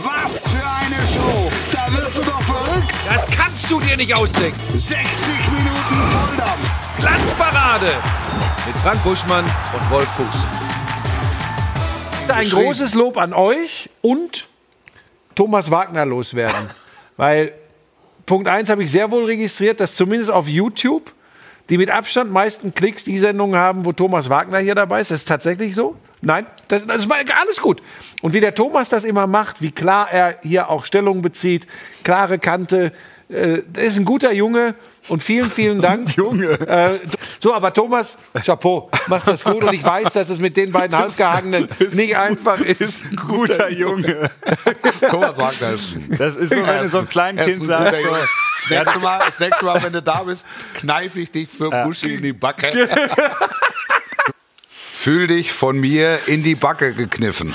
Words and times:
Was 0.00 0.48
für 0.48 0.66
eine 0.66 1.06
Show! 1.06 1.50
Da 1.70 1.94
wirst 1.94 2.16
du 2.16 2.22
doch 2.22 2.40
verrückt! 2.40 2.94
Das 3.06 3.26
kannst 3.26 3.70
du 3.70 3.78
dir 3.78 3.96
nicht 3.96 4.14
ausdenken. 4.14 4.58
60 4.74 4.98
Minuten 5.50 6.08
Volldampf! 6.08 6.98
Glanzparade 6.98 7.92
mit 8.66 8.76
Frank 8.78 9.04
Buschmann 9.04 9.44
und 9.44 9.90
Wolf 9.90 10.08
Fuß. 10.08 10.36
Ein 12.34 12.48
großes 12.48 12.94
Lob 12.94 13.18
an 13.18 13.34
euch 13.34 13.90
und 14.00 14.48
Thomas 15.34 15.70
Wagner 15.70 16.06
loswerden. 16.06 16.70
Weil 17.18 17.52
Punkt 18.24 18.48
1 18.48 18.70
habe 18.70 18.84
ich 18.84 18.90
sehr 18.90 19.10
wohl 19.10 19.26
registriert, 19.26 19.78
dass 19.78 19.94
zumindest 19.96 20.30
auf 20.30 20.48
YouTube 20.48 21.12
die 21.68 21.76
mit 21.78 21.90
Abstand 21.90 22.32
meisten 22.32 22.72
Klicks 22.74 23.04
die 23.04 23.18
Sendungen 23.18 23.56
haben, 23.56 23.84
wo 23.84 23.92
Thomas 23.92 24.28
Wagner 24.30 24.58
hier 24.58 24.74
dabei 24.74 25.00
ist. 25.00 25.10
Das 25.10 25.20
ist 25.20 25.28
tatsächlich 25.28 25.74
so? 25.74 25.96
Nein, 26.22 26.46
das, 26.68 26.86
das 26.86 27.08
war 27.08 27.16
alles 27.40 27.60
gut. 27.60 27.82
Und 28.22 28.32
wie 28.32 28.40
der 28.40 28.54
Thomas 28.54 28.88
das 28.88 29.04
immer 29.04 29.26
macht, 29.26 29.60
wie 29.60 29.72
klar 29.72 30.10
er 30.10 30.38
hier 30.42 30.70
auch 30.70 30.84
Stellung 30.84 31.20
bezieht, 31.20 31.66
klare 32.04 32.38
Kante, 32.38 32.92
äh, 33.28 33.62
er 33.74 33.82
ist 33.82 33.96
ein 33.96 34.04
guter 34.04 34.32
Junge 34.32 34.74
und 35.08 35.22
vielen, 35.22 35.50
vielen 35.50 35.80
Dank. 35.80 36.16
Junge. 36.16 36.50
Äh, 36.60 36.98
so, 37.40 37.52
aber 37.52 37.72
Thomas, 37.72 38.18
Chapeau, 38.44 38.88
machst 39.08 39.26
das 39.26 39.42
gut 39.42 39.64
und 39.64 39.72
ich 39.72 39.82
weiß, 39.82 40.12
dass 40.12 40.28
es 40.28 40.38
mit 40.38 40.56
den 40.56 40.70
beiden 40.70 40.96
Halsgehangenen 40.96 41.68
nicht 41.92 42.16
einfach 42.16 42.60
ist. 42.60 42.80
Ist 42.80 43.04
ein 43.10 43.16
guter 43.16 43.68
Junge. 43.70 44.30
Thomas 45.10 45.36
Wagner 45.38 45.70
ist 45.70 45.96
ein, 45.96 46.16
Das 46.18 46.36
ist 46.36 46.50
so, 46.50 46.66
wenn 46.66 46.82
du 46.82 46.88
so 46.88 46.98
er 46.98 47.04
ist 47.04 47.46
Kind 47.46 47.62
ein 47.62 47.66
sagst. 47.66 47.96
Das 48.68 48.70
nächste, 48.70 48.98
Mal, 49.00 49.22
das 49.26 49.40
nächste 49.40 49.64
Mal, 49.64 49.82
wenn 49.82 49.92
du 49.92 50.02
da 50.02 50.22
bist, 50.22 50.46
kneife 50.74 51.20
ich 51.20 51.32
dich 51.32 51.48
für 51.48 51.68
Buschi 51.68 52.14
in 52.14 52.22
die 52.22 52.32
Backe. 52.32 52.88
Fühl 55.02 55.26
dich 55.26 55.52
von 55.52 55.80
mir 55.80 56.16
in 56.28 56.44
die 56.44 56.54
Backe 56.54 56.94
gekniffen. 56.94 57.52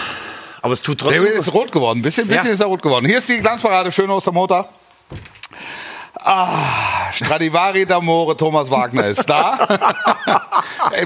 Aber 0.62 0.74
es 0.74 0.82
tut 0.82 1.00
Der 1.02 1.12
trotzdem. 1.12 1.28
ist 1.28 1.54
rot 1.54 1.72
geworden. 1.72 2.00
Ein 2.00 2.02
bisschen, 2.02 2.28
bisschen 2.28 2.48
Ja. 2.48 2.52
ist 2.52 2.60
er 2.60 2.68
rot 2.68 2.82
geworden. 2.82 3.06
Hier 3.06 3.20
ist 3.20 3.30
die 3.30 3.38
Glanzparade, 3.40 3.90
schön 3.90 4.10
aus 4.10 4.26
der 4.26 4.34
Motor. 4.34 4.68
Ah, 6.16 7.10
Stradivari 7.10 7.84
d'Amore, 7.84 8.36
Thomas 8.36 8.70
Wagner 8.70 9.06
ist 9.08 9.30
da. 9.30 9.66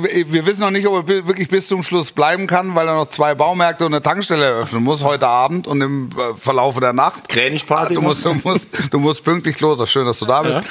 Wir 0.02 0.44
wissen 0.48 0.61
noch 0.61 0.72
nicht, 0.72 0.88
ob 0.88 1.08
er 1.08 1.28
wirklich 1.28 1.48
bis 1.48 1.67
zum 1.67 1.83
Schluss 1.83 2.11
bleiben 2.11 2.48
kann, 2.48 2.73
weil 2.73 2.88
er 2.88 2.95
noch 2.95 3.09
zwei 3.09 3.36
Baumärkte 3.36 3.86
und 3.86 3.94
eine 3.94 4.02
Tankstelle 4.02 4.44
eröffnen 4.44 4.83
muss 4.83 5.03
heute 5.03 5.28
Abend 5.28 5.67
und 5.67 5.80
im 5.81 6.09
äh, 6.17 6.36
Verlaufe 6.38 6.80
der 6.80 6.94
Nacht. 6.94 7.30
Krähenigparty 7.30 7.94
Du 7.94 8.02
musst, 8.02 8.26
du 8.26 8.33
musst, 8.44 8.70
du 8.89 8.98
musst 9.00 9.23
pünktlich 9.23 9.59
los. 9.59 9.88
Schön, 9.92 10.08
dass 10.08 10.17
du 10.17 10.26
da 10.26 10.42
bist. 10.42 10.58
Ähm, 10.58 10.64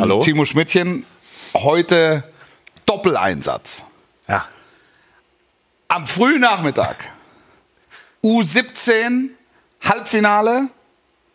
Hallo. 0.00 0.18
Timo 0.18 0.44
Schmidtchen, 0.44 1.06
heute 1.54 2.24
Doppeleinsatz. 2.84 3.84
Ja. 4.26 4.44
Am 5.88 6.06
frühen 6.06 6.40
Nachmittag. 6.40 6.96
U17 8.22 9.30
Halbfinale, 9.82 10.70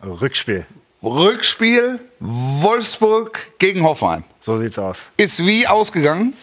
Rückspiel. 0.04 0.66
Rückspiel 1.04 2.00
Wolfsburg 2.20 3.58
gegen 3.60 3.84
Hoffenheim. 3.84 4.24
So 4.40 4.58
sieht's 4.58 4.80
aus. 4.80 5.00
Ist 5.18 5.46
wie 5.46 5.68
ausgegangen? 5.68 6.34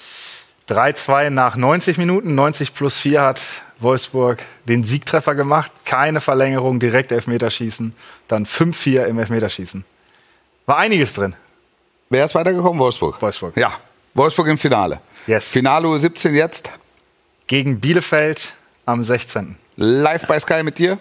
3-2 0.68 1.30
nach 1.30 1.56
90 1.56 1.98
Minuten. 1.98 2.34
90 2.34 2.74
plus 2.74 2.96
4 2.98 3.22
hat 3.22 3.40
Wolfsburg 3.78 4.42
den 4.64 4.84
Siegtreffer 4.84 5.34
gemacht. 5.34 5.70
Keine 5.84 6.20
Verlängerung, 6.20 6.80
direkt 6.80 7.12
Elfmeterschießen. 7.12 7.94
Dann 8.28 8.46
5-4 8.46 9.04
im 9.04 9.18
Elfmeterschießen. 9.18 9.84
War 10.66 10.78
einiges 10.78 11.12
drin. 11.12 11.34
Wer 12.08 12.24
ist 12.24 12.34
weitergekommen? 12.34 12.78
Wolfsburg. 12.78 13.20
Wolfsburg. 13.20 13.56
Ja, 13.56 13.72
Wolfsburg 14.14 14.48
im 14.48 14.58
Finale. 14.58 15.00
Yes. 15.26 15.48
Finale 15.48 15.86
U17 15.88 16.30
jetzt. 16.30 16.70
Gegen 17.46 17.80
Bielefeld 17.80 18.54
am 18.86 19.02
16. 19.02 19.56
Live 19.76 20.26
bei 20.26 20.38
Sky 20.38 20.62
mit 20.62 20.78
dir. 20.78 20.98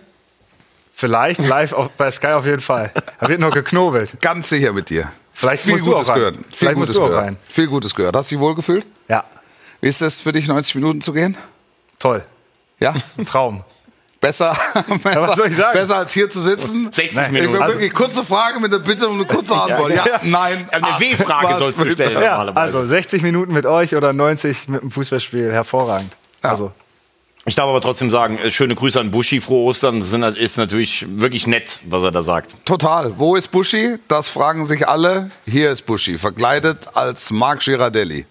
Vielleicht 0.93 1.45
live 1.45 1.73
auf, 1.73 1.89
bei 1.91 2.09
Sky 2.11 2.27
auf 2.27 2.45
jeden 2.45 2.61
Fall. 2.61 2.91
Da 3.19 3.27
wird 3.27 3.39
noch 3.39 3.51
geknobelt. 3.51 4.21
Ganz 4.21 4.49
sicher 4.49 4.71
mit 4.71 4.89
dir. 4.89 5.11
Vielleicht 5.33 5.63
Viel 5.63 5.73
musst 5.73 5.85
du 5.85 5.91
Gutes 5.91 6.05
auch 6.09 6.13
rein. 6.13 6.19
gehört. 6.19 6.35
Viel 6.35 6.45
Vielleicht 6.51 6.75
Gutes 6.75 6.89
musst 6.89 6.97
du 6.99 7.03
auch 7.03 7.07
gehört. 7.07 7.25
rein. 7.25 7.37
Viel 7.49 7.67
Gutes 7.67 7.95
gehört. 7.95 8.15
Hast 8.15 8.31
du 8.31 8.35
dich 8.35 8.41
wohl 8.41 8.55
gefühlt? 8.55 8.85
Ja, 9.09 9.23
Wie 9.81 9.87
ist 9.89 10.01
es 10.01 10.21
für 10.21 10.31
dich, 10.31 10.47
90 10.47 10.75
Minuten 10.75 11.01
zu 11.01 11.11
gehen? 11.13 11.37
toll. 11.99 12.23
Ja? 12.79 12.93
Ein 13.17 13.25
Traum. 13.25 13.63
Besser, 14.21 14.55
besser, 15.03 15.21
was 15.27 15.35
soll 15.35 15.47
ich 15.47 15.55
sagen? 15.55 15.77
besser 15.77 15.97
als 15.97 16.13
hier 16.13 16.29
zu 16.29 16.41
sitzen? 16.41 16.91
60 16.91 17.05
Ich 17.21 17.29
Minuten. 17.31 17.53
will 17.53 17.59
wirklich 17.67 17.93
kurze 17.93 18.23
Frage 18.23 18.59
mit 18.59 18.71
der 18.71 18.79
Bitte 18.79 19.07
um 19.07 19.15
eine 19.15 19.25
kurze 19.25 19.55
Antwort. 19.55 19.93
Ja, 19.93 20.05
nein. 20.23 20.67
Eine 20.71 20.99
W-Frage 20.99 21.55
sollst 21.57 21.83
du 21.83 21.89
stellen. 21.91 22.13
Ja, 22.21 22.37
normalerweise. 22.37 22.77
also 22.77 22.85
60 22.87 23.21
Minuten 23.21 23.53
mit 23.53 23.65
euch 23.65 23.95
oder 23.95 24.13
90 24.13 24.67
mit 24.67 24.81
dem 24.81 24.91
Fußballspiel, 24.91 25.51
hervorragend. 25.51 26.15
Also, 26.41 26.71
Ich 27.47 27.53
darf 27.55 27.67
aber 27.67 27.79
trotzdem 27.81 28.09
sagen, 28.09 28.39
äh, 28.39 28.49
schöne 28.49 28.73
Grüße 28.73 28.99
an 28.99 29.11
Buschi, 29.11 29.39
frohe 29.39 29.65
Ostern. 29.69 29.99
Das 29.99 30.09
sind- 30.09 30.23
ist 30.23 30.57
natürlich 30.57 31.05
wirklich 31.07 31.45
nett, 31.45 31.79
was 31.85 32.01
er 32.01 32.11
da 32.11 32.23
sagt. 32.23 32.55
Total. 32.65 33.19
Wo 33.19 33.35
ist 33.35 33.49
Buschi? 33.51 33.97
Das 34.07 34.29
fragen 34.29 34.65
sich 34.65 34.87
alle. 34.87 35.29
Hier 35.45 35.69
ist 35.71 35.83
Buschi, 35.85 36.17
verkleidet 36.17 36.87
als 36.95 37.29
Marc 37.29 37.59
Girardelli. 37.61 38.25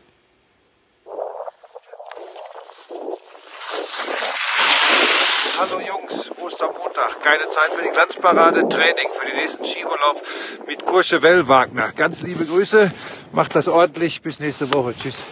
Hallo 5.59 5.81
Jungs, 5.81 6.31
Ostermontag, 6.41 7.23
keine 7.23 7.49
Zeit 7.49 7.73
für 7.75 7.83
die 7.83 7.91
Glanzparade, 7.91 8.69
Training 8.69 9.09
für 9.13 9.27
den 9.27 9.37
nächsten 9.37 9.65
Skiurlaub 9.65 10.23
mit 10.67 10.85
Courchevel 10.85 11.47
Wagner. 11.49 11.93
Ganz 11.93 12.23
liebe 12.23 12.45
Grüße, 12.45 12.91
macht 13.33 13.55
das 13.55 13.69
ordentlich, 13.69 14.21
bis 14.23 14.41
nächste 14.41 14.73
Woche, 14.75 14.95
tschüss. 15.01 15.23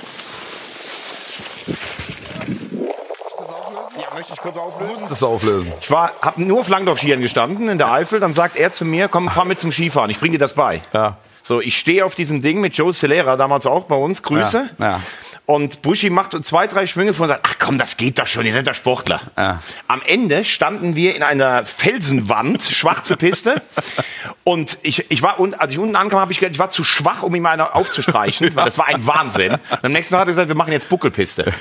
Möchte 4.22 4.34
ich 4.34 4.40
kurz 4.40 4.56
auflösen? 4.56 5.04
Das 5.08 5.22
auflösen. 5.24 5.72
Ich 5.80 5.90
war, 5.90 6.12
habe 6.22 6.40
nur 6.40 6.60
auf 6.60 6.68
Langlaufskiern 6.68 7.20
gestanden 7.20 7.68
in 7.68 7.76
der 7.76 7.90
Eifel. 7.90 8.20
Dann 8.20 8.32
sagt 8.32 8.54
er 8.54 8.70
zu 8.70 8.84
mir, 8.84 9.08
komm, 9.08 9.28
fahr 9.28 9.44
mit 9.44 9.58
zum 9.58 9.72
Skifahren. 9.72 10.10
Ich 10.10 10.20
bring 10.20 10.30
dir 10.30 10.38
das 10.38 10.52
bei. 10.52 10.80
Ja. 10.92 11.16
So, 11.42 11.60
ich 11.60 11.76
stehe 11.76 12.04
auf 12.04 12.14
diesem 12.14 12.40
Ding 12.40 12.60
mit 12.60 12.76
Joe 12.76 12.92
Celera, 12.92 13.36
damals 13.36 13.66
auch 13.66 13.86
bei 13.86 13.96
uns. 13.96 14.22
Grüße. 14.22 14.70
Ja, 14.78 14.86
ja. 14.86 15.00
Und 15.44 15.82
Buschi 15.82 16.08
macht 16.08 16.32
zwei, 16.44 16.68
drei 16.68 16.86
Schwünge 16.86 17.12
vor 17.12 17.24
und 17.24 17.30
sagt, 17.30 17.40
ach 17.46 17.56
komm, 17.58 17.76
das 17.76 17.96
geht 17.96 18.18
doch 18.20 18.28
schon, 18.28 18.46
ihr 18.46 18.52
seid 18.52 18.68
doch 18.68 18.76
Sportler. 18.76 19.20
Ja. 19.36 19.60
Am 19.88 20.00
Ende 20.06 20.44
standen 20.44 20.94
wir 20.94 21.16
in 21.16 21.22
einer 21.24 21.64
Felsenwand, 21.66 22.62
schwarze 22.62 23.16
Piste. 23.16 23.60
und 24.44 24.78
ich, 24.82 25.10
ich 25.10 25.20
war, 25.22 25.40
un- 25.40 25.54
als 25.54 25.72
ich 25.72 25.78
unten 25.80 25.96
ankam, 25.96 26.20
habe 26.20 26.30
ich 26.32 26.38
gedacht, 26.38 26.54
ich 26.54 26.58
war 26.60 26.70
zu 26.70 26.84
schwach, 26.84 27.24
um 27.24 27.34
ihm 27.34 27.44
einer 27.44 27.74
aufzustreichen, 27.74 28.54
weil 28.54 28.64
das 28.66 28.78
war 28.78 28.86
ein 28.86 29.04
Wahnsinn. 29.06 29.52
Und 29.52 29.84
am 29.84 29.92
nächsten 29.92 30.12
Tag 30.14 30.20
hat 30.22 30.28
er 30.28 30.32
gesagt, 30.32 30.48
wir 30.48 30.54
machen 30.54 30.72
jetzt 30.72 30.88
Buckelpiste. 30.88 31.52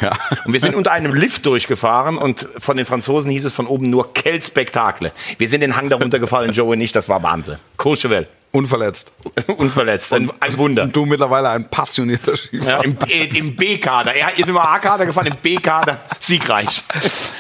Und 0.46 0.54
wir 0.54 0.60
sind 0.60 0.76
unter 0.76 0.92
einem 0.92 1.14
Lift 1.16 1.46
durchgefahren 1.48 2.18
und 2.20 2.48
von 2.60 2.78
den 2.78 2.86
Franzosen 2.86 3.32
hieß 3.32 3.46
es 3.46 3.54
von 3.54 3.66
oben 3.66 3.90
nur 3.90 4.14
Quel 4.14 4.42
Spektakle. 4.42 5.12
Wir 5.40 5.50
sind 5.50 5.62
den 5.62 5.76
Hang 5.76 5.90
darunter 5.90 6.20
gefallen, 6.20 6.54
Joe 6.54 6.72
und 6.74 6.82
ich, 6.82 6.92
das 6.92 7.10
war 7.10 7.24
Wahnsinn. 7.24 7.58
Courchevel. 7.78 8.28
Unverletzt. 8.52 9.12
Unverletzt. 9.58 10.14
Ein, 10.14 10.30
ein 10.40 10.58
Wunder. 10.58 10.84
Und 10.84 10.96
du 10.96 11.06
mittlerweile 11.06 11.50
ein 11.50 11.70
passionierter 11.70 12.32
Ja, 12.32 12.38
Skifahrer. 12.38 12.84
Im, 12.84 12.98
äh, 13.08 13.38
im 13.38 13.56
B-Kader. 13.56 14.14
Er 14.14 14.38
ist 14.38 14.48
immer 14.50 14.68
A-Kader 14.68 15.06
gefahren, 15.06 15.28
im 15.28 15.38
B-Kader 15.42 16.02
siegreich. 16.20 16.84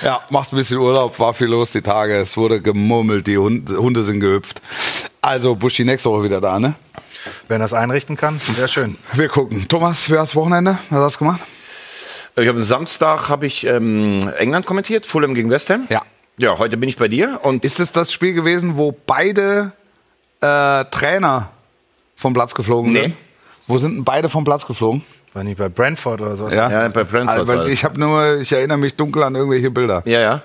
Ja, 0.03 0.21
macht 0.29 0.53
ein 0.53 0.55
bisschen 0.55 0.77
Urlaub, 0.77 1.19
war 1.19 1.33
viel 1.33 1.47
los 1.47 1.71
die 1.71 1.81
Tage. 1.81 2.15
Es 2.15 2.37
wurde 2.37 2.61
gemurmelt, 2.61 3.27
die 3.27 3.37
Hunde, 3.37 3.77
Hunde 3.77 4.03
sind 4.03 4.21
gehüpft. 4.21 4.61
Also 5.21 5.55
Buschi 5.55 5.83
nächste 5.83 6.09
Woche 6.09 6.23
wieder 6.23 6.39
da, 6.41 6.59
ne? 6.59 6.75
wenn 7.47 7.61
das 7.61 7.73
einrichten 7.73 8.15
kann, 8.15 8.39
sehr 8.55 8.67
schön. 8.67 8.97
Wir 9.13 9.27
gucken. 9.27 9.67
Thomas, 9.67 10.09
wer 10.09 10.21
hat's 10.21 10.35
Wochenende? 10.35 10.77
Was 10.89 10.99
hast 10.99 11.15
du 11.15 11.19
gemacht? 11.25 11.41
Ich 12.37 12.47
habe 12.47 12.59
am 12.59 12.63
Samstag 12.63 13.29
habe 13.29 13.45
ich 13.45 13.65
ähm, 13.65 14.21
England 14.37 14.65
kommentiert, 14.65 15.05
Fulham 15.05 15.35
gegen 15.35 15.49
West 15.49 15.69
Ham. 15.69 15.85
Ja. 15.89 16.01
Ja, 16.37 16.57
heute 16.57 16.77
bin 16.77 16.89
ich 16.89 16.97
bei 16.97 17.07
dir 17.07 17.41
und 17.43 17.65
Ist 17.65 17.79
es 17.79 17.91
das 17.91 18.11
Spiel 18.11 18.33
gewesen, 18.33 18.77
wo 18.77 18.97
beide 19.05 19.73
äh, 20.41 20.85
Trainer 20.85 21.49
vom 22.15 22.33
Platz 22.33 22.53
geflogen 22.55 22.91
Nee. 22.91 23.01
sind? 23.01 23.13
Wo 23.67 23.77
sind 23.77 23.95
denn 23.95 24.03
beide 24.03 24.27
vom 24.29 24.43
Platz 24.43 24.65
geflogen? 24.65 25.03
War 25.33 25.45
nicht 25.45 25.57
bei 25.57 25.69
Brentford 25.69 26.19
oder 26.19 26.35
so? 26.35 26.49
Ja, 26.49 26.67
bei 26.89 27.05
Brentford 27.05 27.39
Also, 27.39 27.47
weil 27.47 27.69
ich 27.69 27.85
habe 27.85 27.97
nur, 27.97 28.39
ich 28.41 28.51
erinnere 28.51 28.77
mich 28.77 28.95
dunkel 28.95 29.23
an 29.23 29.33
irgendwelche 29.35 29.71
Bilder. 29.71 30.01
ja, 30.05 30.19
ja. 30.19 30.41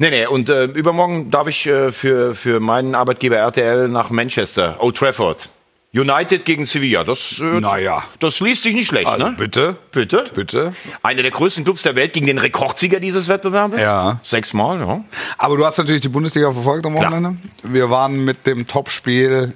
Nee, 0.00 0.10
nee, 0.10 0.26
und 0.26 0.48
äh, 0.48 0.64
übermorgen 0.64 1.30
darf 1.30 1.46
ich 1.46 1.66
äh, 1.68 1.92
für, 1.92 2.34
für 2.34 2.58
meinen 2.58 2.96
Arbeitgeber 2.96 3.36
RTL 3.36 3.88
nach 3.88 4.10
Manchester, 4.10 4.76
Old 4.80 4.96
Trafford. 4.96 5.50
United 5.94 6.44
gegen 6.44 6.66
Sevilla. 6.66 7.04
Das, 7.04 7.38
äh, 7.40 7.60
Naja. 7.60 8.02
das 8.18 8.40
liest 8.40 8.64
sich 8.64 8.74
nicht 8.74 8.88
schlecht, 8.88 9.06
Also, 9.06 9.26
ne? 9.28 9.34
bitte? 9.38 9.76
Bitte? 9.92 10.24
Bitte? 10.34 10.74
Einer 11.02 11.22
der 11.22 11.30
größten 11.30 11.62
Clubs 11.64 11.82
der 11.82 11.94
Welt 11.94 12.12
gegen 12.12 12.26
den 12.26 12.38
Rekordsieger 12.38 12.98
dieses 12.98 13.28
Wettbewerbs. 13.28 13.78
Ja. 13.80 14.18
Sechsmal, 14.22 14.80
ja. 14.80 15.04
Aber 15.38 15.56
du 15.56 15.64
hast 15.64 15.78
natürlich 15.78 16.02
die 16.02 16.08
Bundesliga 16.08 16.50
verfolgt 16.50 16.84
am 16.86 16.94
Klar. 16.96 17.12
Wochenende. 17.12 17.38
Wir 17.62 17.90
waren 17.90 18.24
mit 18.24 18.44
dem 18.46 18.66
Topspiel 18.66 19.54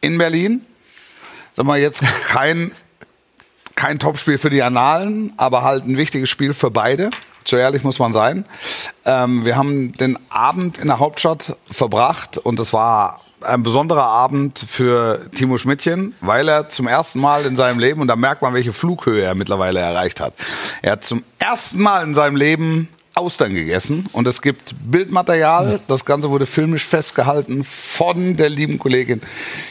in 0.00 0.18
Berlin. 0.18 0.62
Sag 1.54 1.66
mal, 1.66 1.78
jetzt 1.78 2.02
kein, 2.28 2.72
kein 3.76 4.00
Topspiel 4.00 4.38
für 4.38 4.50
die 4.50 4.62
Annalen, 4.62 5.32
aber 5.36 5.62
halt 5.62 5.84
ein 5.84 5.96
wichtiges 5.96 6.28
Spiel 6.30 6.52
für 6.52 6.70
beide. 6.72 7.10
So 7.44 7.56
ehrlich 7.56 7.84
muss 7.84 8.00
man 8.00 8.12
sein. 8.12 8.44
Ähm, 9.04 9.44
wir 9.44 9.54
haben 9.56 9.92
den 9.92 10.18
Abend 10.30 10.78
in 10.78 10.88
der 10.88 10.98
Hauptstadt 10.98 11.56
verbracht 11.70 12.38
und 12.38 12.58
es 12.60 12.72
war 12.72 13.20
ein 13.42 13.62
besonderer 13.62 14.04
Abend 14.04 14.58
für 14.58 15.30
Timo 15.34 15.58
Schmidtchen, 15.58 16.14
weil 16.20 16.48
er 16.48 16.68
zum 16.68 16.86
ersten 16.86 17.20
Mal 17.20 17.46
in 17.46 17.56
seinem 17.56 17.78
Leben, 17.78 18.00
und 18.00 18.08
da 18.08 18.16
merkt 18.16 18.42
man, 18.42 18.54
welche 18.54 18.72
Flughöhe 18.72 19.22
er 19.22 19.34
mittlerweile 19.34 19.80
erreicht 19.80 20.20
hat, 20.20 20.34
er 20.82 20.92
hat 20.92 21.04
zum 21.04 21.24
ersten 21.38 21.80
Mal 21.80 22.04
in 22.04 22.14
seinem 22.14 22.36
Leben 22.36 22.88
Austern 23.14 23.52
gegessen 23.52 24.08
und 24.12 24.28
es 24.28 24.42
gibt 24.42 24.74
Bildmaterial. 24.78 25.80
Das 25.88 26.04
Ganze 26.04 26.30
wurde 26.30 26.46
filmisch 26.46 26.86
festgehalten 26.86 27.64
von 27.64 28.36
der 28.36 28.48
lieben 28.48 28.78
Kollegin 28.78 29.20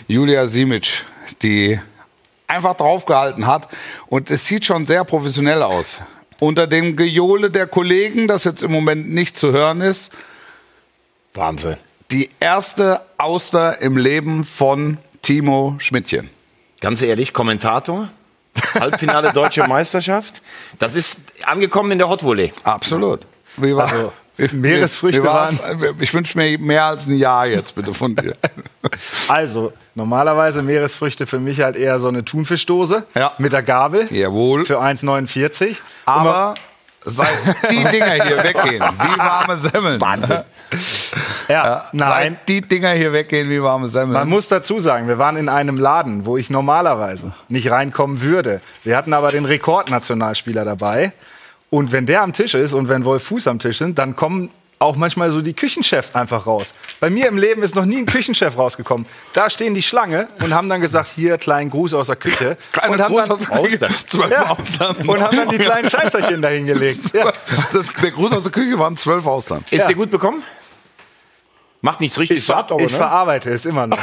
Julia 0.08 0.48
Simic, 0.48 1.06
die 1.42 1.80
einfach 2.48 2.76
draufgehalten 2.76 3.48
hat. 3.48 3.70
Und 4.08 4.30
es 4.32 4.46
sieht 4.46 4.66
schon 4.66 4.86
sehr 4.86 5.06
professionell 5.06 5.64
aus. 5.64 6.00
Unter 6.40 6.68
dem 6.68 6.98
Gejohle 6.98 7.50
der 7.50 7.68
Kollegen, 7.68 8.28
das 8.28 8.44
jetzt 8.44 8.64
im 8.64 8.72
Moment 8.72 9.10
nicht 9.10 9.38
zu 9.38 9.54
hören 9.54 9.80
ist, 9.80 10.12
Wahnsinn. 11.34 11.78
Die 12.12 12.30
erste 12.40 13.02
Auster 13.18 13.82
im 13.82 13.98
Leben 13.98 14.44
von 14.46 14.98
Timo 15.22 15.76
Schmidtchen. 15.80 16.30
Ganz 16.80 17.02
ehrlich, 17.02 17.34
Kommentator, 17.34 18.10
Halbfinale 18.74 19.34
Deutsche 19.34 19.64
Meisterschaft. 19.68 20.42
Das 20.80 20.96
ist 20.96 21.20
angekommen 21.44 21.92
in 21.92 21.98
der 21.98 22.10
Hot 22.10 22.24
Volley. 22.24 22.54
Absolut. 22.64 23.26
Wie 23.58 23.76
war, 23.76 23.92
Also, 23.92 24.14
Meeresfrüchte 24.54 25.22
wie 25.24 25.26
war's? 25.26 25.60
Ich 26.00 26.14
wünsche 26.14 26.38
mir 26.38 26.60
mehr 26.60 26.86
als 26.86 27.08
ein 27.08 27.18
Jahr 27.18 27.48
jetzt 27.48 27.74
bitte 27.76 27.94
von 27.94 28.16
dir. 28.16 28.36
Also, 29.28 29.74
normalerweise 29.96 30.62
Meeresfrüchte 30.62 31.26
für 31.26 31.40
mich 31.40 31.60
halt 31.62 31.76
eher 31.76 32.00
so 32.00 32.08
eine 32.08 32.24
Thunfischdose 32.24 33.06
Ja. 33.16 33.34
mit 33.38 33.52
der 33.52 33.62
Gabel 33.64 34.08
Jawohl. 34.14 34.66
für 34.66 34.80
1,49. 34.80 35.76
Aber 36.06 36.54
seit 37.06 37.38
die 37.72 37.84
Dinger 37.84 38.24
hier 38.24 38.44
weggehen, 38.44 38.84
wie 38.84 39.18
warme 39.18 39.58
Semmeln. 39.58 40.02
Wahnsinn. 40.02 40.40
Ja, 41.48 41.86
nein. 41.94 42.34
Seit 42.38 42.50
die 42.50 42.62
Dinger 42.62 42.92
hier 42.92 43.14
weggehen, 43.14 43.50
wie 43.50 43.62
warme 43.62 43.88
Semmeln. 43.88 44.14
Man 44.14 44.30
muss 44.30 44.48
dazu 44.48 44.80
sagen, 44.80 45.08
wir 45.08 45.18
waren 45.18 45.38
in 45.38 45.50
einem 45.50 45.78
Laden, 45.78 46.26
wo 46.26 46.38
ich 46.38 46.50
normalerweise 46.50 47.32
nicht 47.50 47.72
reinkommen 47.72 48.22
würde. 48.22 48.62
Wir 48.84 48.98
hatten 48.98 49.14
aber 49.14 49.30
den 49.30 49.46
Rekordnationalspieler 49.46 50.66
dabei. 50.66 51.14
Und 51.70 51.92
wenn 51.92 52.06
der 52.06 52.22
am 52.22 52.34
Tisch 52.34 52.54
ist 52.54 52.74
und 52.74 52.90
wenn 52.90 53.06
Wolf 53.06 53.24
Fuß 53.24 53.48
am 53.48 53.60
Tisch 53.60 53.78
sind, 53.78 53.98
dann 53.98 54.16
kommen 54.16 54.50
auch 54.80 54.96
manchmal 54.96 55.32
so 55.32 55.42
die 55.42 55.54
Küchenchefs 55.54 56.14
einfach 56.14 56.46
raus. 56.46 56.74
Bei 57.00 57.10
mir 57.10 57.28
im 57.28 57.38
Leben 57.38 57.64
ist 57.64 57.74
noch 57.76 57.86
nie 57.86 57.98
ein 57.98 58.06
Küchenchef 58.06 58.58
rausgekommen. 58.58 59.08
Da 59.34 59.50
stehen 59.50 59.74
die 59.74 59.82
Schlange 59.82 60.28
und 60.40 60.54
haben 60.54 60.70
dann 60.70 60.82
gesagt, 60.82 61.10
hier, 61.16 61.38
kleinen 61.40 61.72
Gruß 61.72 61.96
aus 61.96 62.08
der 62.08 62.16
Küche. 62.16 62.58
Kleiner 62.72 62.94
und 62.94 63.02
haben 63.02 63.16
Gruß 63.16 63.28
dann, 63.28 63.38
aus 63.40 63.48
der 63.48 63.62
Küche, 63.62 63.88
zwölf 64.08 64.30
ja, 64.32 64.50
Ausland. 64.52 65.08
und 65.08 65.20
haben 65.22 65.36
dann 65.38 65.50
die 65.50 65.58
kleinen 65.60 65.90
Scheißerchen 65.90 66.42
dahingelegt. 66.42 67.12
Ja. 67.14 67.32
Das, 67.74 67.92
der 67.94 68.12
Gruß 68.12 68.34
aus 68.34 68.44
der 68.44 68.52
Küche 68.52 68.78
waren 68.78 68.96
zwölf 68.98 69.26
Ausland. 69.26 69.72
Ist 69.72 69.82
Ja. 69.82 69.88
dir 69.88 69.96
gut 69.96 70.12
bekommen? 70.12 70.44
Macht 71.82 72.00
nichts 72.02 72.18
richtig 72.20 72.44
satt, 72.44 72.72
aber 72.72 72.82
Ich 72.82 72.92
ne? 72.92 72.98
verarbeite 72.98 73.52
es 73.52 73.66
immer 73.66 73.88
noch. 73.88 73.98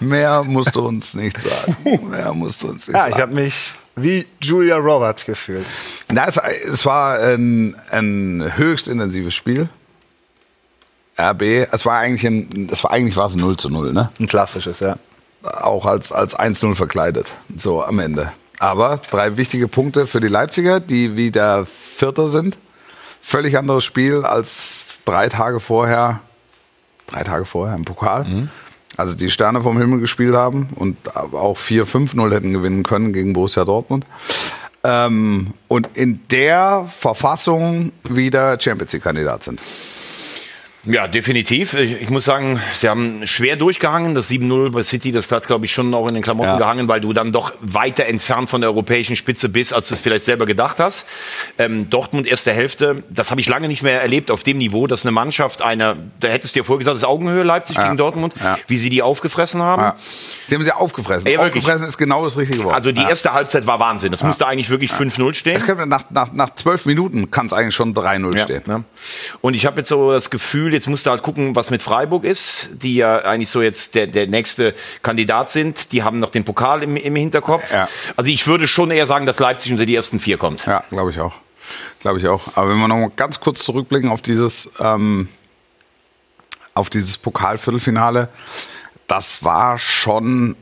Mehr 0.00 0.42
musst 0.44 0.74
du 0.76 0.86
uns 0.86 1.14
nicht 1.14 1.40
sagen. 1.40 1.76
Mehr 2.10 2.32
musst 2.32 2.62
du 2.62 2.68
uns 2.68 2.88
nicht 2.88 2.96
Ja, 2.96 3.06
ich 3.06 3.10
sagen. 3.14 3.22
habe 3.22 3.34
mich 3.34 3.74
wie 3.96 4.26
Julia 4.40 4.76
Roberts 4.76 5.24
gefühlt. 5.24 5.66
Na, 6.08 6.26
es, 6.26 6.36
es 6.36 6.84
war 6.84 7.18
ein, 7.18 7.76
ein 7.90 8.52
höchst 8.56 8.88
intensives 8.88 9.34
Spiel. 9.34 9.68
RB, 11.18 11.42
es 11.70 11.86
war 11.86 11.98
eigentlich 11.98 12.26
ein, 12.26 12.68
es 12.72 12.82
war 12.82 12.90
eigentlich 12.90 13.16
war 13.16 13.26
es 13.26 13.36
0 13.36 13.56
zu 13.56 13.70
0, 13.70 13.92
ne? 13.92 14.10
Ein 14.18 14.26
klassisches, 14.26 14.80
ja. 14.80 14.96
Auch 15.42 15.86
als, 15.86 16.10
als 16.10 16.36
1-0 16.36 16.74
verkleidet, 16.74 17.32
so 17.54 17.84
am 17.84 17.98
Ende. 17.98 18.32
Aber 18.58 18.98
drei 19.10 19.36
wichtige 19.36 19.68
Punkte 19.68 20.06
für 20.06 20.20
die 20.20 20.28
Leipziger, 20.28 20.80
die 20.80 21.16
wieder 21.16 21.66
Vierter 21.66 22.30
sind. 22.30 22.58
Völlig 23.20 23.56
anderes 23.56 23.84
Spiel 23.84 24.24
als 24.24 25.00
drei 25.04 25.28
Tage 25.28 25.60
vorher, 25.60 26.20
drei 27.06 27.24
Tage 27.24 27.44
vorher 27.44 27.76
im 27.76 27.84
Pokal. 27.84 28.48
Also 28.96 29.16
die 29.16 29.30
Sterne 29.30 29.60
vom 29.60 29.78
Himmel 29.78 30.00
gespielt 30.00 30.34
haben 30.34 30.68
und 30.76 30.96
auch 31.16 31.56
4-5-0 31.56 32.32
hätten 32.32 32.52
gewinnen 32.52 32.82
können 32.82 33.12
gegen 33.12 33.32
Borussia 33.32 33.64
Dortmund. 33.64 34.06
Ähm, 34.84 35.54
und 35.68 35.96
in 35.96 36.20
der 36.30 36.86
Verfassung 36.88 37.92
wieder 38.08 38.60
Champions 38.60 38.92
League-Kandidat 38.92 39.42
sind. 39.42 39.60
Ja, 40.86 41.08
definitiv. 41.08 41.72
Ich, 41.74 42.02
ich 42.02 42.10
muss 42.10 42.24
sagen, 42.24 42.60
sie 42.74 42.88
haben 42.88 43.26
schwer 43.26 43.56
durchgehangen. 43.56 44.14
Das 44.14 44.30
7-0 44.30 44.70
bei 44.70 44.82
City, 44.82 45.12
das 45.12 45.30
hat, 45.32 45.46
glaube 45.46 45.64
ich, 45.64 45.72
schon 45.72 45.94
auch 45.94 46.06
in 46.08 46.14
den 46.14 46.22
Klamotten 46.22 46.50
Ja. 46.50 46.58
gehangen, 46.58 46.88
weil 46.88 47.00
du 47.00 47.12
dann 47.14 47.32
doch 47.32 47.52
weiter 47.60 48.04
entfernt 48.06 48.50
von 48.50 48.60
der 48.60 48.68
europäischen 48.70 49.16
Spitze 49.16 49.48
bist, 49.48 49.72
als 49.72 49.88
du 49.88 49.94
es 49.94 50.02
vielleicht 50.02 50.26
selber 50.26 50.44
gedacht 50.44 50.78
hast. 50.80 51.06
Ähm, 51.58 51.88
Dortmund 51.88 52.26
erste 52.26 52.52
Hälfte, 52.52 53.02
das 53.08 53.30
habe 53.30 53.40
ich 53.40 53.48
lange 53.48 53.68
nicht 53.68 53.82
mehr 53.82 54.02
erlebt 54.02 54.30
auf 54.30 54.42
dem 54.42 54.58
Niveau, 54.58 54.86
dass 54.86 55.04
eine 55.06 55.12
Mannschaft, 55.12 55.62
eine, 55.62 55.96
da 56.20 56.28
hättest 56.28 56.54
du 56.54 56.60
dir 56.60 56.64
vorher 56.64 56.80
gesagt, 56.80 56.96
das 56.96 57.02
ist 57.02 57.08
Augenhöhe 57.08 57.44
Leipzig 57.44 57.76
Ja. 57.76 57.84
gegen 57.84 57.96
Dortmund, 57.96 58.34
Ja. 58.42 58.58
wie 58.66 58.76
sie 58.76 58.90
die 58.90 59.00
aufgefressen 59.02 59.62
haben. 59.62 59.82
Ja. 59.82 59.96
Die 60.50 60.54
haben 60.54 60.64
sie 60.64 60.72
aufgefressen. 60.72 61.30
Ja, 61.30 61.38
wirklich. 61.40 61.62
aufgefressen 61.64 61.88
ist 61.88 61.96
genau 61.96 62.24
das 62.24 62.36
richtige 62.36 62.62
Wort. 62.64 62.74
Also 62.74 62.92
die 62.92 63.00
ja. 63.00 63.08
erste 63.08 63.32
Halbzeit 63.32 63.66
war 63.66 63.80
Wahnsinn. 63.80 64.10
Das 64.10 64.22
musste 64.22 64.46
eigentlich 64.46 64.68
wirklich 64.68 64.90
5-0 64.92 65.32
stehen. 65.34 65.62
Nach, 65.88 66.04
nach, 66.10 66.32
nach 66.32 66.54
zwölf 66.56 66.84
Minuten 66.84 67.30
kann 67.30 67.46
es 67.46 67.54
eigentlich 67.54 67.74
schon 67.74 67.94
3-0 67.94 68.36
stehen. 68.38 68.62
Ja. 68.66 68.82
Und 69.40 69.54
ich 69.54 69.64
habe 69.64 69.78
jetzt 69.78 69.88
so 69.88 70.12
das 70.12 70.28
Gefühl, 70.28 70.73
jetzt 70.74 70.86
musst 70.88 71.06
du 71.06 71.10
halt 71.10 71.22
gucken, 71.22 71.56
was 71.56 71.70
mit 71.70 71.82
Freiburg 71.82 72.24
ist, 72.24 72.70
die 72.74 72.96
ja 72.96 73.18
eigentlich 73.18 73.48
so 73.48 73.62
jetzt 73.62 73.94
der, 73.94 74.06
der 74.06 74.26
nächste 74.26 74.74
Kandidat 75.02 75.50
sind. 75.50 75.92
Die 75.92 76.02
haben 76.02 76.18
noch 76.18 76.30
den 76.30 76.44
Pokal 76.44 76.82
im, 76.82 76.96
im 76.96 77.16
Hinterkopf. 77.16 77.72
Ja. 77.72 77.88
Also 78.16 78.30
ich 78.30 78.46
würde 78.46 78.68
schon 78.68 78.90
eher 78.90 79.06
sagen, 79.06 79.26
dass 79.26 79.38
Leipzig 79.38 79.72
unter 79.72 79.86
die 79.86 79.94
ersten 79.94 80.20
vier 80.20 80.36
kommt. 80.36 80.66
Ja, 80.66 80.84
glaube 80.90 81.10
ich 81.10 81.20
auch. 81.20 81.34
Glaube 82.00 82.18
ich 82.18 82.28
auch. 82.28 82.56
Aber 82.56 82.68
wenn 82.70 82.78
wir 82.78 82.88
noch 82.88 82.98
mal 82.98 83.10
ganz 83.16 83.40
kurz 83.40 83.64
zurückblicken 83.64 84.10
auf 84.10 84.20
dieses, 84.20 84.70
ähm, 84.78 85.28
auf 86.74 86.90
dieses 86.90 87.16
Pokalviertelfinale, 87.16 88.28
das 89.06 89.42
war 89.44 89.78
schon 89.78 90.56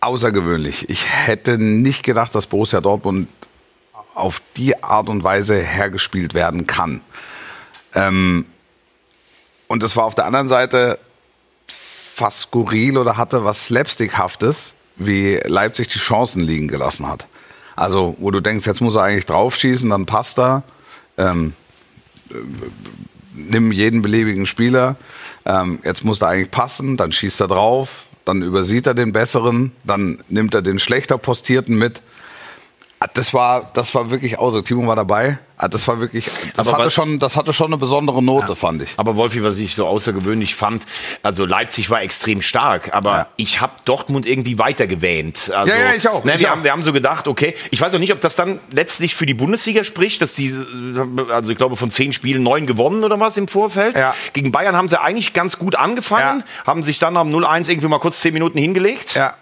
außergewöhnlich. 0.00 0.88
Ich 0.90 1.06
hätte 1.08 1.58
nicht 1.58 2.02
gedacht, 2.02 2.34
dass 2.34 2.46
Borussia 2.46 2.80
Dortmund 2.80 3.28
auf 4.14 4.42
die 4.56 4.82
Art 4.82 5.08
und 5.08 5.22
Weise 5.22 5.56
hergespielt 5.60 6.34
werden 6.34 6.66
kann. 6.66 7.00
Ähm, 7.94 8.46
und 9.68 9.82
das 9.82 9.96
war 9.96 10.04
auf 10.04 10.14
der 10.14 10.26
anderen 10.26 10.48
Seite 10.48 10.98
fast 11.66 12.40
skurril 12.40 12.98
oder 12.98 13.16
hatte 13.16 13.44
was 13.44 13.66
Slapstickhaftes, 13.66 14.74
wie 14.96 15.40
Leipzig 15.44 15.88
die 15.88 15.98
Chancen 15.98 16.42
liegen 16.42 16.66
gelassen 16.66 17.06
hat. 17.06 17.28
Also, 17.76 18.16
wo 18.18 18.32
du 18.32 18.40
denkst, 18.40 18.66
jetzt 18.66 18.80
muss 18.80 18.96
er 18.96 19.02
eigentlich 19.04 19.26
draufschießen, 19.26 19.88
dann 19.88 20.04
passt 20.04 20.38
er. 20.40 20.64
Ähm, 21.16 21.52
äh, 22.30 22.34
nimm 23.34 23.70
jeden 23.70 24.02
beliebigen 24.02 24.46
Spieler. 24.46 24.96
Ähm, 25.44 25.78
jetzt 25.84 26.04
muss 26.04 26.20
er 26.20 26.28
eigentlich 26.28 26.50
passen, 26.50 26.96
dann 26.96 27.12
schießt 27.12 27.40
er 27.40 27.46
drauf, 27.46 28.06
dann 28.24 28.42
übersieht 28.42 28.86
er 28.88 28.94
den 28.94 29.12
besseren, 29.12 29.72
dann 29.84 30.22
nimmt 30.28 30.54
er 30.54 30.62
den 30.62 30.80
schlechter 30.80 31.18
postierten 31.18 31.78
mit. 31.78 32.02
Ah, 32.98 33.06
Das 33.14 33.32
war, 33.32 33.70
das 33.74 33.94
war 33.94 34.10
wirklich 34.10 34.38
außer. 34.38 34.64
Timo 34.64 34.86
war 34.88 34.96
dabei. 34.96 35.38
Ah, 35.60 35.68
Das 35.68 35.88
war 35.88 36.00
wirklich, 36.00 36.30
das 36.54 36.68
Aber 36.68 36.78
hatte 36.78 36.90
schon, 36.90 37.18
das 37.18 37.36
hatte 37.36 37.52
schon 37.52 37.66
eine 37.66 37.78
besondere 37.78 38.22
Note, 38.22 38.54
fand 38.54 38.82
ich. 38.82 38.94
Aber 38.96 39.16
Wolfi, 39.16 39.42
was 39.42 39.58
ich 39.58 39.74
so 39.74 39.86
außergewöhnlich 39.88 40.54
fand, 40.54 40.84
also 41.22 41.44
Leipzig 41.44 41.90
war 41.90 42.00
extrem 42.00 42.42
stark, 42.42 42.94
aber 42.94 43.10
Ja. 43.10 43.26
ich 43.36 43.60
habe 43.60 43.72
Dortmund 43.84 44.24
irgendwie 44.24 44.58
weiter 44.58 44.86
gewähnt. 44.86 45.50
Also, 45.54 45.72
Ja, 45.72 45.78
ja, 45.80 45.94
ich 45.94 46.06
auch, 46.08 46.22
Ne, 46.24 46.34
ich 46.34 46.40
wir, 46.40 46.48
auch. 46.48 46.52
Haben, 46.52 46.64
wir 46.64 46.70
haben 46.72 46.82
so 46.84 46.92
gedacht, 46.92 47.26
okay, 47.26 47.54
ich 47.72 47.80
weiß 47.80 47.92
auch 47.94 47.98
nicht, 47.98 48.12
ob 48.12 48.20
das 48.20 48.36
dann 48.36 48.60
letztlich 48.70 49.14
für 49.16 49.26
die 49.26 49.34
Bundesliga 49.34 49.82
spricht, 49.82 50.22
dass 50.22 50.34
die, 50.34 50.54
also 51.30 51.50
ich 51.50 51.56
glaube 51.58 51.76
von 51.76 51.90
zehn 51.90 52.12
Spielen 52.12 52.42
neun 52.42 52.66
gewonnen 52.66 53.02
oder 53.02 53.18
was 53.18 53.36
im 53.36 53.48
Vorfeld. 53.48 53.96
Ja. 53.96 54.14
Gegen 54.34 54.52
Bayern 54.52 54.76
haben 54.76 54.88
sie 54.88 55.00
eigentlich 55.00 55.32
ganz 55.34 55.58
gut 55.58 55.74
angefangen, 55.74 56.44
haben 56.66 56.82
sich 56.84 56.98
dann 57.00 57.16
am 57.16 57.30
0-1 57.30 57.68
irgendwie 57.68 57.88
mal 57.88 57.98
kurz 57.98 58.20
zehn 58.20 58.32
Minuten 58.32 58.58
hingelegt. 58.58 59.14
Ja. 59.16 59.34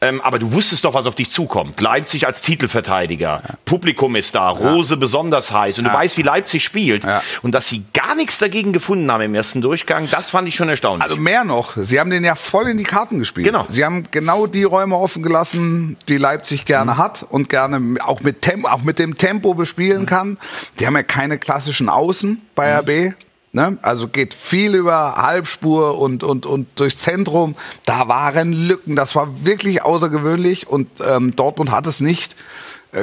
Ähm, 0.00 0.20
aber 0.20 0.38
du 0.38 0.52
wusstest 0.52 0.84
doch, 0.84 0.94
was 0.94 1.06
auf 1.06 1.16
dich 1.16 1.30
zukommt. 1.30 1.80
Leipzig 1.80 2.26
als 2.26 2.42
Titelverteidiger, 2.42 3.42
Publikum 3.64 4.14
ist 4.14 4.34
da, 4.36 4.48
Rose 4.50 4.96
besonders 4.96 5.47
heiß 5.52 5.78
und 5.78 5.84
du 5.84 5.92
weißt, 5.92 6.16
wie 6.16 6.22
Leipzig 6.22 6.64
spielt. 6.64 7.04
Ja. 7.04 7.22
Und 7.42 7.52
dass 7.52 7.68
sie 7.68 7.84
gar 7.92 8.14
nichts 8.14 8.38
dagegen 8.38 8.72
gefunden 8.72 9.10
haben 9.10 9.22
im 9.22 9.34
ersten 9.34 9.60
Durchgang, 9.60 10.08
das 10.10 10.30
fand 10.30 10.48
ich 10.48 10.54
schon 10.54 10.68
erstaunlich. 10.68 11.02
Also 11.02 11.16
mehr 11.16 11.44
noch, 11.44 11.76
sie 11.76 12.00
haben 12.00 12.10
den 12.10 12.24
ja 12.24 12.34
voll 12.34 12.68
in 12.68 12.78
die 12.78 12.84
Karten 12.84 13.18
gespielt. 13.18 13.46
Genau. 13.46 13.66
Sie 13.68 13.84
haben 13.84 14.04
genau 14.10 14.46
die 14.46 14.64
Räume 14.64 14.96
offen 14.96 15.22
gelassen, 15.22 15.96
die 16.08 16.16
Leipzig 16.16 16.64
gerne 16.64 16.96
hat 16.96 17.26
und 17.28 17.48
gerne 17.48 17.96
auch 18.02 18.20
mit, 18.20 18.42
Tempo, 18.42 18.68
auch 18.68 18.82
mit 18.82 18.98
dem 18.98 19.16
Tempo 19.16 19.54
bespielen 19.54 20.06
kann. 20.06 20.38
Die 20.78 20.86
haben 20.86 20.94
ja 20.94 21.02
keine 21.02 21.38
klassischen 21.38 21.88
Außen 21.88 22.42
bei 22.54 22.78
RB. 22.78 23.14
Ne? 23.52 23.78
Also 23.82 24.08
geht 24.08 24.34
viel 24.34 24.74
über 24.74 25.16
Halbspur 25.16 25.98
und, 25.98 26.22
und, 26.22 26.44
und 26.44 26.68
durchs 26.78 26.98
Zentrum. 26.98 27.56
Da 27.86 28.06
waren 28.08 28.52
Lücken. 28.52 28.94
Das 28.94 29.14
war 29.14 29.44
wirklich 29.44 29.82
außergewöhnlich 29.82 30.66
und 30.66 30.88
ähm, 31.06 31.34
Dortmund 31.34 31.70
hat 31.70 31.86
es 31.86 32.00
nicht 32.00 32.36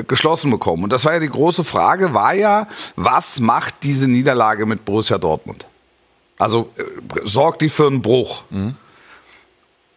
geschlossen 0.04 0.52
bekommen. 0.52 0.84
Und 0.84 0.94
das 0.94 1.06
war 1.06 1.14
ja 1.14 1.20
die 1.20 1.30
große 1.30 1.64
Frage, 1.64 2.14
war 2.14 2.34
ja, 2.34 2.68
was 2.96 3.40
macht 3.40 3.76
diese 3.84 4.08
Niederlage 4.08 4.66
mit 4.66 4.86
Borussia 4.86 5.18
Dortmund? 5.18 5.68
Also 6.38 6.72
äh, 6.78 6.84
sorgt 7.24 7.62
die 7.62 7.70
für 7.70 7.88
einen 7.88 8.02
Bruch. 8.02 8.44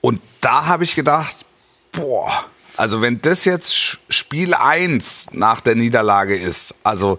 Und 0.00 0.20
da 0.40 0.66
habe 0.66 0.84
ich 0.84 0.94
gedacht, 0.94 1.44
boah, 1.92 2.30
also 2.76 3.02
wenn 3.02 3.20
das 3.20 3.44
jetzt 3.44 3.74
Spiel 4.08 4.54
1 4.54 5.28
nach 5.32 5.60
der 5.60 5.74
Niederlage 5.74 6.36
ist, 6.36 6.76
also 6.84 7.18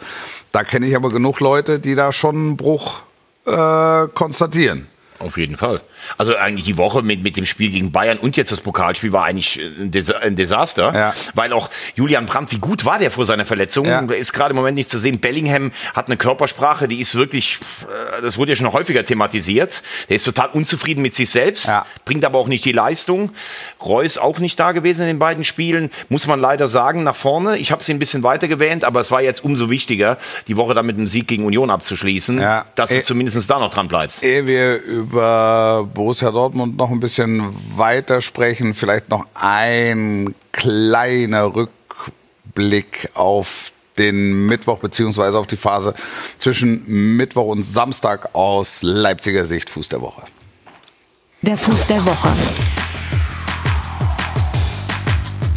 da 0.53 0.63
kenne 0.63 0.85
ich 0.87 0.95
aber 0.95 1.09
genug 1.09 1.41
Leute, 1.41 1.79
die 1.79 1.95
da 1.95 2.13
schon 2.13 2.35
einen 2.35 2.57
Bruch 2.57 3.01
äh, 3.45 4.07
konstatieren. 4.13 4.87
Auf 5.19 5.37
jeden 5.37 5.57
Fall. 5.57 5.81
Also 6.17 6.35
eigentlich 6.35 6.65
die 6.65 6.77
Woche 6.77 7.01
mit, 7.01 7.23
mit 7.23 7.37
dem 7.37 7.45
Spiel 7.45 7.69
gegen 7.69 7.91
Bayern 7.91 8.17
und 8.17 8.37
jetzt 8.37 8.51
das 8.51 8.61
Pokalspiel 8.61 9.11
war 9.11 9.25
eigentlich 9.25 9.59
ein, 9.79 9.91
Desa 9.91 10.17
ein 10.19 10.35
Desaster. 10.35 10.93
Ja. 10.93 11.13
Weil 11.35 11.53
auch 11.53 11.69
Julian 11.95 12.25
Brandt, 12.25 12.51
wie 12.51 12.57
gut 12.59 12.85
war 12.85 12.99
der 12.99 13.11
vor 13.11 13.25
seiner 13.25 13.45
Verletzung? 13.45 13.85
Ja. 13.85 13.99
Ist 14.11 14.33
gerade 14.33 14.51
im 14.51 14.55
Moment 14.57 14.75
nicht 14.75 14.89
zu 14.89 14.97
sehen. 14.97 15.19
Bellingham 15.19 15.71
hat 15.93 16.07
eine 16.07 16.17
Körpersprache, 16.17 16.87
die 16.87 16.99
ist 16.99 17.15
wirklich, 17.15 17.59
äh, 18.17 18.21
das 18.21 18.37
wurde 18.37 18.51
ja 18.51 18.55
schon 18.55 18.71
häufiger 18.73 19.03
thematisiert. 19.05 19.81
Der 20.09 20.15
ist 20.15 20.23
total 20.23 20.49
unzufrieden 20.49 21.01
mit 21.01 21.13
sich 21.13 21.29
selbst, 21.29 21.67
Ja. 21.67 21.85
bringt 22.05 22.25
aber 22.25 22.37
auch 22.39 22.47
nicht 22.47 22.65
die 22.65 22.71
Leistung. 22.71 23.31
Reus 23.83 24.17
auch 24.17 24.39
nicht 24.39 24.59
da 24.59 24.71
gewesen 24.71 25.01
in 25.01 25.07
den 25.07 25.19
beiden 25.19 25.43
Spielen. 25.43 25.89
Muss 26.09 26.27
man 26.27 26.39
leider 26.39 26.67
sagen, 26.67 27.03
nach 27.03 27.15
vorne. 27.15 27.57
Ich 27.57 27.71
habe 27.71 27.83
sie 27.83 27.93
ein 27.93 27.99
bisschen 27.99 28.23
weiter 28.23 28.47
gewähnt, 28.47 28.83
aber 28.83 28.99
es 28.99 29.11
war 29.11 29.21
jetzt 29.21 29.43
umso 29.43 29.69
wichtiger, 29.69 30.17
die 30.47 30.57
Woche 30.57 30.73
dann 30.73 30.85
mit 30.85 30.97
einem 30.97 31.07
Sieg 31.07 31.27
gegen 31.27 31.45
Union 31.45 31.69
abzuschließen, 31.69 32.39
Ja. 32.39 32.65
dass 32.75 32.89
du 32.89 32.97
Äh, 32.97 33.03
zumindest 33.03 33.49
da 33.49 33.59
noch 33.59 33.71
dran 33.73 33.87
bleibst. 33.87 34.23
Ehe 34.23 34.47
wir 34.47 34.77
über 34.81 35.87
Borussia 35.99 36.31
Dortmund 36.31 36.77
noch 36.77 36.91
ein 36.91 37.01
bisschen 37.01 37.53
weiter 37.75 38.21
sprechen, 38.21 38.73
vielleicht 38.73 39.09
noch 39.09 39.25
ein 39.33 40.33
kleiner 40.53 41.53
Rückblick 41.53 43.09
auf 43.15 43.73
den 43.97 44.45
Mittwoch 44.45 44.79
beziehungsweise 44.79 45.37
auf 45.37 45.45
die 45.45 45.57
Phase 45.57 45.93
zwischen 46.37 46.87
Mittwoch 47.17 47.47
und 47.47 47.63
Samstag 47.63 48.33
aus 48.33 48.81
Leipziger 48.81 49.43
Sicht 49.43 49.69
Fuß 49.69 49.89
der 49.89 50.01
Woche. 50.01 50.21
Der 51.41 51.57
Fuß 51.57 51.87
der 51.87 52.05
Woche. 52.05 52.29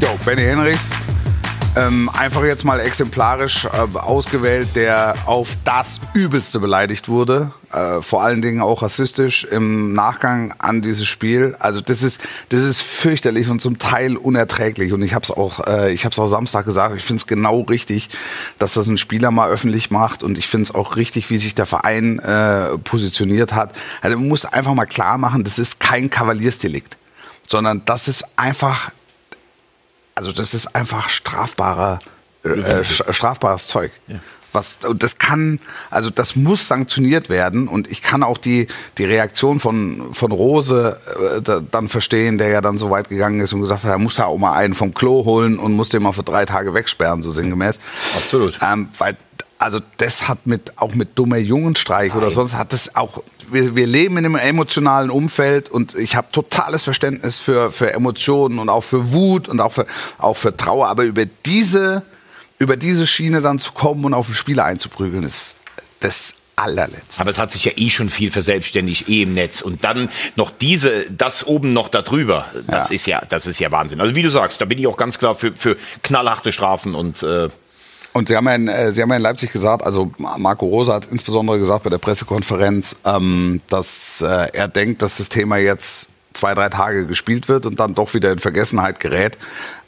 Jo, 0.00 0.08
Benny 0.24 0.42
Henrichs, 0.42 0.90
ähm, 1.74 2.10
einfach 2.10 2.44
jetzt 2.44 2.64
mal 2.64 2.80
exemplarisch 2.80 3.64
äh, 3.64 3.98
ausgewählt, 3.98 4.68
der 4.74 5.14
auf 5.26 5.56
das 5.64 6.00
Übelste 6.12 6.60
beleidigt 6.60 7.08
wurde. 7.08 7.52
Äh, 7.72 8.02
vor 8.02 8.22
allen 8.22 8.42
Dingen 8.42 8.60
auch 8.60 8.82
rassistisch 8.82 9.44
im 9.44 9.94
Nachgang 9.94 10.54
an 10.58 10.82
dieses 10.82 11.06
Spiel. 11.06 11.56
Also 11.58 11.80
das 11.80 12.02
ist, 12.02 12.20
das 12.50 12.62
ist 12.62 12.82
fürchterlich 12.82 13.48
und 13.48 13.62
zum 13.62 13.78
Teil 13.78 14.18
unerträglich. 14.18 14.92
Und 14.92 15.00
ich 15.02 15.14
habe 15.14 15.24
es 15.24 15.30
auch, 15.30 15.66
äh, 15.66 15.92
ich 15.92 16.04
habe 16.04 16.14
auch 16.20 16.26
Samstag 16.26 16.66
gesagt. 16.66 16.96
Ich 16.98 17.04
finde 17.04 17.20
es 17.20 17.26
genau 17.26 17.62
richtig, 17.62 18.10
dass 18.58 18.74
das 18.74 18.88
ein 18.88 18.98
Spieler 18.98 19.30
mal 19.30 19.48
öffentlich 19.48 19.90
macht. 19.90 20.22
Und 20.22 20.36
ich 20.36 20.48
finde 20.48 20.64
es 20.64 20.74
auch 20.74 20.96
richtig, 20.96 21.30
wie 21.30 21.38
sich 21.38 21.54
der 21.54 21.66
Verein 21.66 22.18
äh, 22.18 22.76
positioniert 22.78 23.54
hat. 23.54 23.74
Also 24.02 24.18
man 24.18 24.28
muss 24.28 24.44
einfach 24.44 24.74
mal 24.74 24.86
klar 24.86 25.16
machen, 25.16 25.42
das 25.44 25.58
ist 25.58 25.80
kein 25.80 26.10
Kavaliersdelikt, 26.10 26.98
sondern 27.48 27.82
das 27.86 28.08
ist 28.08 28.26
einfach 28.36 28.92
also 30.14 30.32
das 30.32 30.54
ist 30.54 30.74
einfach 30.74 31.08
strafbarer, 31.08 31.98
äh, 32.44 32.48
sch- 32.48 33.12
strafbares 33.12 33.66
Zeug. 33.68 33.92
Was, 34.54 34.80
und 34.86 35.02
das 35.02 35.16
kann, 35.16 35.60
also 35.90 36.10
das 36.10 36.36
muss 36.36 36.68
sanktioniert 36.68 37.30
werden. 37.30 37.68
Und 37.68 37.90
ich 37.90 38.02
kann 38.02 38.22
auch 38.22 38.36
die, 38.36 38.66
die 38.98 39.04
Reaktion 39.06 39.58
von, 39.60 40.12
von 40.12 40.30
Rose 40.30 41.00
äh, 41.38 41.40
da, 41.40 41.60
dann 41.60 41.88
verstehen, 41.88 42.36
der 42.36 42.48
ja 42.48 42.60
dann 42.60 42.76
so 42.76 42.90
weit 42.90 43.08
gegangen 43.08 43.40
ist 43.40 43.54
und 43.54 43.62
gesagt 43.62 43.84
hat, 43.84 43.90
er 43.90 43.96
muss 43.98 44.16
da 44.16 44.26
auch 44.26 44.36
mal 44.36 44.52
einen 44.52 44.74
vom 44.74 44.92
Klo 44.92 45.24
holen 45.24 45.58
und 45.58 45.72
muss 45.72 45.88
den 45.88 46.02
mal 46.02 46.12
für 46.12 46.22
drei 46.22 46.44
Tage 46.44 46.74
wegsperren, 46.74 47.22
so 47.22 47.30
sinngemäß. 47.30 47.80
Absolut. 48.14 48.58
Ähm, 48.62 48.88
weil, 48.98 49.16
also 49.62 49.80
das 49.98 50.28
hat 50.28 50.46
mit, 50.46 50.78
auch 50.78 50.94
mit 50.94 51.18
dummer 51.18 51.36
Jungenstreich 51.38 52.14
oder 52.14 52.30
sonst 52.30 52.54
hat 52.54 52.72
das 52.72 52.94
auch, 52.96 53.22
wir, 53.50 53.76
wir 53.76 53.86
leben 53.86 54.16
in 54.18 54.24
einem 54.24 54.36
emotionalen 54.36 55.10
Umfeld 55.10 55.68
und 55.68 55.94
ich 55.94 56.16
habe 56.16 56.28
totales 56.32 56.84
Verständnis 56.84 57.38
für, 57.38 57.70
für 57.70 57.92
Emotionen 57.92 58.58
und 58.58 58.68
auch 58.68 58.82
für 58.82 59.12
Wut 59.12 59.48
und 59.48 59.60
auch 59.60 59.72
für, 59.72 59.86
auch 60.18 60.36
für 60.36 60.56
Trauer, 60.56 60.88
aber 60.88 61.04
über 61.04 61.24
diese, 61.46 62.02
über 62.58 62.76
diese 62.76 63.06
Schiene 63.06 63.40
dann 63.40 63.58
zu 63.58 63.72
kommen 63.72 64.04
und 64.04 64.14
auf 64.14 64.26
den 64.26 64.34
Spieler 64.34 64.64
einzuprügeln, 64.64 65.24
ist 65.24 65.56
das 66.00 66.34
allerletzte. 66.56 67.20
Aber 67.20 67.30
es 67.30 67.38
hat 67.38 67.50
sich 67.50 67.64
ja 67.64 67.72
eh 67.76 67.90
schon 67.90 68.08
viel 68.08 68.30
verselbstständigt, 68.30 69.08
eh 69.08 69.22
im 69.22 69.32
Netz. 69.32 69.62
Und 69.62 69.84
dann 69.84 70.10
noch 70.36 70.50
diese, 70.50 71.10
das 71.10 71.46
oben 71.46 71.72
noch 71.72 71.88
darüber, 71.88 72.46
das 72.66 72.90
Ja. 72.90 72.94
ist 72.94 73.06
ja, 73.06 73.22
das 73.28 73.46
ist 73.46 73.58
ja 73.58 73.70
Wahnsinn. 73.72 74.00
Also 74.00 74.14
wie 74.14 74.22
du 74.22 74.28
sagst, 74.28 74.60
da 74.60 74.64
bin 74.66 74.78
ich 74.78 74.86
auch 74.86 74.96
ganz 74.96 75.18
klar 75.18 75.34
für, 75.34 75.52
für 75.54 75.76
knallharte 76.02 76.52
Strafen 76.52 76.94
und 76.94 77.22
äh, 77.22 77.48
Und 78.12 78.28
Sie 78.28 78.36
haben, 78.36 78.46
ja 78.46 78.54
in, 78.54 78.68
äh, 78.68 78.92
Sie 78.92 79.02
haben 79.02 79.10
ja 79.10 79.16
in 79.16 79.22
Leipzig 79.22 79.52
gesagt, 79.52 79.82
also 79.82 80.12
Marco 80.18 80.66
Rosa 80.66 80.94
hat 80.94 81.06
insbesondere 81.06 81.58
gesagt 81.58 81.84
bei 81.84 81.90
der 81.90 81.98
Pressekonferenz, 81.98 82.96
ähm, 83.04 83.60
dass 83.68 84.22
äh, 84.22 84.48
er 84.52 84.68
denkt, 84.68 85.02
dass 85.02 85.18
das 85.18 85.28
Thema 85.28 85.56
jetzt 85.56 86.08
zwei, 86.34 86.54
drei 86.54 86.68
Tage 86.68 87.06
gespielt 87.06 87.48
wird 87.48 87.66
und 87.66 87.80
dann 87.80 87.94
doch 87.94 88.14
wieder 88.14 88.32
in 88.32 88.38
Vergessenheit 88.38 89.00
gerät. 89.00 89.38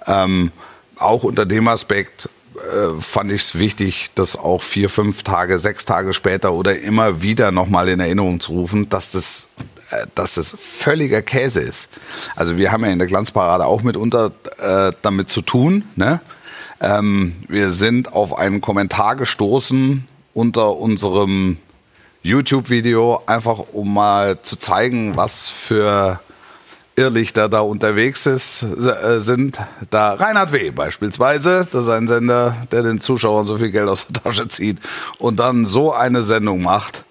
Ähm, 0.07 0.52
auch 0.97 1.25
unter 1.25 1.45
dem 1.45 1.69
Aspekt 1.69 2.28
äh, 2.54 3.00
fand 3.00 3.33
ich 3.33 3.43
es 3.43 3.59
wichtig, 3.59 4.11
das 4.14 4.37
auch 4.37 4.62
vier, 4.62 4.88
fünf 4.88 5.23
Tage, 5.23 5.59
sechs 5.59 5.85
Tage 5.85 6.14
später 6.14 6.52
oder 6.52 6.78
immer 6.78 7.21
wieder 7.21 7.52
nochmal 7.52 7.88
in 7.88 8.00
Erinnerung 8.00 8.40
zu 8.40 8.52
rufen, 8.52 8.88
dass 8.88 9.11
das 9.11 9.49
äh, 9.90 10.07
dass 10.14 10.35
das 10.35 10.57
völliger 10.59 11.21
Käse 11.23 11.61
ist. 11.61 11.90
Also 12.37 12.57
wir 12.57 12.73
haben 12.73 12.85
ja 12.85 12.90
in 12.90 12.99
der 12.99 13.09
Glanzparade 13.09 13.66
auch 13.66 13.83
mitunter 13.83 14.33
äh, 14.59 14.93
damit 15.02 15.28
zu 15.28 15.43
tun. 15.43 15.85
Ne? 15.97 16.21
Ähm, 16.80 17.35
wir 17.49 17.73
sind 17.73 18.12
auf 18.12 18.37
einen 18.37 18.61
Kommentar 18.61 19.16
gestoßen 19.16 20.06
unter 20.33 20.76
unserem 20.76 21.59
YouTube-Video, 22.23 23.23
einfach 23.26 23.59
um 23.73 23.92
mal 23.92 24.40
zu 24.40 24.59
zeigen, 24.59 25.16
was 25.16 25.49
für 25.49 26.21
Irrlichter 26.97 27.49
da 27.49 27.61
unterwegs 27.61 28.26
ist, 28.26 28.62
äh, 28.62 29.21
sind. 29.21 29.59
Da 29.90 30.14
Reinhard 30.14 30.52
W. 30.52 30.71
beispielsweise, 30.71 31.66
das 31.71 31.85
ist 31.85 31.90
ein 31.90 32.09
Sender, 32.09 32.56
der 32.71 32.83
den 32.83 33.00
Zuschauern 33.00 33.47
so 33.47 33.59
viel 33.59 33.71
Geld 33.71 33.88
aus 33.88 34.06
der 34.06 34.23
Tasche 34.23 34.49
zieht 34.49 34.78
und 35.18 35.40
dann 35.40 35.64
so 35.64 35.92
eine 35.92 36.23
Sendung 36.23 36.62
macht. 36.62 37.04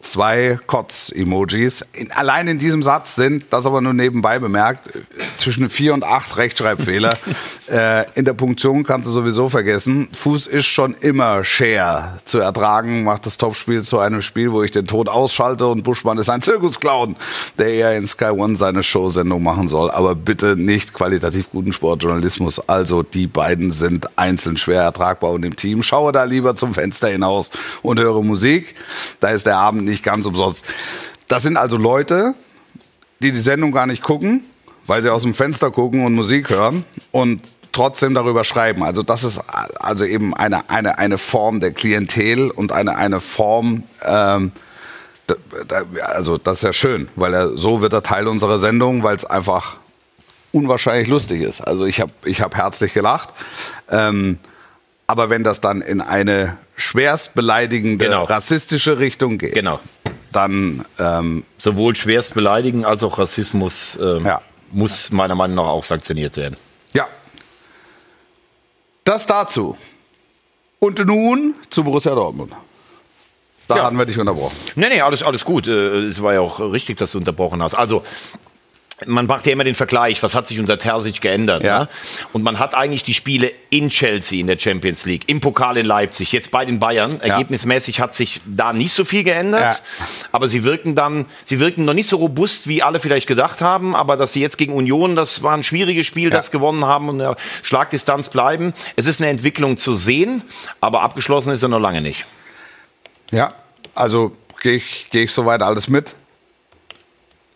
Zwei 0.00 0.60
Kotz-Emojis. 0.66 1.84
In, 1.92 2.12
allein 2.12 2.46
in 2.46 2.58
diesem 2.58 2.84
Satz 2.84 3.16
sind, 3.16 3.46
das 3.50 3.66
aber 3.66 3.80
nur 3.80 3.94
nebenbei 3.94 4.38
bemerkt, 4.38 4.90
zwischen 5.36 5.68
vier 5.68 5.92
und 5.92 6.04
acht 6.04 6.36
Rechtschreibfehler. 6.36 7.18
äh, 7.68 8.04
in 8.14 8.24
der 8.24 8.34
Punktion 8.34 8.84
kannst 8.84 9.08
du 9.08 9.10
sowieso 9.10 9.48
vergessen. 9.48 10.08
Fuß 10.12 10.46
ist 10.46 10.66
schon 10.66 10.94
immer 11.00 11.42
Share 11.42 12.18
zu 12.24 12.38
ertragen, 12.38 13.02
macht 13.02 13.26
das 13.26 13.38
Topspiel 13.38 13.82
zu 13.82 13.98
einem 13.98 14.22
Spiel, 14.22 14.52
wo 14.52 14.62
ich 14.62 14.70
den 14.70 14.86
Ton 14.86 15.08
ausschalte 15.08 15.66
und 15.66 15.82
Buschmann 15.82 16.18
ist 16.18 16.30
ein 16.30 16.42
Zirkusclown, 16.42 17.16
der 17.58 17.68
eher 17.68 17.96
in 17.96 18.06
Sky 18.06 18.30
One 18.30 18.54
seine 18.54 18.84
Showsendung 18.84 19.42
machen 19.42 19.66
soll. 19.66 19.90
Aber 19.90 20.14
bitte 20.14 20.54
nicht 20.56 20.94
qualitativ 20.94 21.50
guten 21.50 21.72
Sportjournalismus. 21.72 22.68
Also 22.68 23.02
die 23.02 23.26
beiden 23.26 23.72
sind 23.72 24.06
einzeln 24.16 24.58
schwer 24.58 24.82
ertragbar 24.82 25.32
und 25.32 25.44
im 25.44 25.56
Team. 25.56 25.82
Schaue 25.82 26.12
da 26.12 26.22
lieber 26.22 26.54
zum 26.54 26.72
Fenster 26.72 27.08
hinaus 27.08 27.50
und 27.82 27.98
höre 27.98 28.22
Musik. 28.22 28.76
Da 29.18 29.30
ist 29.30 29.44
der 29.44 29.56
Abend 29.56 29.87
nicht 29.88 30.02
ganz 30.02 30.26
umsonst. 30.26 30.64
Das 31.28 31.42
sind 31.42 31.56
also 31.56 31.76
Leute, 31.76 32.34
die 33.20 33.32
die 33.32 33.38
Sendung 33.38 33.72
gar 33.72 33.86
nicht 33.86 34.02
gucken, 34.02 34.44
weil 34.86 35.02
sie 35.02 35.12
aus 35.12 35.22
dem 35.22 35.34
Fenster 35.34 35.70
gucken 35.70 36.04
und 36.04 36.14
Musik 36.14 36.50
hören 36.50 36.84
und 37.10 37.42
trotzdem 37.72 38.14
darüber 38.14 38.44
schreiben. 38.44 38.82
Also 38.82 39.02
das 39.02 39.24
ist 39.24 39.40
also 39.78 40.04
eben 40.04 40.34
eine, 40.34 40.68
eine, 40.70 40.98
eine 40.98 41.18
Form 41.18 41.60
der 41.60 41.72
Klientel 41.72 42.50
und 42.50 42.72
eine, 42.72 42.96
eine 42.96 43.20
Form, 43.20 43.84
ähm, 44.04 44.52
da, 45.26 45.34
da, 45.66 45.82
also 46.06 46.38
das 46.38 46.58
ist 46.58 46.62
ja 46.62 46.72
schön, 46.72 47.08
weil 47.14 47.34
er, 47.34 47.56
so 47.56 47.80
wird 47.82 47.92
er 47.92 48.02
Teil 48.02 48.26
unserer 48.26 48.58
Sendung, 48.58 49.02
weil 49.02 49.16
es 49.16 49.24
einfach 49.24 49.76
unwahrscheinlich 50.52 51.08
lustig 51.08 51.42
ist. 51.42 51.60
Also 51.60 51.84
ich 51.84 52.00
habe 52.00 52.12
ich 52.24 52.40
hab 52.40 52.56
herzlich 52.56 52.94
gelacht. 52.94 53.28
Ähm, 53.90 54.38
aber 55.08 55.30
wenn 55.30 55.42
das 55.42 55.60
dann 55.60 55.80
in 55.80 56.00
eine 56.00 56.56
schwerst 56.76 57.34
beleidigende, 57.34 58.04
Genau. 58.04 58.24
rassistische 58.24 58.98
Richtung 59.00 59.38
geht, 59.38 59.54
genau. 59.54 59.80
dann 60.32 60.84
ähm, 61.00 61.44
Sowohl 61.58 61.96
schwerst 61.96 62.34
beleidigen 62.34 62.84
als 62.84 63.02
auch 63.02 63.18
Rassismus 63.18 63.98
ähm, 64.00 64.24
Ja. 64.24 64.42
muss 64.70 65.10
meiner 65.10 65.34
Meinung 65.34 65.56
nach 65.56 65.64
auch 65.64 65.82
sanktioniert 65.84 66.36
werden. 66.36 66.56
Ja. 66.94 67.08
Das 69.04 69.26
dazu. 69.26 69.76
Und 70.78 71.04
nun 71.04 71.54
zu 71.70 71.82
Borussia 71.82 72.14
Dortmund. 72.14 72.52
Da 73.66 73.76
Ja. 73.76 73.84
hatten 73.84 73.98
wir 73.98 74.06
dich 74.06 74.18
unterbrochen. 74.18 74.56
Nee, 74.76 74.88
nee, 74.90 75.00
alles, 75.00 75.22
alles 75.22 75.44
gut. 75.44 75.66
Äh, 75.66 76.04
Es 76.04 76.22
war 76.22 76.34
ja 76.34 76.40
auch 76.40 76.60
richtig, 76.60 76.98
dass 76.98 77.12
du 77.12 77.18
unterbrochen 77.18 77.62
hast. 77.62 77.74
Also, 77.74 78.04
man 79.06 79.26
macht 79.26 79.46
ja 79.46 79.52
immer 79.52 79.64
den 79.64 79.74
Vergleich, 79.74 80.22
was 80.22 80.34
hat 80.34 80.46
sich 80.46 80.58
unter 80.58 80.78
Terzic 80.78 81.20
geändert. 81.20 81.62
Ja. 81.62 81.80
Ne? 81.80 81.88
Und 82.32 82.42
man 82.42 82.58
hat 82.58 82.74
eigentlich 82.74 83.04
die 83.04 83.14
Spiele 83.14 83.52
in 83.70 83.90
Chelsea 83.90 84.40
in 84.40 84.46
der 84.46 84.58
Champions 84.58 85.06
League, 85.06 85.28
im 85.28 85.40
Pokal 85.40 85.76
in 85.76 85.86
Leipzig, 85.86 86.32
jetzt 86.32 86.50
bei 86.50 86.64
den 86.64 86.80
Bayern. 86.80 87.20
Ergebnismäßig 87.20 88.00
hat 88.00 88.14
sich 88.14 88.40
da 88.44 88.72
nicht 88.72 88.92
so 88.92 89.04
viel 89.04 89.22
geändert. 89.22 89.82
Ja. 89.98 90.06
Aber 90.32 90.48
sie 90.48 90.64
wirken 90.64 90.94
dann, 90.94 91.26
sie 91.44 91.60
wirken 91.60 91.84
noch 91.84 91.94
nicht 91.94 92.08
so 92.08 92.16
robust, 92.16 92.66
wie 92.68 92.82
alle 92.82 92.98
vielleicht 93.00 93.28
gedacht 93.28 93.60
haben. 93.60 93.94
Aber 93.94 94.16
dass 94.16 94.32
sie 94.32 94.40
jetzt 94.40 94.58
gegen 94.58 94.72
Union, 94.72 95.14
das 95.14 95.42
war 95.42 95.54
ein 95.54 95.64
schwieriges 95.64 96.06
Spiel, 96.06 96.30
das 96.30 96.50
gewonnen 96.50 96.84
haben 96.84 97.08
und 97.08 97.16
in 97.16 97.26
der 97.26 97.36
Schlagdistanz 97.62 98.30
bleiben. 98.30 98.74
Es 98.96 99.06
ist 99.06 99.20
eine 99.20 99.30
Entwicklung 99.30 99.76
zu 99.76 99.94
sehen, 99.94 100.42
aber 100.80 101.02
abgeschlossen 101.02 101.52
ist 101.52 101.62
er 101.62 101.68
noch 101.68 101.80
lange 101.80 102.00
nicht. 102.00 102.26
Ja, 103.30 103.54
also 103.94 104.32
gehe 104.60 104.76
ich, 104.76 105.06
geh 105.10 105.24
ich 105.24 105.32
soweit 105.32 105.62
alles 105.62 105.88
mit. 105.88 106.14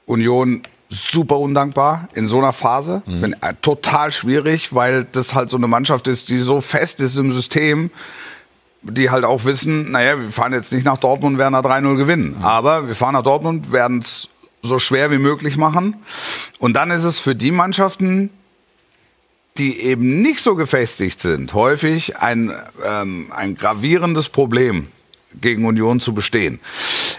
Union 0.06 0.62
super 0.92 1.38
undankbar 1.38 2.08
in 2.14 2.26
so 2.26 2.38
einer 2.38 2.52
Phase. 2.52 3.02
Wenn, 3.06 3.32
äh, 3.34 3.54
total 3.62 4.12
schwierig, 4.12 4.74
weil 4.74 5.04
das 5.04 5.34
halt 5.34 5.50
so 5.50 5.56
eine 5.56 5.66
Mannschaft 5.68 6.06
ist, 6.06 6.28
die 6.28 6.38
so 6.38 6.60
fest 6.60 7.00
ist 7.00 7.16
im 7.16 7.32
System. 7.32 7.90
die 8.84 9.10
halt 9.10 9.24
auch 9.24 9.44
wissen, 9.44 9.92
naja, 9.92 10.18
wir 10.18 10.32
fahren 10.32 10.52
jetzt 10.52 10.72
nicht 10.72 10.84
nach 10.84 10.98
Dortmund, 10.98 11.38
werden 11.38 11.52
da 11.52 11.60
3-0 11.60 11.94
gewinnen. 11.96 12.38
Aber 12.42 12.88
wir 12.88 12.96
fahren 12.96 13.12
nach 13.12 13.22
Dortmund, 13.22 13.70
werden 13.70 14.00
es 14.00 14.28
so 14.60 14.80
schwer 14.80 15.12
wie 15.12 15.18
möglich 15.18 15.56
machen. 15.56 15.96
Und 16.58 16.74
dann 16.74 16.90
ist 16.90 17.04
es 17.04 17.20
für 17.20 17.36
die 17.36 17.52
Mannschaften, 17.52 18.30
die 19.56 19.80
eben 19.82 20.20
nicht 20.20 20.40
so 20.40 20.56
gefestigt 20.56 21.20
sind, 21.20 21.54
häufig 21.54 22.16
ein, 22.18 22.52
ähm, 22.84 23.28
ein 23.30 23.54
gravierendes 23.56 24.28
Problem 24.28 24.88
gegen 25.40 25.64
Union 25.64 26.00
zu 26.00 26.12
bestehen. 26.14 26.58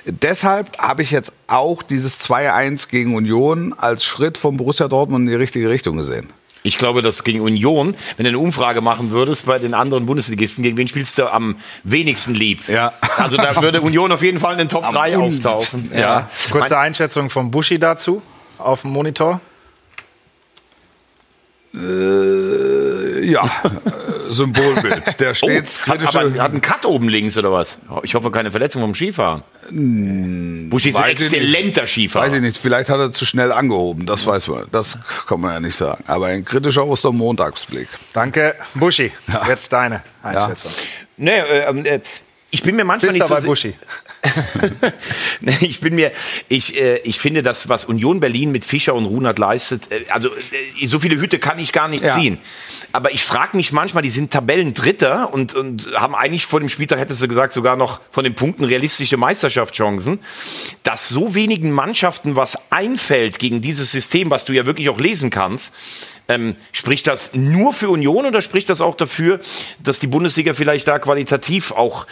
Deshalb 0.06 0.78
habe 0.80 1.02
ich 1.02 1.12
jetzt 1.12 1.34
auch 1.48 1.82
dieses 1.84 2.20
2-1 2.30 2.90
gegen 2.90 3.16
Union 3.16 3.74
als 3.78 4.04
Schritt 4.04 4.38
von 4.38 4.58
Borussia 4.58 4.88
Dortmund 4.88 5.24
in 5.26 5.30
die 5.30 5.36
richtige 5.36 5.70
Richtung 5.70 5.98
gesehen. 5.98 6.28
Ich 6.66 6.78
glaube, 6.78 7.02
dass 7.02 7.24
gegen 7.26 7.42
Union, 7.42 7.94
wenn 8.16 8.24
du 8.24 8.30
eine 8.30 8.40
Umfrage 8.40 8.80
machen 8.82 9.12
würdest 9.12 9.46
bei 9.46 9.60
den 9.60 9.74
anderen 9.74 10.06
Bundesligisten, 10.06 10.64
gegen 10.64 10.78
wen 10.78 10.88
spielst 10.88 11.18
du 11.18 11.28
am 11.32 11.58
wenigsten 11.84 12.34
lieb? 12.34 12.68
Ja. 12.70 12.94
Also 13.18 13.36
da 13.38 13.62
würde 13.62 13.82
Union 13.82 14.12
auf 14.14 14.22
jeden 14.24 14.40
Fall 14.40 14.54
in 14.54 14.60
den 14.60 14.70
Top 14.70 14.90
3 14.90 15.18
unliebsten, 15.18 15.46
auftauchen. 15.52 15.92
ja. 15.94 16.30
Kurze 16.52 16.78
Einschätzung 16.78 17.30
von 17.30 17.52
Buschi 17.52 17.80
dazu 17.80 18.22
auf 18.60 18.82
dem 18.82 18.92
Monitor. 18.92 19.42
Ja, 23.24 23.46
äh, 23.46 24.32
Symbolbild. 24.32 25.20
Der 25.20 25.32
Oh, 25.32 25.34
stets 25.34 25.80
hat, 25.88 26.00
kritische. 26.00 26.20
aber, 26.20 26.42
hat 26.42 26.52
einen 26.52 26.62
Cut 26.62 26.86
oben 26.86 27.10
links 27.10 27.36
oder 27.38 27.52
was? 27.52 27.78
Ich 28.04 28.16
hoffe, 28.16 28.32
keine 28.32 28.52
Verletzung 28.52 28.82
vom 28.82 28.94
Skifahren. 28.96 29.44
Buschi 29.74 30.90
ist 30.90 30.96
ein 30.96 31.04
weiß 31.04 31.20
ich 31.20 31.22
exzellenter 31.22 31.88
Skifahrer. 31.88 32.26
Weiß 32.26 32.34
ich 32.34 32.42
nicht, 32.42 32.58
vielleicht 32.58 32.90
hat 32.90 33.00
er 33.00 33.12
zu 33.12 33.26
schnell 33.26 33.52
angehoben, 33.52 34.06
das 34.06 34.26
weiß 34.26 34.48
man, 34.50 34.66
das 34.72 35.00
kann 35.28 35.40
man 35.42 35.54
ja 35.54 35.60
nicht 35.60 35.76
sagen. 35.76 36.04
Aber 36.08 36.28
ein 36.28 36.46
kritischer 36.46 36.86
Ostermontagsblick. 36.86 37.88
Danke, 38.14 38.56
Buschi. 38.76 39.12
Jetzt 39.48 39.74
deine 39.74 40.04
Einschätzung. 40.22 40.72
Nee, 41.18 41.32
äh, 41.32 41.80
äh, 41.82 42.02
ich 42.52 42.62
bin 42.62 42.76
mir 42.76 42.84
manchmal 42.84 43.14
Bist 43.14 43.22
nicht 43.22 43.32
dabei, 43.32 43.42
so 43.42 43.48
Buschi. 43.48 43.74
Ich 45.62 45.80
bin 45.82 45.96
mir, 45.96 46.12
ich, 46.48 46.80
äh, 46.80 46.98
ich 47.04 47.20
finde, 47.20 47.44
das, 47.44 47.70
was 47.70 47.86
Union 47.86 48.20
Berlin 48.20 48.52
mit 48.52 48.66
Fischer 48.66 48.94
und 48.94 49.06
Runert 49.06 49.40
leistet, 49.40 49.92
äh, 49.92 50.06
also 50.10 50.30
äh, 50.30 50.86
so 50.86 51.00
viele 51.00 51.20
Hüte 51.20 51.40
kann 51.40 51.60
ich 51.60 51.72
gar 51.74 51.88
nicht 51.88 52.04
Ja. 52.04 52.14
ziehen. 52.14 52.38
Aber 52.92 53.12
ich 53.12 53.24
frage 53.24 53.58
mich 53.58 53.72
manchmal, 53.72 54.04
die 54.04 54.10
sind 54.10 54.32
Tabellendritter 54.32 55.34
und, 55.34 55.54
und 55.56 55.90
haben 55.96 56.16
eigentlich 56.16 56.46
vor 56.46 56.60
dem 56.60 56.70
Spieltag, 56.70 57.00
hättest 57.00 57.22
du 57.22 57.28
gesagt, 57.28 57.54
sogar 57.54 57.76
noch 57.76 58.00
von 58.10 58.24
den 58.24 58.36
Punkten 58.36 58.64
realistische 58.64 59.18
Meisterschaftschancen, 59.18 60.20
dass 60.84 61.10
so 61.10 61.36
wenigen 61.36 61.72
Mannschaften 61.72 62.36
was 62.36 62.58
einfällt 62.72 63.40
gegen 63.40 63.62
dieses 63.62 63.92
System, 63.92 64.30
was 64.30 64.46
du 64.46 64.54
ja 64.54 64.66
wirklich 64.66 64.90
auch 64.90 65.00
lesen 65.00 65.30
kannst. 65.30 65.74
Ähm, 66.30 66.56
spricht 66.72 67.08
das 67.08 67.34
nur 67.34 67.74
für 67.74 67.90
Union 67.90 68.26
oder 68.26 68.42
spricht 68.42 68.70
das 68.70 68.80
auch 68.80 68.96
dafür, 68.96 69.42
dass 69.80 70.00
die 70.00 70.08
Bundesliga 70.08 70.54
vielleicht 70.54 70.88
da 70.88 70.98
qualitativ 70.98 71.74
auch 71.74 72.08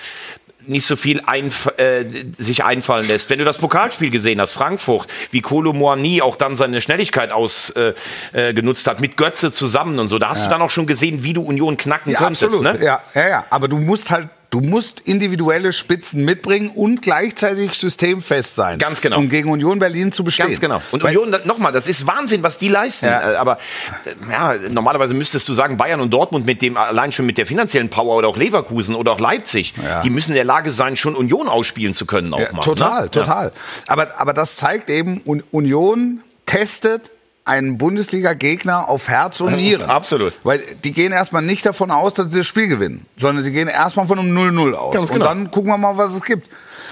nicht 0.68 0.86
so 0.86 0.96
viel 0.96 1.22
einf 1.26 1.68
äh, 1.78 2.06
sich 2.38 2.64
einfallen 2.64 3.08
lässt. 3.08 3.30
Wenn 3.30 3.40
du 3.40 3.46
das 3.46 3.58
Pokalspiel 3.58 4.12
gesehen 4.12 4.40
hast, 4.42 4.52
Frankfurt, 4.52 5.08
wie 5.32 5.42
Kolo 5.42 5.74
Moani 5.74 6.22
auch 6.22 6.36
dann 6.36 6.56
seine 6.56 6.82
Schnelligkeit 6.82 7.32
ausgenutzt 7.32 7.96
äh, 8.34 8.54
genutzt 8.54 8.88
hat, 8.88 9.00
mit 9.02 9.18
Götze 9.18 9.52
zusammen 9.52 10.00
und 10.00 10.08
so, 10.08 10.20
da 10.20 10.30
hast 10.30 10.46
du 10.46 10.50
dann 10.50 10.62
auch 10.62 10.70
schon 10.70 10.88
gesehen, 10.88 11.24
wie 11.24 11.34
du 11.34 11.42
Union 11.42 11.78
knacken 11.78 12.12
Ja, 12.12 12.20
könntest. 12.20 12.44
absolut. 12.44 12.64
Ne? 12.80 12.84
Ja, 12.86 13.02
ja, 13.14 13.28
ja. 13.28 13.46
Aber 13.50 13.68
du 13.68 13.78
musst 13.78 14.12
halt, 14.12 14.28
du 14.52 14.60
musst 14.62 15.00
individuelle 15.02 15.74
Spitzen 15.74 16.24
mitbringen 16.26 16.70
und 16.76 17.02
gleichzeitig 17.02 17.74
systemfest 17.74 18.56
sein. 18.56 18.78
Ganz 18.80 19.02
genau. 19.02 19.18
Um 19.18 19.30
gegen 19.30 19.50
Union 19.50 19.80
Berlin 19.80 20.12
zu 20.12 20.24
bestehen. 20.24 20.48
Ganz 20.48 20.60
genau. 20.60 20.82
Und 20.92 21.04
Weil- 21.04 21.18
Union, 21.18 21.42
nochmal, 21.46 21.72
das 21.72 21.88
ist 21.88 22.06
Wahnsinn, 22.06 22.44
was 22.44 22.58
die 22.58 22.68
leisten. 22.68 23.06
Ja. 23.08 23.32
Äh, 23.32 23.36
Aber 23.38 23.58
äh, 24.06 24.32
ja, 24.32 24.56
normalerweise 24.70 25.14
müsstest 25.14 25.48
du 25.50 25.54
sagen, 25.54 25.78
Bayern 25.78 26.02
und 26.02 26.12
Dortmund 26.14 26.46
mit 26.46 26.62
dem 26.62 26.78
allein 26.78 27.12
schon 27.12 27.26
mit 27.26 27.38
der 27.38 27.46
finanziellen 27.46 27.90
Power 27.90 28.18
oder 28.18 28.28
auch 28.28 28.38
Leverkusen 28.38 28.94
oder 28.96 29.14
auch 29.14 29.20
Leipzig, 29.20 29.74
Ja. 29.82 30.02
die 30.02 30.10
müssen 30.10 30.32
in 30.32 30.36
der 30.36 30.44
Lage 30.46 30.70
sein, 30.72 30.98
schon 30.98 31.16
Union 31.16 31.48
ausspielen 31.48 31.94
zu 31.94 32.06
können 32.06 32.34
auch 32.34 32.40
Ja, 32.40 32.52
mal. 32.52 32.62
total, 32.62 33.04
ne? 33.04 33.12
total. 33.12 33.52
Aber, 33.88 34.20
aber 34.20 34.34
das 34.34 34.58
zeigt 34.58 34.90
eben, 34.90 35.22
Un- 35.26 35.44
Union 35.52 36.24
testet 36.46 37.12
einen 37.52 37.78
Bundesliga-Gegner 37.78 38.88
auf 38.88 39.10
Herz 39.10 39.42
und 39.42 39.56
Nieren. 39.56 39.90
Absolut. 39.90 40.34
Weil 40.44 40.62
die 40.84 40.94
gehen 40.94 41.12
erstmal 41.12 41.42
nicht 41.42 41.66
davon 41.66 41.92
aus, 41.92 42.14
dass 42.14 42.32
sie 42.32 42.40
das 42.40 42.48
Spiel 42.48 42.68
gewinnen, 42.68 43.06
sondern 43.18 43.44
sie 43.44 43.52
gehen 43.52 43.68
erstmal 43.68 44.08
von 44.08 44.18
einem 44.20 44.36
0-0 44.38 44.74
aus. 44.74 44.96
Ganz 44.96 45.12
genau. 45.12 45.30
Und 45.30 45.38
dann 45.38 45.52
gucken 45.52 45.70
wir 45.70 45.78
mal, 45.78 45.98
was 45.98 46.14
es 46.14 46.24
gibt. 46.24 46.50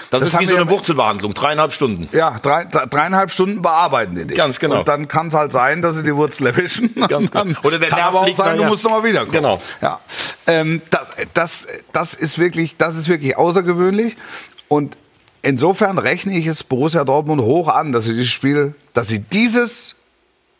Das, 0.09 0.23
ist 0.23 0.33
haben 0.33 0.41
wie 0.41 0.45
so 0.47 0.55
eine 0.55 0.65
ja- 0.65 0.69
Wurzelbehandlung, 0.71 1.33
dreieinhalb 1.35 1.71
Stunden. 1.71 2.09
Ja, 2.11 2.37
drei, 2.41 2.65
drei- 2.65 2.87
dreieinhalb 2.87 3.29
Stunden 3.31 3.61
bearbeiten 3.61 4.15
die 4.15 4.25
dich. 4.25 4.37
Ganz 4.37 4.59
genau. 4.59 4.79
Und 4.79 4.87
dann 4.87 5.07
kann 5.07 5.27
es 5.27 5.35
halt 5.35 5.51
sein, 5.51 5.81
dass 5.83 5.95
sie 5.95 6.03
die 6.03 6.15
Wurzel 6.15 6.47
erwischen. 6.47 6.93
Ganz 7.07 7.29
genau. 7.31 7.59
Oder 7.63 7.77
der 7.79 7.89
kann 7.89 7.99
Nerv 7.99 8.07
aber 8.09 8.21
auch 8.21 8.35
sein, 8.35 8.53
du 8.53 8.57
nachher. 8.63 8.69
musst 8.69 8.83
nochmal 8.83 9.03
wiederkommen. 9.03 9.31
Genau. 9.31 9.61
Ja. 9.81 9.99
Ähm, 10.47 10.81
das, 10.89 11.07
das, 11.35 11.67
das, 11.93 12.13
ist 12.15 12.39
wirklich, 12.39 12.75
das 12.77 12.95
ist 12.95 13.07
wirklich 13.07 13.37
außergewöhnlich. 13.37 14.17
Und 14.67 14.97
insofern 15.43 15.99
rechne 15.99 16.35
ich 16.35 16.47
es 16.47 16.63
Borussia 16.63 17.03
Dortmund 17.05 17.41
hoch 17.43 17.67
an, 17.67 17.93
dass 17.93 18.05
sie 18.05 18.13
dieses 18.13 18.31
Spiel, 18.31 18.73
dass 18.93 19.07
sie 19.07 19.19
dieses 19.19 19.95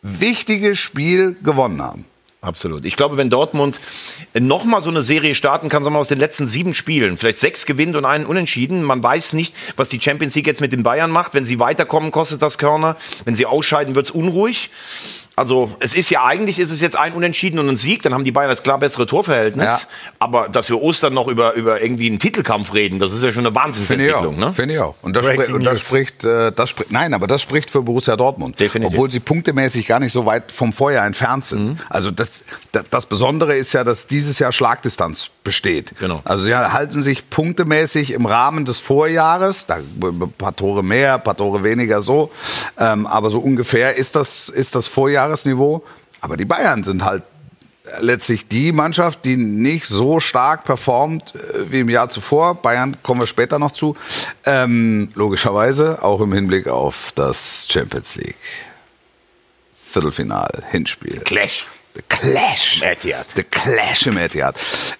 wichtige 0.02 0.76
Spiel 0.76 1.36
gewonnen 1.42 1.82
haben. 1.82 2.04
Absolut. 2.42 2.86
Ich 2.86 2.96
glaube, 2.96 3.18
wenn 3.18 3.28
Dortmund 3.28 3.82
nochmal 4.32 4.80
so 4.80 4.88
eine 4.88 5.02
Serie 5.02 5.34
starten 5.34 5.68
kann, 5.68 5.84
sagen 5.84 5.92
wir 5.92 5.98
mal 5.98 6.00
aus 6.00 6.08
den 6.08 6.18
letzten 6.18 6.46
sieben 6.46 6.72
Spielen, 6.72 7.18
vielleicht 7.18 7.38
sechs 7.38 7.66
gewinnt 7.66 7.96
und 7.96 8.06
einen 8.06 8.24
unentschieden. 8.24 8.82
Man 8.82 9.02
weiß 9.02 9.34
nicht, 9.34 9.54
was 9.76 9.90
die 9.90 10.00
Champions 10.00 10.34
League 10.34 10.46
jetzt 10.46 10.62
mit 10.62 10.72
den 10.72 10.82
Bayern 10.82 11.10
macht. 11.10 11.34
Wenn 11.34 11.44
sie 11.44 11.58
weiterkommen, 11.58 12.10
kostet 12.10 12.40
das 12.40 12.56
Körner. 12.56 12.96
Wenn 13.26 13.34
sie 13.34 13.44
ausscheiden, 13.44 13.94
wird's 13.94 14.10
unruhig. 14.10 14.70
Also 15.40 15.70
es 15.80 15.94
ist 15.94 16.10
ja 16.10 16.22
eigentlich 16.22 16.58
ist 16.58 16.70
es 16.70 16.82
jetzt 16.82 16.96
ein 16.96 17.14
Unentschieden 17.14 17.58
und 17.58 17.66
ein 17.66 17.76
Sieg, 17.76 18.02
dann 18.02 18.12
haben 18.12 18.24
die 18.24 18.30
Bayern 18.30 18.50
das 18.50 18.62
klar 18.62 18.78
bessere 18.78 19.06
Torverhältnis. 19.06 19.64
Ja. 19.64 19.80
Aber 20.18 20.50
dass 20.50 20.68
wir 20.68 20.82
Ostern 20.82 21.14
noch 21.14 21.28
über, 21.28 21.54
über 21.54 21.80
irgendwie 21.80 22.08
einen 22.08 22.18
Titelkampf 22.18 22.74
reden, 22.74 22.98
das 22.98 23.14
ist 23.14 23.22
ja 23.22 23.32
schon 23.32 23.46
eine 23.46 23.54
Finde 23.54 24.06
ich 24.06 24.12
auch. 24.12 24.24
Wahnsinnsentwicklung. 24.24 24.38
Ne? 24.38 24.52
Finde 24.52 24.74
ich 24.74 24.80
auch. 24.80 24.96
Und 25.00 25.16
das, 25.16 25.28
spri 25.28 25.50
und 25.50 25.64
das 25.64 25.80
spricht, 25.80 26.26
äh, 26.26 26.52
das 26.52 26.68
spricht, 26.68 26.92
nein, 26.92 27.14
aber 27.14 27.26
das 27.26 27.40
spricht 27.40 27.70
für 27.70 27.80
Borussia 27.80 28.16
Dortmund. 28.16 28.60
Definitiv. 28.60 28.92
Obwohl 28.92 29.10
sie 29.10 29.20
punktemäßig 29.20 29.86
gar 29.86 29.98
nicht 29.98 30.12
so 30.12 30.26
weit 30.26 30.52
vom 30.52 30.74
Vorjahr 30.74 31.06
entfernt 31.06 31.46
sind. 31.46 31.68
Mhm. 31.70 31.78
Also 31.88 32.10
das, 32.10 32.44
das, 32.90 33.06
Besondere 33.06 33.56
ist 33.56 33.72
ja, 33.72 33.82
dass 33.82 34.08
dieses 34.08 34.38
Jahr 34.38 34.52
Schlagdistanz 34.52 35.30
besteht. 35.42 35.98
Genau. 35.98 36.20
Also 36.24 36.44
sie 36.44 36.54
halten 36.54 37.00
sich 37.00 37.30
punktemäßig 37.30 38.12
im 38.12 38.26
Rahmen 38.26 38.66
des 38.66 38.78
Vorjahres, 38.78 39.64
da 39.64 39.76
ein 39.76 40.34
paar 40.36 40.54
Tore 40.54 40.84
mehr, 40.84 41.14
ein 41.14 41.24
paar 41.24 41.36
Tore 41.36 41.64
weniger 41.64 42.02
so, 42.02 42.30
ähm, 42.78 43.06
aber 43.06 43.30
so 43.30 43.40
ungefähr 43.40 43.96
ist 43.96 44.16
das, 44.16 44.50
ist 44.50 44.74
das 44.74 44.86
Vorjahresniveau. 45.30 45.84
Aber 46.20 46.36
die 46.36 46.44
Bayern 46.44 46.84
sind 46.84 47.04
halt 47.04 47.22
letztlich 48.00 48.46
die 48.46 48.72
Mannschaft, 48.72 49.24
die 49.24 49.36
nicht 49.36 49.86
so 49.86 50.20
stark 50.20 50.64
performt 50.64 51.34
äh, 51.34 51.72
wie 51.72 51.80
im 51.80 51.88
Jahr 51.88 52.10
zuvor. 52.10 52.54
Bayern 52.56 52.96
kommen 53.02 53.20
wir 53.20 53.26
später 53.26 53.58
noch 53.58 53.72
zu. 53.72 53.96
Ähm, 54.44 55.10
logischerweise 55.14 56.02
auch 56.02 56.20
im 56.20 56.32
Hinblick 56.32 56.68
auf 56.68 57.12
das 57.14 57.66
Champions 57.70 58.16
League 58.16 58.36
Viertelfinal 59.74 60.50
Hinspiel. 60.70 61.20
Clash. 61.20 61.66
The 61.94 62.02
Clash. 62.08 62.82
Im 62.82 62.88
Etihad. 62.88 63.26
The 63.34 63.42
Clash 63.42 64.06
im 64.06 64.16
Etihad. 64.18 64.54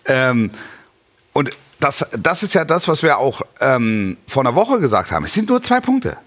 Ähm, 0.07 0.51
und 1.33 1.51
das, 1.79 2.05
das 2.19 2.43
ist 2.43 2.55
ja 2.55 2.65
das, 2.65 2.89
was 2.89 3.03
wir 3.05 3.19
auch 3.19 3.43
ähm, 3.61 4.17
vor 4.27 4.43
einer 4.43 4.57
Woche 4.57 4.81
gesagt 4.81 5.13
haben. 5.13 5.25
Es 5.25 5.35
sind 5.35 5.49
nur 5.49 5.63
zwei 5.63 5.81
Punkte. 5.81 6.19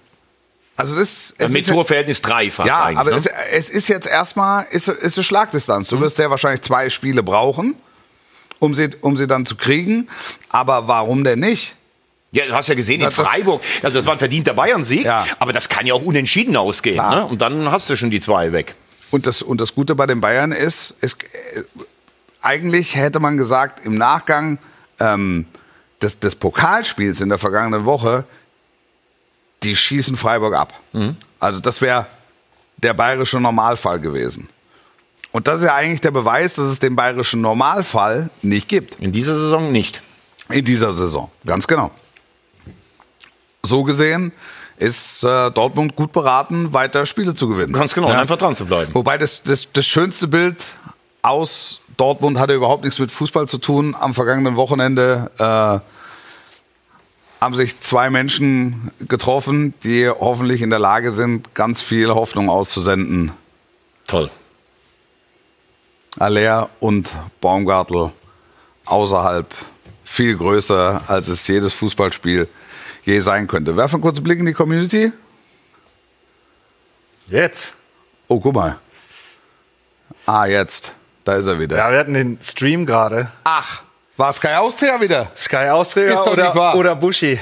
Also 0.76 1.00
es 1.00 1.32
ist, 1.38 1.56
es 1.56 1.68
Torverhältnis 1.68 2.22
drei 2.22 2.50
fast 2.50 2.68
ja, 2.68 2.86
eigentlich. 2.86 2.98
aber 3.00 3.12
ne? 3.12 3.18
es, 3.18 3.28
es 3.28 3.70
ist 3.70 3.88
jetzt 3.90 4.08
erstmal 4.08 4.66
ist, 4.72 4.88
ist 4.88 5.18
eine 5.18 5.24
Schlagdistanz. 5.24 5.90
Du 5.90 6.02
wirst 6.02 6.16
sehr 6.16 6.32
wahrscheinlich 6.32 6.62
zwei 6.64 6.90
Spiele 6.90 7.22
brauchen, 7.22 7.76
um 8.60 8.74
sie, 8.74 8.90
um 9.02 9.16
sie 9.16 9.28
dann 9.28 9.46
zu 9.46 9.56
kriegen. 9.56 10.10
Aber 10.50 10.88
warum 10.88 11.24
denn 11.24 11.40
nicht? 11.40 11.76
Ja, 12.32 12.48
du 12.48 12.54
hast 12.54 12.68
ja 12.68 12.74
gesehen, 12.76 12.96
in 12.96 13.06
Das- 13.06 13.16
das- 13.16 13.28
Freiburg, 13.28 13.62
also 13.84 13.96
das 14.00 14.08
war 14.08 14.14
ein 14.14 14.20
verdienter 14.20 14.56
Bayern-Sieg, 14.56 15.06
Ja. 15.06 15.26
aber 15.38 15.54
das 15.54 15.70
kann 15.70 15.86
ja 15.86 15.94
auch 15.94 16.02
unentschieden 16.02 16.58
ausgehen. 16.58 16.98
Ne? 16.98 17.24
Und 17.26 17.42
dann 17.44 17.72
hast 17.72 17.88
du 17.92 17.96
schon 17.96 18.10
die 18.10 18.20
zwei 18.20 18.52
weg. 18.52 18.74
Und 19.12 19.28
das, 19.28 19.44
und 19.44 19.62
das 19.62 19.76
Gute 19.76 19.94
bei 19.94 20.08
den 20.08 20.22
Bayern 20.22 20.52
ist, 20.52 20.98
es, 21.02 21.14
äh, 21.14 21.62
eigentlich 22.42 22.96
hätte 22.96 23.20
man 23.20 23.38
gesagt, 23.38 23.86
im 23.86 23.94
Nachgang 23.96 24.58
ähm, 25.00 25.46
des, 26.02 26.20
des 26.20 26.34
Pokalspiels 26.34 27.22
in 27.22 27.30
der 27.30 27.38
vergangenen 27.38 27.86
Woche, 27.86 28.26
die 29.64 29.76
schießen 29.76 30.18
Freiburg 30.18 30.54
ab. 30.56 30.74
Also 31.40 31.60
das 31.60 31.82
wäre 31.82 32.08
der 32.78 32.94
bayerische 32.94 33.40
Normalfall 33.40 34.00
gewesen. 34.00 34.50
Und 35.32 35.48
das 35.48 35.62
ist 35.62 35.66
ja 35.66 35.74
eigentlich 35.74 36.02
der 36.02 36.12
Beweis, 36.12 36.56
dass 36.56 36.66
es 36.66 36.80
den 36.80 36.96
bayerischen 36.96 37.42
Normalfall 37.42 38.30
nicht 38.42 38.68
gibt. 38.68 39.00
In 39.00 39.12
dieser 39.12 39.36
Saison 39.36 39.72
nicht. 39.72 40.02
In 40.50 40.64
dieser 40.64 40.94
Saison, 40.94 41.32
ganz 41.46 41.68
genau. 41.68 41.90
So 43.64 43.84
gesehen 43.84 44.32
ist 44.78 45.24
äh, 45.24 45.50
Dortmund 45.52 45.96
gut 45.96 46.12
beraten, 46.12 46.74
weiter 46.74 47.06
Spiele 47.06 47.34
zu 47.34 47.48
gewinnen. 47.48 47.74
Ganz 47.74 47.94
genau, 47.94 48.10
und 48.10 48.16
einfach 48.16 48.38
dran 48.38 48.54
zu 48.54 48.66
bleiben. 48.66 48.94
Wobei 48.94 49.18
das, 49.18 49.42
das, 49.42 49.68
das 49.72 49.86
schönste 49.86 50.28
Bild 50.28 50.64
aus 51.22 51.80
Dortmund 51.98 52.38
hatte 52.38 52.54
überhaupt 52.54 52.84
nichts 52.84 53.00
mit 53.00 53.12
Fußball 53.12 53.48
zu 53.48 53.58
tun. 53.58 53.96
Am 53.98 54.14
vergangenen 54.14 54.56
Wochenende 54.56 55.32
äh, 55.40 55.80
haben 57.44 57.56
sich 57.56 57.82
zwei 57.82 58.10
Menschen 58.10 58.92
getroffen, 59.10 59.74
die 59.84 60.08
hoffentlich 60.08 60.62
in 60.62 60.70
der 60.70 60.80
Lage 60.80 61.12
sind, 61.12 61.54
ganz 61.54 61.82
viel 61.82 62.10
Hoffnung 62.10 62.50
auszusenden. 62.50 63.34
Toll. 64.08 64.32
Aller 66.18 66.70
und 66.80 67.14
Baumgartel 67.42 68.12
außerhalb 68.86 69.54
viel 70.06 70.38
größer, 70.38 71.02
als 71.08 71.28
es 71.28 71.46
jedes 71.46 71.74
Fußballspiel 71.74 72.48
je 73.04 73.20
sein 73.20 73.48
könnte. 73.48 73.76
Werfen 73.76 73.96
einen 73.96 74.04
kurzen 74.04 74.24
Blick 74.24 74.40
in 74.40 74.46
die 74.46 74.54
Community. 74.54 75.12
Jetzt. 77.28 77.74
Oh, 78.30 78.40
guck 78.40 78.56
mal. 78.56 78.80
Ah, 80.26 80.46
jetzt. 80.46 80.94
Da 81.26 81.36
ist 81.36 81.48
er 81.48 81.60
wieder. 81.60 81.76
Ja, 81.76 81.92
wir 81.92 82.00
hatten 82.00 82.14
den 82.14 82.38
Stream 82.42 82.86
gerade. 82.86 83.30
Ach, 83.44 83.84
war 84.18 84.32
Sky 84.34 84.50
Austria 84.56 85.00
wieder? 85.02 85.32
Sky 85.36 85.70
Austria 85.70 86.14
Ist 86.14 86.24
doch 86.24 86.36
nicht 86.36 86.46
oder, 86.46 86.56
wahr. 86.56 86.76
oder 86.76 86.96
Buschi. 86.96 87.40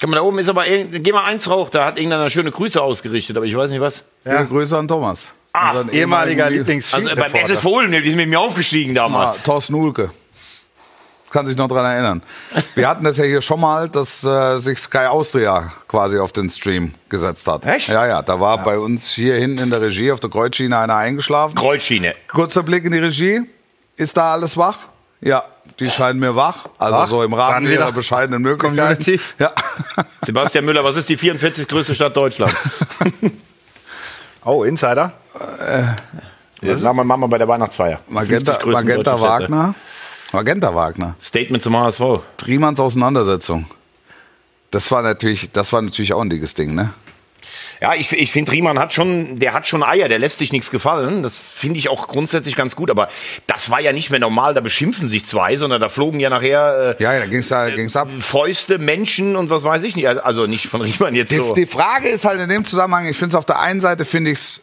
Guck 0.00 0.10
mal, 0.10 0.16
da 0.16 0.22
oben 0.22 0.38
ist 0.40 0.48
aber, 0.48 0.66
irgend- 0.66 1.04
geh 1.04 1.12
mal 1.12 1.24
eins 1.24 1.48
rauch, 1.48 1.70
da 1.70 1.86
hat 1.86 1.98
irgendeiner 1.98 2.28
schöne 2.30 2.50
Grüße 2.50 2.80
ausgerichtet, 2.82 3.36
aber 3.36 3.46
ich 3.46 3.56
weiß 3.56 3.70
nicht 3.70 3.80
was. 3.80 4.04
Viele 4.24 4.46
Grüße 4.46 4.76
an 4.76 4.88
Thomas. 4.88 5.30
Ah, 5.52 5.70
Unseren 5.70 5.88
Ehemaliger 5.90 6.32
ehemaligen- 6.48 6.58
lieblings 6.58 6.92
Also 6.94 7.14
beim 7.14 7.34
SSV 7.34 7.64
Ulm, 7.66 7.92
die 7.92 8.02
sind 8.08 8.16
mit 8.16 8.28
mir 8.28 8.40
aufgestiegen 8.40 8.92
Ah, 8.98 9.02
damals. 9.02 9.42
Thorsten 9.42 9.74
Ulke. 9.74 10.10
Kann 11.30 11.46
sich 11.46 11.56
noch 11.56 11.68
dran 11.68 11.84
erinnern. 11.86 12.22
Wir 12.74 12.86
hatten 12.88 13.04
das 13.04 13.16
ja 13.16 13.24
hier 13.24 13.40
schon 13.40 13.58
mal, 13.60 13.88
dass 13.88 14.22
äh, 14.22 14.58
sich 14.58 14.78
Sky 14.78 15.06
Austria 15.06 15.72
quasi 15.88 16.18
auf 16.18 16.32
den 16.32 16.50
Stream 16.50 16.92
gesetzt 17.08 17.46
hat. 17.48 17.64
Echt? 17.64 17.88
Ja, 17.88 18.06
ja. 18.06 18.20
Da 18.22 18.38
war 18.38 18.58
bei 18.62 18.78
uns 18.78 19.12
hier 19.12 19.36
hinten 19.36 19.58
in 19.58 19.70
der 19.70 19.80
Regie 19.80 20.12
auf 20.12 20.20
der 20.20 20.28
Kreuzschiene 20.28 20.76
einer 20.76 20.94
eingeschlafen. 20.96 21.54
Kreuzschiene. 21.54 22.14
Kurzer 22.28 22.62
Blick 22.62 22.84
in 22.84 22.92
die 22.92 22.98
Regie. 22.98 23.40
Ist 23.96 24.16
da 24.18 24.32
alles 24.32 24.58
wach? 24.58 24.76
Ja, 25.22 25.42
die 25.78 25.90
scheinen 25.90 26.20
mir 26.20 26.36
wach. 26.36 26.66
Also 26.78 26.96
Wach? 26.96 27.06
so 27.06 27.22
im 27.22 27.32
Rahmen 27.34 27.66
ihrer 27.70 27.92
bescheidenen 27.92 28.42
Möglichkeiten. 28.42 29.20
Ja. 29.38 29.52
Sebastian 30.22 30.64
Müller, 30.64 30.84
was 30.84 30.96
ist 30.96 31.08
die 31.08 31.16
44. 31.16 31.68
größte 31.68 31.94
Stadt 31.94 32.16
Deutschlands? 32.16 32.54
Oh, 34.44 34.64
Insider. 34.64 35.12
Jetzt 36.60 36.82
machen 36.82 36.96
wir 36.96 37.04
machen 37.04 37.20
wir 37.20 37.28
bei 37.28 37.38
der 37.38 37.46
Weihnachtsfeier. 37.46 38.00
50 38.08 38.12
Magenta, 38.12 38.66
Magenta. 38.66 39.20
Wagner. 39.20 39.74
Magenta 40.32 40.74
Wagner. 40.74 41.14
Statement 41.22 41.62
zum 41.62 41.76
HSV. 41.76 42.00
Riemanns 42.44 42.80
Auseinandersetzung. 42.80 43.66
Das 44.72 44.90
war 44.90 45.02
natürlich, 45.02 45.52
das 45.52 45.72
war 45.72 45.82
natürlich 45.82 46.12
auch 46.12 46.22
ein 46.22 46.30
dickes 46.30 46.54
Ding, 46.54 46.74
ne? 46.74 46.92
Ja, 47.82 47.94
ich, 47.94 48.12
ich 48.12 48.30
finde, 48.30 48.52
Riemann 48.52 48.78
hat 48.78 48.92
schon, 48.94 49.40
der 49.40 49.54
hat 49.54 49.66
schon 49.66 49.82
Eier, 49.82 50.08
der 50.08 50.20
lässt 50.20 50.38
sich 50.38 50.52
nichts 50.52 50.70
gefallen. 50.70 51.24
Das 51.24 51.36
finde 51.36 51.80
ich 51.80 51.88
auch 51.88 52.06
grundsätzlich 52.06 52.54
ganz 52.54 52.76
gut. 52.76 52.92
Aber 52.92 53.08
das 53.48 53.70
war 53.70 53.80
ja 53.80 53.92
nicht 53.92 54.10
mehr 54.10 54.20
normal, 54.20 54.54
da 54.54 54.60
beschimpfen 54.60 55.08
sich 55.08 55.26
zwei, 55.26 55.56
sondern 55.56 55.80
da 55.80 55.88
flogen 55.88 56.20
ja 56.20 56.30
nachher 56.30 56.94
äh, 56.96 57.02
Ja, 57.02 57.14
ja, 57.14 57.18
da 57.18 57.26
ging's, 57.26 57.48
da 57.48 57.70
ging's 57.70 57.96
ab. 57.96 58.06
Fäuste, 58.20 58.78
Menschen 58.78 59.34
und 59.34 59.50
was 59.50 59.64
weiß 59.64 59.82
ich 59.82 59.96
nicht. 59.96 60.06
Also 60.06 60.46
nicht 60.46 60.68
von 60.68 60.80
Riemann 60.82 61.16
jetzt 61.16 61.32
Die, 61.32 61.38
so. 61.38 61.54
die 61.54 61.66
Frage 61.66 62.08
ist 62.08 62.24
halt 62.24 62.40
in 62.40 62.48
dem 62.48 62.64
Zusammenhang, 62.64 63.08
ich 63.08 63.16
finde 63.16 63.34
es 63.34 63.38
auf 63.38 63.46
der 63.46 63.58
einen 63.58 63.80
Seite 63.80 64.04
finde 64.04 64.30
ich 64.30 64.38
es 64.38 64.62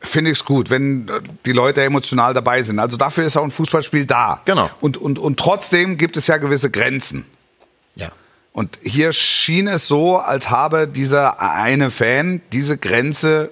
finde 0.00 0.30
ich's 0.30 0.46
gut, 0.46 0.70
wenn 0.70 1.06
äh, 1.08 1.20
die 1.44 1.52
Leute 1.52 1.82
emotional 1.82 2.32
dabei 2.32 2.62
sind. 2.62 2.78
Also 2.78 2.96
dafür 2.96 3.26
ist 3.26 3.36
auch 3.36 3.44
ein 3.44 3.50
Fußballspiel 3.50 4.06
da. 4.06 4.40
Genau. 4.46 4.70
Und, 4.80 4.96
und, 4.96 5.18
und 5.18 5.38
trotzdem 5.38 5.98
gibt 5.98 6.16
es 6.16 6.28
ja 6.28 6.38
gewisse 6.38 6.70
Grenzen. 6.70 7.26
Und 8.54 8.78
hier 8.84 9.12
schien 9.12 9.66
es 9.66 9.88
so, 9.88 10.16
als 10.16 10.48
habe 10.48 10.86
dieser 10.86 11.40
eine 11.40 11.90
Fan 11.90 12.40
diese 12.52 12.78
Grenze 12.78 13.50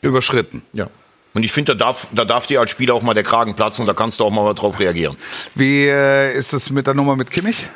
überschritten. 0.00 0.62
ja. 0.72 0.88
Und 1.34 1.44
ich 1.44 1.52
finde, 1.52 1.76
da 1.76 1.84
darf, 1.84 2.08
da 2.12 2.24
darf 2.24 2.46
dir 2.46 2.58
als 2.58 2.70
Spieler 2.70 2.94
auch 2.94 3.02
mal 3.02 3.14
der 3.14 3.22
Kragen 3.22 3.54
platzen 3.54 3.82
und 3.82 3.86
da 3.86 3.92
kannst 3.92 4.18
du 4.18 4.24
auch 4.24 4.30
mal 4.30 4.54
drauf 4.54 4.80
reagieren. 4.80 5.16
Wie 5.54 5.86
äh, 5.86 6.36
ist 6.36 6.52
es 6.52 6.70
mit 6.70 6.86
der 6.86 6.94
Nummer 6.94 7.16
mit 7.16 7.30
Kimmich? 7.30 7.66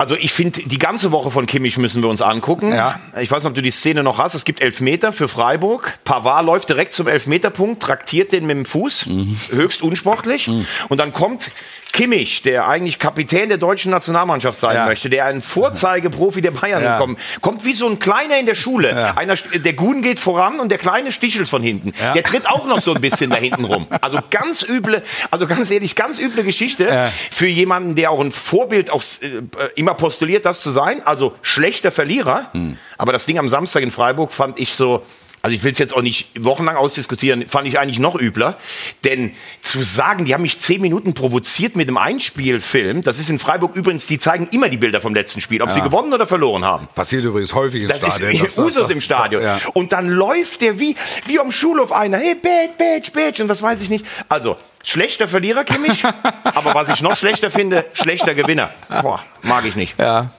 Also 0.00 0.14
ich 0.14 0.32
finde, 0.32 0.62
die 0.64 0.78
ganze 0.78 1.10
Woche 1.10 1.32
von 1.32 1.46
Kimmich 1.46 1.76
müssen 1.76 2.02
wir 2.04 2.08
uns 2.08 2.22
angucken. 2.22 2.72
Ja. 2.72 3.00
Ich 3.20 3.32
weiß 3.32 3.42
nicht, 3.42 3.48
ob 3.50 3.54
du 3.56 3.62
die 3.62 3.72
Szene 3.72 4.04
noch 4.04 4.18
hast. 4.18 4.34
Es 4.34 4.44
gibt 4.44 4.60
Elfmeter 4.60 5.12
für 5.12 5.26
Freiburg. 5.26 5.98
Pavard 6.04 6.46
läuft 6.46 6.68
direkt 6.68 6.92
zum 6.92 7.08
Elfmeterpunkt, 7.08 7.82
traktiert 7.82 8.30
den 8.30 8.46
mit 8.46 8.56
dem 8.56 8.64
Fuß. 8.64 9.06
Höchst 9.50 9.82
unsportlich. 9.82 10.48
Und 10.88 10.98
dann 10.98 11.12
kommt 11.12 11.50
Kimmich, 11.92 12.42
der 12.42 12.68
eigentlich 12.68 13.00
Kapitän 13.00 13.48
der 13.48 13.58
deutschen 13.58 13.90
Nationalmannschaft 13.90 14.56
sein 14.60 14.76
Ja. 14.76 14.86
möchte, 14.86 15.10
der 15.10 15.24
ein 15.24 15.40
Vorzeigeprofi 15.40 16.42
der 16.42 16.52
Bayern 16.52 16.80
Ja. 16.84 16.98
kommt, 16.98 17.18
kommt 17.40 17.64
wie 17.64 17.74
so 17.74 17.88
ein 17.88 17.98
Kleiner 17.98 18.38
in 18.38 18.46
der 18.46 18.54
Schule. 18.54 18.90
Ja. 18.90 19.14
Einer, 19.16 19.34
der 19.34 19.72
Gun 19.72 20.02
geht 20.02 20.20
voran 20.20 20.60
und 20.60 20.68
der 20.68 20.78
Kleine 20.78 21.10
stichelt 21.10 21.48
von 21.48 21.60
hinten. 21.62 21.92
Der 22.14 22.22
tritt 22.22 22.46
auch 22.48 22.66
noch 22.66 22.78
so 22.78 22.94
ein 22.94 23.00
bisschen 23.00 23.30
da 23.30 23.36
hinten 23.36 23.64
rum. 23.64 23.88
Also 24.00 24.20
ganz 24.30 24.62
üble, 24.62 25.02
also 25.32 25.48
ganz 25.48 25.72
ehrlich, 25.72 25.96
ganz 25.96 26.20
üble 26.20 26.44
Geschichte 26.44 27.10
für 27.32 27.48
jemanden, 27.48 27.96
der 27.96 28.12
auch 28.12 28.20
ein 28.20 28.30
Vorbild 28.30 28.90
auch 28.92 29.02
äh, 29.22 29.70
immer 29.88 29.94
postuliert, 29.94 30.44
das 30.44 30.60
zu 30.60 30.70
sein. 30.70 31.04
Also 31.06 31.34
schlechter 31.40 31.90
Verlierer. 31.90 32.50
Hm. 32.52 32.76
Aber 32.98 33.12
das 33.12 33.24
Ding 33.24 33.38
am 33.38 33.48
Samstag 33.48 33.82
in 33.82 33.90
Freiburg 33.90 34.32
fand 34.32 34.58
ich 34.60 34.74
so. 34.74 35.02
Also 35.40 35.54
ich 35.54 35.62
will 35.62 35.70
es 35.72 35.78
jetzt 35.78 35.94
auch 35.94 36.02
nicht 36.02 36.30
wochenlang 36.44 36.76
ausdiskutieren, 36.76 37.46
fand 37.46 37.68
ich 37.68 37.78
eigentlich 37.78 38.00
noch 38.00 38.16
übler. 38.20 38.56
Denn 39.04 39.32
zu 39.60 39.82
sagen, 39.82 40.24
die 40.24 40.34
haben 40.34 40.42
mich 40.42 40.58
zehn 40.58 40.80
Minuten 40.80 41.14
provoziert 41.14 41.76
mit 41.76 41.86
einem 41.88 41.96
Einspielfilm, 41.96 43.02
das 43.02 43.18
ist 43.18 43.30
in 43.30 43.38
Freiburg 43.38 43.76
übrigens, 43.76 44.06
die 44.06 44.18
zeigen 44.18 44.48
immer 44.50 44.68
die 44.68 44.76
Bilder 44.78 45.00
vom 45.00 45.14
letzten 45.14 45.40
Spiel, 45.40 45.62
ob 45.62 45.70
sie 45.70 45.80
gewonnen 45.80 46.12
oder 46.12 46.26
verloren 46.26 46.64
haben. 46.64 46.88
Passiert 46.94 47.24
übrigens 47.24 47.54
häufig 47.54 47.82
im 47.82 47.88
Das 47.88 47.98
Stadion. 47.98 48.30
ist 48.32 48.42
das- 48.56 48.58
Usus 48.58 48.74
das- 48.74 48.90
im 48.90 49.00
Stadion. 49.00 49.42
Ja. 49.42 49.60
Und 49.74 49.92
dann 49.92 50.08
läuft 50.08 50.60
der 50.60 50.78
wie, 50.80 50.96
wie 51.26 51.38
am 51.38 51.52
Schulhof 51.52 51.92
einer. 51.92 52.18
Hey, 52.18 52.34
Badge, 52.34 52.72
Badge, 52.76 53.10
Badge. 53.14 53.42
Und 53.42 53.48
was 53.48 53.62
weiß 53.62 53.80
ich 53.80 53.90
nicht. 53.90 54.04
Also, 54.28 54.56
schlechter 54.82 55.28
Verlierer, 55.28 55.62
Kimmich. 55.64 56.02
aber 56.44 56.74
was 56.74 56.88
ich 56.88 57.00
noch 57.02 57.14
schlechter 57.16 57.50
finde, 57.50 57.84
schlechter 57.92 58.34
Gewinner. 58.34 58.70
Boah, 59.02 59.22
mag 59.42 59.64
ich 59.66 59.76
nicht. 59.76 59.98
Ja. 59.98 60.30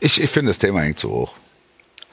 Ich, 0.00 0.20
ich 0.20 0.30
finde 0.30 0.50
das 0.50 0.58
Thema 0.58 0.80
hängt 0.82 0.98
zu 0.98 1.10
hoch. 1.10 1.32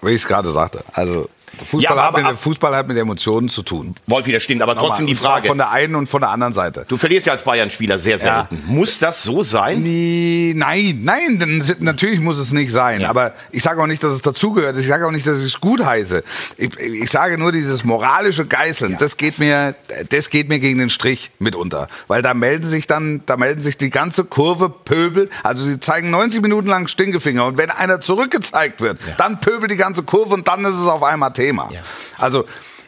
Wie 0.02 0.10
ich 0.10 0.16
es 0.16 0.28
gerade 0.28 0.52
sagte. 0.52 0.84
Also, 0.94 1.30
Fußball, 1.58 1.82
Ja, 1.98 2.02
hat 2.04 2.08
aber 2.10 2.18
mit, 2.20 2.26
ab- 2.26 2.32
der 2.34 2.38
Fußball 2.38 2.76
hat 2.76 2.88
mit 2.88 2.98
Emotionen 2.98 3.50
zu 3.50 3.62
tun. 3.62 3.94
Wolfi, 4.08 4.32
das 4.32 4.44
stimmt. 4.44 4.62
Aber 4.62 4.76
trotzdem 4.76 5.08
die 5.08 5.16
Frage. 5.16 5.48
Von 5.48 5.58
der 5.58 5.70
einen 5.72 5.96
und 5.96 6.08
von 6.08 6.22
der 6.22 6.30
anderen 6.32 6.54
Seite. 6.54 6.86
Du 6.88 6.98
verlierst 6.98 7.28
ja 7.28 7.34
als 7.34 7.44
Bayern-Spieler 7.44 8.00
sehr 8.00 8.18
Ja. 8.18 8.48
selten. 8.50 8.64
Muss 8.68 9.00
das 9.00 9.24
so 9.24 9.44
sein? 9.44 9.82
Nee, 9.84 10.54
nein, 10.56 11.02
nein, 11.04 11.64
natürlich 11.80 12.20
muss 12.20 12.38
es 12.40 12.52
nicht 12.54 12.72
sein. 12.72 13.02
Ja. 13.02 13.10
Aber 13.10 13.34
ich 13.52 13.62
sage 13.64 13.82
auch 13.82 13.88
nicht, 13.88 14.04
dass 14.04 14.14
es 14.14 14.22
dazugehört. 14.22 14.78
Ich 14.78 14.88
sage 14.88 15.06
auch 15.06 15.12
nicht, 15.12 15.28
dass 15.28 15.40
ich 15.40 15.46
es 15.46 15.62
gut 15.62 15.86
heiße. 15.86 16.24
Ich, 16.58 16.78
ich 16.80 17.10
sage 17.12 17.38
nur 17.38 17.52
dieses 17.52 17.84
moralische 17.84 18.46
Geißeln. 18.46 18.98
Das 18.98 19.18
geht 19.18 19.38
mir, 19.40 19.76
das 20.10 20.30
geht 20.30 20.50
mir 20.50 20.60
gegen 20.60 20.80
den 20.80 20.90
Strich 20.90 21.32
mitunter, 21.40 21.88
weil 22.08 22.22
da 22.22 22.34
melden 22.34 22.66
sich 22.66 22.88
dann, 22.88 23.22
da 23.26 23.38
melden 23.38 23.62
sich 23.62 23.78
die 23.78 23.90
ganze 23.92 24.24
Kurve 24.24 24.70
Pöbel. 24.70 25.30
Also 25.44 25.64
sie 25.64 25.80
zeigen 25.80 26.10
90 26.10 26.42
Minuten 26.42 26.68
lang 26.68 26.88
Stinkefinger 26.88 27.46
und 27.46 27.58
wenn 27.58 27.70
einer 27.70 28.02
zurückgezeigt 28.02 28.82
wird, 28.82 28.98
dann 29.18 29.40
pöbelt 29.40 29.72
die 29.72 29.76
ganze 29.78 30.04
Kurve 30.04 30.34
und 30.34 30.48
dann 30.48 30.66
ist 30.66 30.76
es 30.76 30.88
auf 30.88 31.04
einmal 31.04 31.32
Thema. 31.32 31.43
Also 32.18 32.46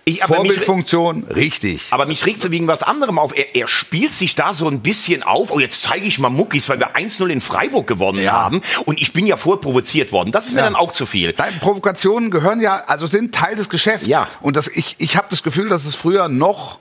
Ich- 0.08 0.24
aber 0.24 0.36
mich- 0.44 0.52
Vorbildfunktion, 0.52 1.24
richtig. 1.36 1.88
Aber 1.90 2.06
mich 2.06 2.24
regt 2.28 2.40
so 2.42 2.52
wegen 2.52 2.68
was 2.68 2.84
anderem 2.84 3.18
auf. 3.18 3.36
Er, 3.36 3.56
er 3.56 3.68
spielt 3.68 4.14
sich 4.14 4.36
da 4.36 4.54
so 4.54 4.68
ein 4.68 4.82
bisschen 4.82 5.24
auf. 5.24 5.50
Oh, 5.52 5.60
jetzt 5.60 5.82
zeige 5.82 6.06
ich 6.06 6.20
mal 6.20 6.30
Muckis, 6.30 6.70
weil 6.70 6.78
wir 6.80 6.96
1-0 6.96 7.32
in 7.32 7.42
Freiburg 7.42 7.88
gewonnen 7.88 8.22
Ja. 8.24 8.34
haben. 8.34 8.62
Und 8.86 9.02
ich 9.02 9.14
bin 9.14 9.26
ja 9.26 9.36
vorher 9.36 9.60
provoziert 9.62 10.12
worden. 10.12 10.32
Das 10.32 10.46
ist 10.46 10.54
mir 10.54 10.60
Ja. 10.60 10.66
dann 10.66 10.76
auch 10.76 10.92
zu 10.92 11.06
viel. 11.08 11.34
Deine 11.34 11.58
Provokationen 11.58 12.30
gehören 12.30 12.62
ja, 12.62 12.84
also 12.86 13.08
sind 13.08 13.34
Teil 13.34 13.56
des 13.56 13.68
Geschäfts. 13.70 14.06
Ja. 14.08 14.28
Und 14.42 14.56
das, 14.58 14.68
ich, 14.68 14.96
ich 15.00 15.18
habe 15.18 15.26
das 15.32 15.42
Gefühl, 15.42 15.70
dass 15.70 15.86
es 15.86 15.96
früher 15.96 16.28
noch, 16.30 16.80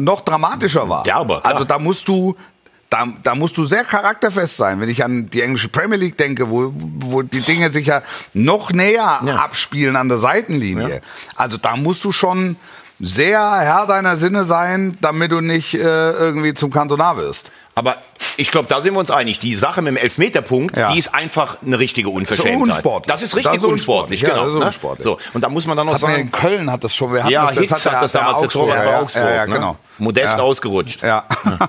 noch 0.00 0.20
dramatischer 0.22 0.88
war. 0.88 1.04
Derber. 1.04 1.46
Also 1.46 1.62
da 1.64 1.78
musst 1.78 2.08
du, 2.08 2.34
da, 2.94 3.08
da 3.24 3.34
musst 3.34 3.56
du 3.56 3.64
sehr 3.64 3.82
charakterfest 3.84 4.56
sein. 4.56 4.80
Wenn 4.80 4.88
ich 4.88 5.02
an 5.02 5.26
die 5.28 5.42
englische 5.42 5.68
Premier 5.68 5.98
League 5.98 6.16
denke, 6.16 6.48
wo, 6.48 6.72
wo 6.74 7.22
die 7.22 7.40
Dinge 7.40 7.72
sich 7.72 7.88
ja 7.88 8.02
noch 8.34 8.70
näher 8.70 9.20
Ja. 9.24 9.36
abspielen 9.36 9.96
an 9.96 10.08
der 10.08 10.18
Seitenlinie. 10.18 11.00
Also 11.34 11.56
da 11.56 11.76
musst 11.76 12.04
du 12.04 12.12
schon 12.12 12.54
sehr 13.00 13.40
Herr 13.60 13.86
deiner 13.86 14.16
Sinne 14.16 14.44
sein, 14.44 14.96
damit 15.00 15.32
du 15.32 15.40
nicht 15.40 15.74
äh, 15.74 15.78
irgendwie 16.12 16.54
zum 16.54 16.70
Kantonar 16.70 17.16
wirst. 17.16 17.50
Aber 17.76 17.96
ich 18.36 18.52
glaube, 18.52 18.68
da 18.68 18.80
sind 18.80 18.94
wir 18.94 19.00
uns 19.00 19.10
einig. 19.10 19.40
Die 19.40 19.54
Sache 19.54 19.82
mit 19.82 19.90
dem 19.90 19.96
Elfmeterpunkt, 19.96 20.78
Ja. 20.78 20.92
die 20.92 20.98
ist 21.00 21.12
einfach 21.12 21.56
eine 21.60 21.78
richtige 21.80 22.08
Unverschämtheit. 22.08 22.56
unsportlich. 22.56 23.12
Das 23.12 23.22
ist 23.22 23.34
richtig 23.34 23.52
Das 23.52 23.62
ist 23.62 23.66
unsportlich, 23.68 24.22
unsportlich. 24.22 24.22
Ja, 24.22 24.28
genau. 24.28 24.44
das 24.44 24.52
ist 24.52 24.58
ne? 24.60 24.66
unsportlich. 24.66 25.02
So, 25.02 25.18
und 25.32 25.42
da 25.42 25.48
muss 25.48 25.66
man 25.66 25.76
dann 25.76 25.86
noch 25.86 25.94
Hat 25.94 26.02
man 26.02 26.10
in 26.12 26.16
sagen, 26.18 26.32
Köln 26.32 26.70
hat 26.70 26.84
das 26.84 26.94
schon. 26.94 27.12
Wir 27.12 27.24
hatten 27.24 27.32
ja, 27.32 27.46
das, 27.46 27.54
das 27.56 27.58
Hitz 27.60 27.84
hat, 27.86 27.92
hat 27.94 28.02
das 28.04 28.12
damals 28.12 28.40
der 28.40 28.48
Torwart 28.48 28.78
bei 28.78 28.90
ja, 28.90 29.00
Augsburg. 29.00 29.24
Ja, 29.24 29.34
ja, 29.34 29.46
ne? 29.46 29.54
genau. 29.54 29.76
Modest 29.98 30.36
ja. 30.38 30.42
ausgerutscht. 30.44 31.02
Ja. 31.02 31.24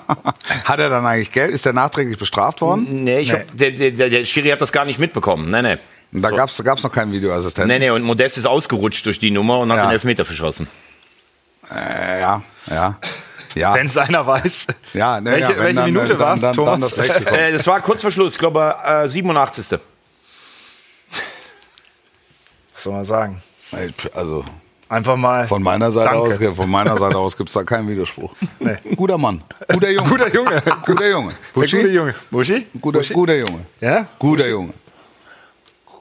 hat 0.65 0.79
er 0.79 0.89
dann 0.91 1.05
eigentlich 1.07 1.31
Geld? 1.31 1.49
Ist 1.51 1.65
er 1.65 1.73
nachträglich 1.73 2.19
bestraft 2.19 2.61
worden? 2.61 3.03
Nee, 3.03 3.19
ich 3.21 3.31
Hab, 3.31 3.41
der, 3.57 3.71
der, 3.71 3.89
der, 3.91 4.09
der 4.09 4.25
Schiri 4.25 4.49
hat 4.49 4.61
das 4.61 4.71
gar 4.71 4.85
nicht 4.85 4.99
mitbekommen. 4.99 5.49
Nee, 5.49 5.63
nee. 5.63 5.77
Und 6.13 6.21
da 6.21 6.29
So. 6.29 6.35
gab's 6.35 6.63
gab's 6.63 6.83
noch 6.83 6.91
keinen 6.91 7.11
Videoassistenten. 7.11 7.67
Nee, 7.67 7.79
nee, 7.79 7.89
und 7.89 8.03
Modest 8.03 8.37
ist 8.37 8.45
ausgerutscht 8.45 9.05
durch 9.07 9.17
die 9.17 9.31
Nummer 9.31 9.57
und 9.57 9.71
hat 9.71 9.79
Ja. 9.79 9.85
den 9.87 9.91
Elfmeter 9.93 10.23
verschossen. 10.23 10.67
Äh, 11.73 12.21
ja, 12.21 12.41
ja. 12.67 12.97
Ja, 13.55 13.73
Wenn 13.73 13.87
es 13.87 13.97
einer 13.97 14.27
weiß. 14.27 14.67
ja, 14.93 15.21
ne, 15.21 15.31
welche 15.31 15.53
ja, 15.53 15.57
welche 15.59 15.75
dann, 15.75 15.85
Minute 15.85 16.19
war 16.19 16.35
es, 16.35 16.41
dann, 16.41 16.53
dann, 16.55 16.65
dann 16.65 16.79
Thomas? 16.81 16.95
das. 16.95 17.21
Äh, 17.21 17.53
das 17.53 17.65
war 17.65 17.79
kurz 17.79 18.01
vor 18.01 18.11
Schluss, 18.11 18.33
ich 18.33 18.39
glaube 18.39 18.75
äh, 18.85 19.07
87. 19.07 19.79
Was 22.73 22.83
soll 22.83 22.93
man 22.93 23.05
sagen? 23.05 23.41
Also 24.13 24.43
Einfach 24.89 25.15
mal. 25.15 25.47
von 25.47 25.63
meiner 25.63 25.89
Seite 25.91 26.09
Danke. 26.13 26.49
aus, 26.49 26.55
von 26.57 26.69
meiner 26.69 26.97
Seite 26.97 27.17
aus 27.17 27.35
gibt's 27.37 27.53
da 27.53 27.63
keinen 27.63 27.87
Widerspruch. 27.87 28.33
Nee. 28.59 28.77
Guter 28.95 29.17
Mann, 29.17 29.41
guter 29.71 29.89
Junge, 29.89 30.09
guter 30.09 30.33
Junge, 30.33 30.61
guter 30.85 31.09
Junge, 31.09 31.31
Buschi? 31.53 31.77
gute 31.77 31.89
Junge. 31.91 32.15
Buschi? 32.29 32.65
guter, 32.81 32.99
Buschi? 32.99 33.13
guter 33.13 33.35
Junge, 33.37 33.65
Ja? 33.81 34.05
guter 34.19 34.49
Junge, 34.49 34.73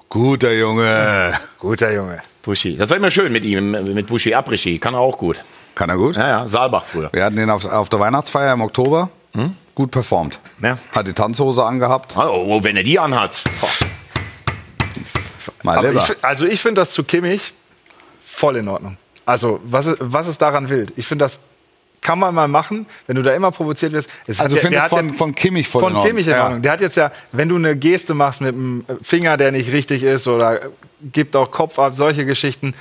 guter 0.08 0.52
Junge. 0.52 1.32
Guter 1.58 1.92
Junge. 1.92 2.20
Buschi. 2.42 2.76
Das 2.76 2.90
war 2.90 2.96
immer 2.98 3.10
schön 3.10 3.32
mit 3.32 3.44
ihm, 3.44 3.70
mit 3.94 4.06
Buschi 4.06 4.34
Abrischi. 4.34 4.78
Kann 4.78 4.92
er 4.94 5.00
auch 5.00 5.16
gut. 5.16 5.40
Kann 5.74 5.90
er 5.90 5.96
gut? 5.96 6.16
Ja, 6.16 6.28
ja, 6.28 6.48
Saalbach 6.48 6.84
früher. 6.84 7.10
Wir 7.12 7.24
hatten 7.24 7.36
den 7.36 7.50
auf, 7.50 7.64
auf 7.64 7.88
der 7.88 8.00
Weihnachtsfeier 8.00 8.52
im 8.54 8.60
Oktober. 8.60 9.10
gut 9.74 9.90
performt. 9.90 10.38
Ja. 10.62 10.78
Hat 10.92 11.06
die 11.08 11.12
Tanzhose 11.12 11.64
angehabt. 11.64 12.16
Oh, 12.16 12.62
wenn 12.62 12.76
er 12.76 12.84
die 12.84 12.98
anhat. 12.98 13.42
Lieber. 15.62 16.04
ich, 16.08 16.24
also 16.24 16.46
ich 16.46 16.60
finde 16.60 16.80
das 16.82 16.92
zu 16.92 17.04
Kimmich 17.04 17.54
voll 18.24 18.56
in 18.56 18.68
Ordnung. 18.68 18.96
Also 19.24 19.60
was, 19.64 19.86
ist- 19.86 19.98
was 20.00 20.28
ist 20.28 20.40
daran 20.42 20.68
wild? 20.68 20.92
Ich 20.96 21.06
finde, 21.06 21.24
das 21.24 21.40
kann 22.02 22.18
man 22.18 22.34
mal 22.34 22.48
machen, 22.48 22.84
wenn 23.06 23.16
du 23.16 23.22
da 23.22 23.34
immer 23.34 23.50
provoziert 23.50 23.92
wirst. 23.92 24.10
Es 24.26 24.38
hat 24.38 24.44
Also 24.44 24.56
ja- 24.56 24.62
findest 24.62 24.76
der 24.76 24.82
hat 24.82 24.90
von- 24.90 25.08
ja- 25.08 25.14
von 25.14 25.34
Kimmich 25.34 25.66
voll 25.68 25.80
von 25.80 25.92
in 25.92 25.96
Ordnung. 25.96 26.10
Kimmich 26.10 26.26
in 26.26 26.32
Ja. 26.34 26.42
Ordnung. 26.44 26.62
Der 26.62 26.72
hat 26.72 26.80
jetzt 26.82 26.96
ja, 26.98 27.10
wenn 27.32 27.48
du 27.48 27.56
eine 27.56 27.76
Geste 27.76 28.12
machst 28.12 28.42
mit 28.42 28.54
dem 28.54 28.84
Finger, 29.02 29.38
der 29.38 29.52
nicht 29.52 29.72
richtig 29.72 30.02
ist 30.02 30.28
oder 30.28 30.60
gibt 31.12 31.34
auch 31.34 31.50
Kopf 31.50 31.78
ab, 31.78 31.94
solche 31.96 32.26
Geschichten. 32.26 32.74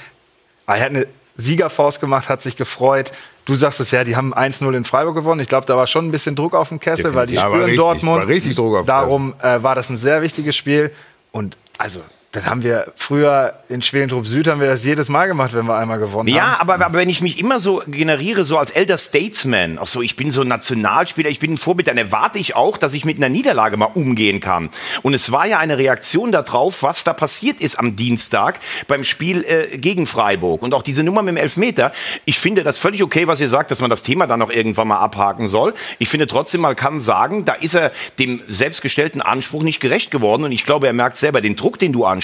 Aber 0.66 0.78
er 0.78 0.84
hat 0.84 0.90
eine 0.92 1.08
Siegerfaust 1.36 2.00
gemacht, 2.00 2.30
hat 2.30 2.42
sich 2.42 2.56
gefreut. 2.56 3.12
Du 3.46 3.56
sagst 3.56 3.80
es 3.80 3.92
ja, 3.92 4.04
die 4.04 4.16
haben 4.16 4.34
1-0 4.34 4.76
in 4.76 4.86
Freiburg 4.86 5.16
gewonnen. 5.16 5.42
Ich 5.42 5.50
glaube, 5.50 5.66
da 5.66 5.76
war 5.76 5.88
schon 5.88 6.08
ein 6.08 6.12
bisschen 6.12 6.36
Druck 6.36 6.54
auf 6.54 6.70
dem 6.70 6.80
Kessel, 6.80 7.14
weil 7.16 7.28
die 7.28 7.34
Ja, 7.36 7.42
spüren 7.42 7.62
richtig, 7.64 7.80
Dortmund. 7.80 8.20
war 8.22 8.28
richtig 8.28 8.56
Druck 8.56 8.78
auf 8.78 8.86
Darum 8.86 9.34
äh, 9.42 9.62
war 9.64 9.76
das 9.76 9.90
ein 9.90 9.98
sehr 9.98 10.22
wichtiges 10.22 10.56
Spiel. 10.56 10.92
Und 11.32 11.58
also, 11.78 12.02
das 12.34 12.48
haben 12.48 12.64
wir 12.64 12.92
früher 12.96 13.54
in 13.70 13.84
Schwelentrupp 13.84 14.26
Süd 14.26 14.48
haben 14.48 14.60
wir 14.60 14.68
das 14.68 14.84
jedes 14.84 15.08
Mal 15.08 15.28
gemacht, 15.28 15.54
wenn 15.54 15.68
wir 15.68 15.78
einmal 15.78 16.00
gewonnen 16.00 16.30
Ja, 16.30 16.58
haben. 16.58 16.70
aber, 16.70 16.86
aber 16.86 16.98
wenn 16.98 17.08
ich 17.08 17.22
mich 17.22 17.40
immer 17.40 17.60
so 17.60 17.84
generiere, 17.86 18.44
so 18.44 18.58
als 18.58 18.72
Elder 18.72 18.98
Statesman, 18.98 19.78
auch 19.78 19.86
so, 19.86 20.02
ich 20.02 20.16
bin 20.16 20.32
so 20.32 20.42
ein 20.42 20.48
Nationalspieler, 20.48 21.30
ich 21.30 21.40
bin 21.40 21.54
ein 21.54 21.58
Vorbild, 21.60 21.88
dann 21.88 21.98
erwarte 21.98 22.40
ich 22.40 22.56
auch, 22.56 22.78
dass 22.78 22.96
ich 22.96 23.06
mit 23.06 23.18
einer 23.18 23.30
Niederlage 23.30 23.78
mal 23.78 23.86
umgehen 23.86 24.40
kann. 24.40 24.72
Und 25.04 25.14
es 25.14 25.32
war 25.32 25.46
ja 25.46 25.60
eine 25.60 25.78
Reaktion 25.78 26.32
darauf, 26.32 26.82
was 26.82 27.04
da 27.04 27.14
passiert 27.14 27.62
ist 27.62 27.78
am 27.78 27.96
Dienstag 27.96 28.60
beim 28.88 29.04
Spiel 29.04 29.46
äh, 29.46 29.78
gegen 29.78 30.08
Freiburg. 30.08 30.64
Und 30.64 30.74
auch 30.74 30.82
diese 30.82 31.04
Nummer 31.04 31.22
mit 31.22 31.36
dem 31.36 31.38
Elfmeter. 31.38 31.92
Ich 32.26 32.40
finde 32.40 32.64
das 32.64 32.80
völlig 32.80 33.04
okay, 33.04 33.28
was 33.28 33.42
ihr 33.42 33.48
sagt, 33.50 33.70
dass 33.70 33.80
man 33.80 33.92
das 33.92 34.02
Thema 34.02 34.26
dann 34.26 34.40
noch 34.40 34.50
irgendwann 34.50 34.88
mal 34.88 34.98
abhaken 34.98 35.48
soll. 35.48 35.76
Ich 36.00 36.10
finde 36.10 36.26
trotzdem, 36.26 36.62
man 36.62 36.76
kann 36.76 37.00
sagen, 37.00 37.46
da 37.46 37.54
ist 37.54 37.76
er 37.76 37.92
dem 38.18 38.42
selbstgestellten 38.48 39.22
Anspruch 39.22 39.62
nicht 39.62 39.80
gerecht 39.80 40.10
geworden. 40.10 40.44
Und 40.46 40.52
ich 40.52 40.66
glaube, 40.66 40.88
er 40.88 40.94
merkt 40.94 41.18
selber 41.18 41.40
den 41.40 41.56
Druck, 41.56 41.78
den 41.78 41.94
du 41.94 42.06
ansprichst. 42.06 42.23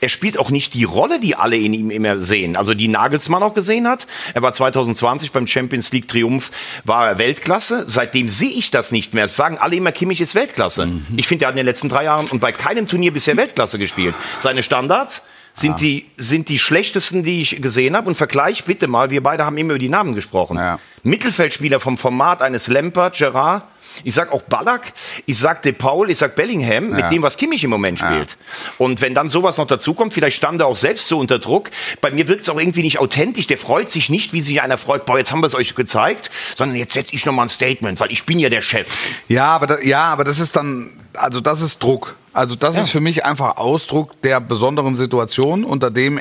Er 0.00 0.08
spielt 0.08 0.38
auch 0.38 0.50
nicht 0.50 0.74
die 0.74 0.84
Rolle, 0.84 1.20
die 1.20 1.36
alle 1.36 1.56
in 1.56 1.72
ihm 1.72 1.90
immer 1.90 2.18
sehen. 2.18 2.56
Also 2.56 2.74
die 2.74 2.88
Nagelsmann 2.88 3.42
auch 3.42 3.54
gesehen 3.54 3.88
hat. 3.88 4.06
Er 4.34 4.42
war 4.42 4.52
2020 4.52 5.32
beim 5.32 5.46
Champions 5.46 5.92
League 5.92 6.08
Triumph, 6.08 6.50
war 6.84 7.06
er 7.06 7.18
Weltklasse. 7.18 7.84
Seitdem 7.86 8.28
sehe 8.28 8.50
ich 8.50 8.70
das 8.70 8.92
nicht 8.92 9.14
mehr. 9.14 9.24
Es 9.24 9.36
sagen 9.36 9.58
alle 9.58 9.76
immer, 9.76 9.92
Kimmich 9.92 10.20
ist 10.20 10.34
Weltklasse. 10.34 10.88
Ich 11.16 11.26
finde, 11.26 11.44
er 11.44 11.48
hat 11.48 11.54
in 11.54 11.58
den 11.58 11.66
letzten 11.66 11.88
drei 11.88 12.04
Jahren 12.04 12.26
und 12.26 12.40
bei 12.40 12.52
keinem 12.52 12.86
Turnier 12.86 13.12
bisher 13.12 13.36
Weltklasse 13.36 13.78
gespielt. 13.78 14.14
Seine 14.38 14.62
Standards 14.62 15.22
sind, 15.52 15.80
die, 15.80 16.06
sind 16.16 16.48
die 16.48 16.58
schlechtesten, 16.58 17.22
die 17.22 17.40
ich 17.40 17.60
gesehen 17.60 17.96
habe. 17.96 18.08
Und 18.08 18.14
vergleich 18.14 18.64
bitte 18.64 18.86
mal, 18.86 19.10
wir 19.10 19.22
beide 19.22 19.44
haben 19.44 19.58
immer 19.58 19.70
über 19.70 19.78
die 19.78 19.88
Namen 19.88 20.14
gesprochen. 20.14 20.56
Ja. 20.56 20.78
Mittelfeldspieler 21.02 21.80
vom 21.80 21.96
Format 21.96 22.42
eines 22.42 22.68
Lampert, 22.68 23.16
Gerard, 23.16 23.64
ich 24.04 24.14
sag 24.14 24.32
auch 24.32 24.42
Ballack, 24.42 24.92
ich 25.26 25.38
sag 25.38 25.62
De 25.62 25.72
Paul, 25.72 26.10
ich 26.10 26.18
sag 26.18 26.36
Bellingham, 26.36 26.90
mit 26.90 27.10
dem, 27.10 27.22
was 27.22 27.36
Kimmich 27.36 27.64
im 27.64 27.70
Moment 27.70 27.98
spielt. 27.98 28.36
Und 28.78 29.00
wenn 29.00 29.14
dann 29.14 29.28
sowas 29.28 29.58
noch 29.58 29.66
dazukommt, 29.66 30.14
vielleicht 30.14 30.36
stand 30.36 30.60
er 30.60 30.66
auch 30.66 30.76
selbst 30.76 31.08
so 31.08 31.18
unter 31.18 31.38
Druck. 31.38 31.70
Bei 32.00 32.10
mir 32.10 32.28
wirkt 32.28 32.42
es 32.42 32.48
auch 32.48 32.58
irgendwie 32.58 32.82
nicht 32.82 32.98
authentisch. 32.98 33.46
Der 33.46 33.58
freut 33.58 33.90
sich 33.90 34.10
nicht, 34.10 34.32
wie 34.32 34.40
sich 34.40 34.60
einer 34.62 34.78
freut, 34.78 35.06
boah, 35.06 35.18
jetzt 35.18 35.32
haben 35.32 35.42
wir 35.42 35.46
es 35.46 35.54
euch 35.54 35.74
gezeigt, 35.74 36.30
sondern 36.54 36.76
jetzt 36.76 36.92
setze 36.92 37.14
ich 37.14 37.26
noch 37.26 37.32
mal 37.32 37.42
ein 37.42 37.48
Statement, 37.48 38.00
weil 38.00 38.10
ich 38.12 38.24
bin 38.24 38.38
ja 38.38 38.48
der 38.48 38.62
Chef. 38.62 38.88
Ja, 39.28 39.46
aber 39.46 39.66
da, 39.66 39.78
ja, 39.80 40.04
aber 40.04 40.24
das 40.24 40.38
ist 40.38 40.56
dann, 40.56 40.90
also 41.14 41.40
das 41.40 41.60
ist 41.60 41.82
Druck. 41.82 42.16
Also 42.32 42.54
das 42.54 42.76
ist 42.76 42.90
für 42.90 43.00
mich 43.00 43.24
einfach 43.24 43.56
Ausdruck 43.56 44.20
der 44.22 44.40
besonderen 44.40 44.94
Situation, 44.94 45.64
unter 45.64 45.90
dem 45.90 46.20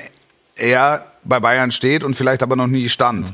er 0.55 1.05
bei 1.23 1.39
Bayern 1.39 1.71
steht 1.71 2.03
und 2.03 2.15
vielleicht 2.15 2.41
aber 2.43 2.55
noch 2.55 2.67
nie 2.67 2.89
stand. 2.89 3.34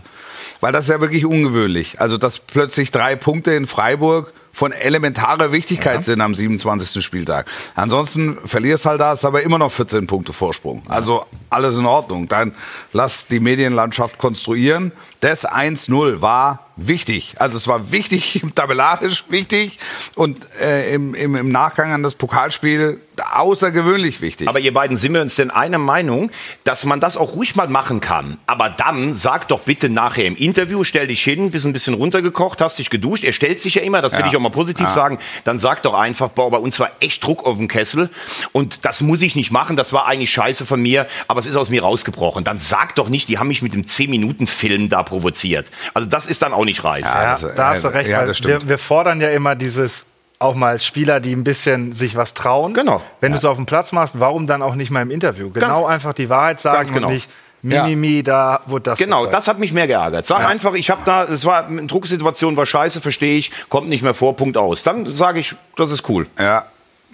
Weil 0.62 0.72
das 0.72 0.86
ist 0.86 0.89
ja 0.89 1.02
wirklich 1.02 1.26
ungewöhnlich. 1.26 2.00
Also 2.00 2.18
dass 2.18 2.39
plötzlich 2.39 2.91
drei 2.91 3.15
Punkte 3.15 3.54
in 3.54 3.68
Freiburg 3.68 4.34
von 4.56 4.72
elementarer 4.72 5.52
Wichtigkeit 5.52 6.06
sind 6.06 6.22
am 6.22 6.34
27. 6.34 7.04
Spieltag. 7.04 7.52
Ansonsten 7.76 8.38
verlierst 8.46 8.86
halt 8.86 9.02
da, 9.02 9.12
ist 9.12 9.26
aber 9.26 9.44
immer 9.44 9.58
noch 9.58 9.72
14 9.72 10.08
Punkte 10.08 10.32
Vorsprung. 10.32 10.82
Also 10.88 11.26
alles 11.50 11.78
in 11.78 11.86
Ordnung. 11.86 12.30
Dann 12.30 12.56
lass 12.94 13.28
die 13.28 13.41
Medienlandschaft 13.41 14.18
konstruieren. 14.18 14.94
Das 15.26 15.44
1-0 15.44 16.22
war 16.22 16.60
wichtig. 16.76 17.34
Also 17.40 17.58
es 17.58 17.68
war 17.68 17.92
wichtig, 17.92 18.44
tabellarisch 18.56 19.24
wichtig 19.30 19.80
und 20.14 20.46
äh, 20.62 20.94
im, 20.94 21.16
im, 21.16 21.36
im 21.36 21.50
Nachgang 21.52 21.92
an 21.94 22.04
das 22.04 22.14
Pokalspiel 22.14 23.00
außergewöhnlich 23.34 24.20
wichtig. 24.20 24.50
Aber 24.50 24.60
ihr 24.60 24.74
beiden 24.74 24.98
sind 24.98 25.14
wir 25.14 25.22
uns 25.22 25.36
denn 25.36 25.50
einer 25.50 25.78
Meinung, 25.78 26.32
dass 26.66 26.84
man 26.84 27.00
das 27.00 27.16
auch 27.16 27.36
ruhig 27.36 27.56
mal 27.56 27.70
machen 27.70 28.02
kann. 28.02 28.38
Aber 28.46 28.70
dann 28.70 29.14
sag 29.14 29.48
doch 29.48 29.62
bitte 29.62 29.88
nachher 29.90 30.26
im 30.26 30.36
Interview, 30.36 30.84
stell 30.84 31.08
dich 31.08 31.24
hin, 31.24 31.50
bist 31.52 31.66
ein 31.66 31.72
bisschen 31.72 31.94
runtergekocht, 31.94 32.60
hast 32.60 32.78
dich 32.78 32.90
geduscht. 32.90 33.24
Er 33.24 33.32
stellt 33.32 33.62
sich 33.62 33.76
ja 33.76 33.82
immer, 33.84 34.02
das 34.02 34.12
will 34.14 34.20
Ja. 34.22 34.28
ich 34.28 34.36
auch 34.36 34.42
mal 34.42 34.50
positiv 34.50 34.88
Ja. 34.88 34.92
sagen. 34.92 35.20
Dann 35.46 35.60
sag 35.60 35.82
doch 35.84 35.94
einfach, 35.94 36.30
boah, 36.30 36.52
bei 36.52 36.58
uns 36.58 36.78
war 36.80 36.92
echt 37.00 37.24
Druck 37.24 37.46
auf 37.46 37.56
dem 37.58 37.70
Kessel 37.70 38.10
und 38.52 38.84
das 38.86 39.00
muss 39.02 39.22
ich 39.22 39.38
nicht 39.38 39.50
machen. 39.52 39.78
Das 39.78 39.94
war 39.94 40.08
eigentlich 40.08 40.32
scheiße 40.32 40.66
von 40.66 40.82
mir, 40.82 41.08
aber 41.30 41.40
es 41.40 41.46
ist 41.46 41.56
aus 41.56 41.70
mir 41.70 41.84
rausgebrochen. 41.84 42.44
Dann 42.44 42.58
sag 42.60 42.96
doch 42.96 43.08
nicht, 43.08 43.30
die 43.30 43.38
haben 43.40 43.48
mich 43.48 43.62
mit 43.62 43.72
dem 43.72 43.84
10-Minuten-Film 43.84 44.90
da 44.90 45.04
provoziert. 45.15 45.71
Also 45.93 46.10
das 46.10 46.25
ist 46.28 46.41
dann 46.41 46.54
auch 46.54 46.65
nicht 46.65 46.84
reif. 46.84 47.06
Ja, 47.06 47.32
das- 47.32 47.56
da 47.56 47.69
hast 47.69 47.84
du 47.84 47.88
ja, 47.88 47.93
recht. 47.93 48.10
ja, 48.10 48.25
das 48.25 48.38
stimmt. 48.38 48.63
wir, 48.63 48.69
wir 48.69 48.78
fordern 48.78 49.21
ja 49.21 49.30
immer 49.30 49.56
dieses 49.56 50.06
auch 50.39 50.56
mal 50.56 50.80
Spieler, 50.82 51.21
die 51.21 51.34
ein 51.34 51.45
bisschen 51.45 51.93
sich 51.93 52.17
was 52.17 52.34
trauen. 52.34 52.73
Genau. 52.73 53.01
Wenn 53.21 53.32
du 53.32 53.38
es 53.38 53.45
auf 53.45 53.56
dem 53.56 53.65
Platz 53.65 53.93
machst, 53.93 54.19
warum 54.19 54.47
dann 54.47 54.62
auch 54.62 54.75
nicht 54.75 54.91
mal 54.91 55.01
im 55.01 55.10
Interview? 55.12 55.49
Genau 55.49 55.67
Ganz- 55.67 55.86
einfach 55.88 56.13
die 56.13 56.30
Wahrheit 56.30 56.60
sagen 56.60 56.93
genau. 56.93 57.08
und 57.08 57.13
nicht 57.13 57.30
Mimimi, 57.62 58.21
da 58.21 58.60
wurde 58.67 58.84
das 58.91 58.99
Genau, 58.99 59.19
gezeigt. 59.21 59.34
das 59.38 59.47
hat 59.47 59.60
mich 59.60 59.71
mehr 59.71 59.88
geärgert. 59.88 60.25
Sag 60.25 60.45
einfach, 60.45 60.73
ich 60.73 60.89
habe 60.91 61.01
da, 61.06 61.23
es 61.23 61.45
war 61.45 61.65
eine 61.65 61.86
Drucksituation, 61.88 62.58
war 62.58 62.65
scheiße, 62.65 62.99
verstehe 63.01 63.38
ich, 63.39 63.51
kommt 63.69 63.88
nicht 63.89 64.04
mehr 64.04 64.13
vor, 64.13 64.36
Punkt 64.36 64.58
aus. 64.58 64.84
Dann 64.84 65.06
sage 65.08 65.39
ich, 65.39 65.56
das 65.78 65.89
ist 65.91 66.08
cool. 66.10 66.28
Ja, 66.38 66.65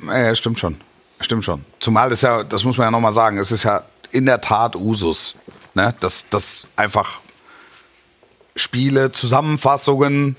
ja, 0.08 0.36
stimmt 0.36 0.60
schon. 0.60 0.82
Stimmt 1.22 1.46
schon. 1.46 1.64
Zumal 1.80 2.10
das 2.10 2.22
ja, 2.24 2.44
das 2.44 2.64
muss 2.64 2.78
man 2.78 2.88
ja 2.88 2.92
nochmal 2.92 3.14
sagen, 3.14 3.38
es 3.38 3.52
ist 3.52 3.64
ja 3.64 3.84
in 4.10 4.26
der 4.26 4.42
Tat 4.42 4.76
Usus, 4.76 5.36
ne? 5.76 5.94
dass, 6.02 6.28
dass 6.30 6.68
einfach 6.76 7.20
Spiele, 8.56 9.12
Zusammenfassungen 9.12 10.36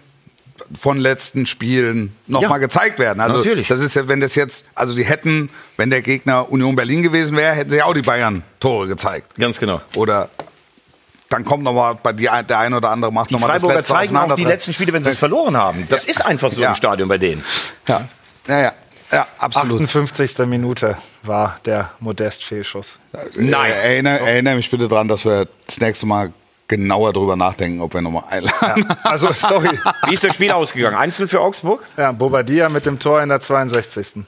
von 0.78 0.98
letzten 0.98 1.46
Spielen 1.46 2.14
nochmal 2.26 2.52
Ja, 2.60 2.66
gezeigt 2.66 2.98
werden. 2.98 3.20
Also 3.20 3.38
natürlich. 3.38 3.68
das 3.68 3.80
ist 3.80 3.94
ja, 3.94 4.06
wenn 4.08 4.20
das 4.20 4.34
jetzt, 4.34 4.66
also 4.74 4.92
sie 4.92 5.04
hätten, 5.04 5.50
wenn 5.76 5.90
der 5.90 6.02
Gegner 6.02 6.50
Union 6.50 6.76
Berlin 6.76 7.02
gewesen 7.02 7.36
wäre, 7.36 7.54
hätten 7.54 7.70
sie 7.70 7.82
auch 7.82 7.94
die 7.94 8.02
Bayern 8.02 8.42
Tore 8.60 8.86
gezeigt. 8.86 9.34
Ganz 9.36 9.58
genau. 9.58 9.80
Oder 9.96 10.28
dann 11.28 11.44
kommt 11.44 11.64
nochmal 11.64 11.94
bei 12.00 12.12
die, 12.12 12.24
der 12.48 12.58
eine 12.58 12.76
oder 12.76 12.90
andere 12.90 13.12
macht 13.12 13.30
Die 13.30 13.34
nochmal 13.34 13.52
das 13.52 13.60
Freiburger 13.62 13.76
letzte 13.76 13.92
zeigen 13.94 14.16
auch 14.16 14.34
die 14.34 14.44
letzten 14.44 14.72
Spiele, 14.72 14.92
wenn 14.92 15.02
sie 15.02 15.10
es 15.10 15.18
verloren 15.18 15.56
haben. 15.56 15.86
Das 15.88 16.04
ist 16.04 16.24
einfach 16.24 16.52
so 16.52 16.60
Ja. 16.60 16.68
im 16.68 16.74
Stadion 16.74 17.08
bei 17.08 17.18
denen. 17.18 17.42
Ja, 17.88 18.08
ja, 18.46 18.60
ja, 18.60 18.72
ja 19.10 19.26
absolut. 19.38 19.80
58. 19.82 20.38
Minute 20.46 20.96
war 21.22 21.58
der 21.64 21.90
Modest-Fehlschuss. 22.00 22.98
Nein. 23.34 23.72
Äh, 23.72 23.92
erinnere, 23.94 24.20
erinnere 24.20 24.56
mich 24.56 24.70
bitte 24.70 24.88
dran, 24.88 25.08
dass 25.08 25.24
wir 25.24 25.48
das 25.66 25.80
nächste 25.80 26.04
Mal 26.06 26.32
genauer 26.76 27.12
drüber 27.12 27.36
nachdenken, 27.36 27.80
ob 27.80 27.92
wir 27.94 28.00
nochmal 28.00 28.24
einladen. 28.30 28.86
Also, 29.04 29.30
sorry. 29.32 29.78
Wie 30.06 30.14
ist 30.14 30.24
das 30.24 30.34
Spiel 30.34 30.50
ausgegangen? 30.50 30.96
Einzel 30.96 31.28
für 31.28 31.40
Augsburg? 31.40 31.82
Ja, 31.96 32.12
Bobadilla 32.12 32.68
mit 32.68 32.86
dem 32.86 32.98
Tor 32.98 33.22
in 33.22 33.28
der 33.28 33.40
62. 33.40 34.24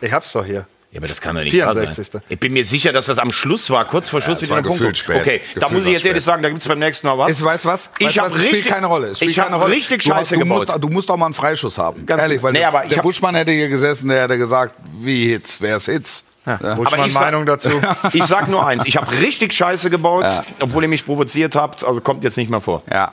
Ich 0.00 0.12
hab's 0.12 0.32
doch 0.32 0.44
hier. 0.44 0.66
Ja, 0.92 0.98
aber 0.98 1.06
das 1.06 1.20
kann 1.20 1.36
doch 1.36 1.42
nicht 1.42 1.52
64. 1.52 1.96
wahr 1.98 2.04
sein. 2.20 2.22
Ich 2.28 2.40
bin 2.40 2.52
mir 2.52 2.64
sicher, 2.64 2.92
dass 2.92 3.06
das 3.06 3.18
am 3.20 3.30
Schluss 3.30 3.70
war, 3.70 3.84
kurz 3.84 4.08
vor 4.08 4.20
Schluss 4.20 4.38
es 4.38 4.42
mit 4.42 4.50
war 4.50 4.58
dem 4.62 4.66
Punkt. 4.66 4.80
gefühlt 4.80 4.98
spät. 4.98 5.20
Okay, 5.20 5.40
da 5.54 5.60
Gefühlt 5.60 5.72
muss 5.72 5.86
ich 5.86 5.92
jetzt 5.92 6.04
ehrlich 6.04 6.22
spät. 6.22 6.32
sagen, 6.32 6.42
da 6.42 6.48
gibt 6.48 6.62
es 6.62 6.66
beim 6.68 6.80
nächsten 6.80 7.06
Mal 7.06 7.16
was. 7.16 7.30
Es, 7.30 7.44
weißt 7.44 7.64
du 7.64 7.68
was? 7.68 7.90
Ich 8.00 8.18
habe 8.18 8.28
was? 8.28 8.34
Es 8.36 8.42
spielt 8.42 8.56
richtig, 8.56 8.72
keine 8.72 8.86
Rolle. 8.88 9.06
Es 9.08 9.18
spielt 9.18 9.30
ich 9.30 9.38
habe 9.38 9.50
keine 9.50 9.62
Rolle. 9.62 9.72
richtig 9.74 10.02
du, 10.02 10.08
Scheiße 10.10 10.34
du 10.34 10.40
gebaut. 10.40 10.66
Musst, 10.68 10.82
du 10.84 10.88
musst 10.88 11.08
doch 11.10 11.16
mal 11.16 11.26
einen 11.26 11.34
Freischuss 11.34 11.78
haben. 11.78 12.06
Ganz- 12.06 12.20
Ehrlich, 12.22 12.42
weil 12.42 12.52
Nee, 12.54 12.58
der 12.60 12.72
hab- 12.72 13.02
Buschmann 13.02 13.36
hätte 13.36 13.52
hier 13.52 13.68
gesessen, 13.68 14.08
der 14.08 14.22
hätte 14.22 14.36
gesagt, 14.36 14.74
wie 15.00 15.28
Hits, 15.28 15.60
wer 15.60 15.76
ist 15.76 15.86
Hits? 15.86 16.24
Ja. 16.46 16.56
Buschmann 16.74 17.06
ich 17.06 17.12
sag- 17.12 17.22
Meinung 17.22 17.46
dazu. 17.46 17.68
Ich 18.12 18.24
sag 18.24 18.48
nur 18.48 18.66
eins, 18.66 18.84
ich 18.86 18.96
habe 18.96 19.10
richtig 19.12 19.52
Scheiße 19.52 19.90
gebaut, 19.90 20.24
obwohl 20.60 20.82
ihr 20.84 20.88
mich 20.88 21.04
provoziert 21.04 21.54
habt, 21.56 21.84
also 21.84 22.00
kommt 22.00 22.24
jetzt 22.24 22.36
nicht 22.36 22.50
mehr 22.50 22.60
vor. 22.60 22.82
ja. 22.90 23.12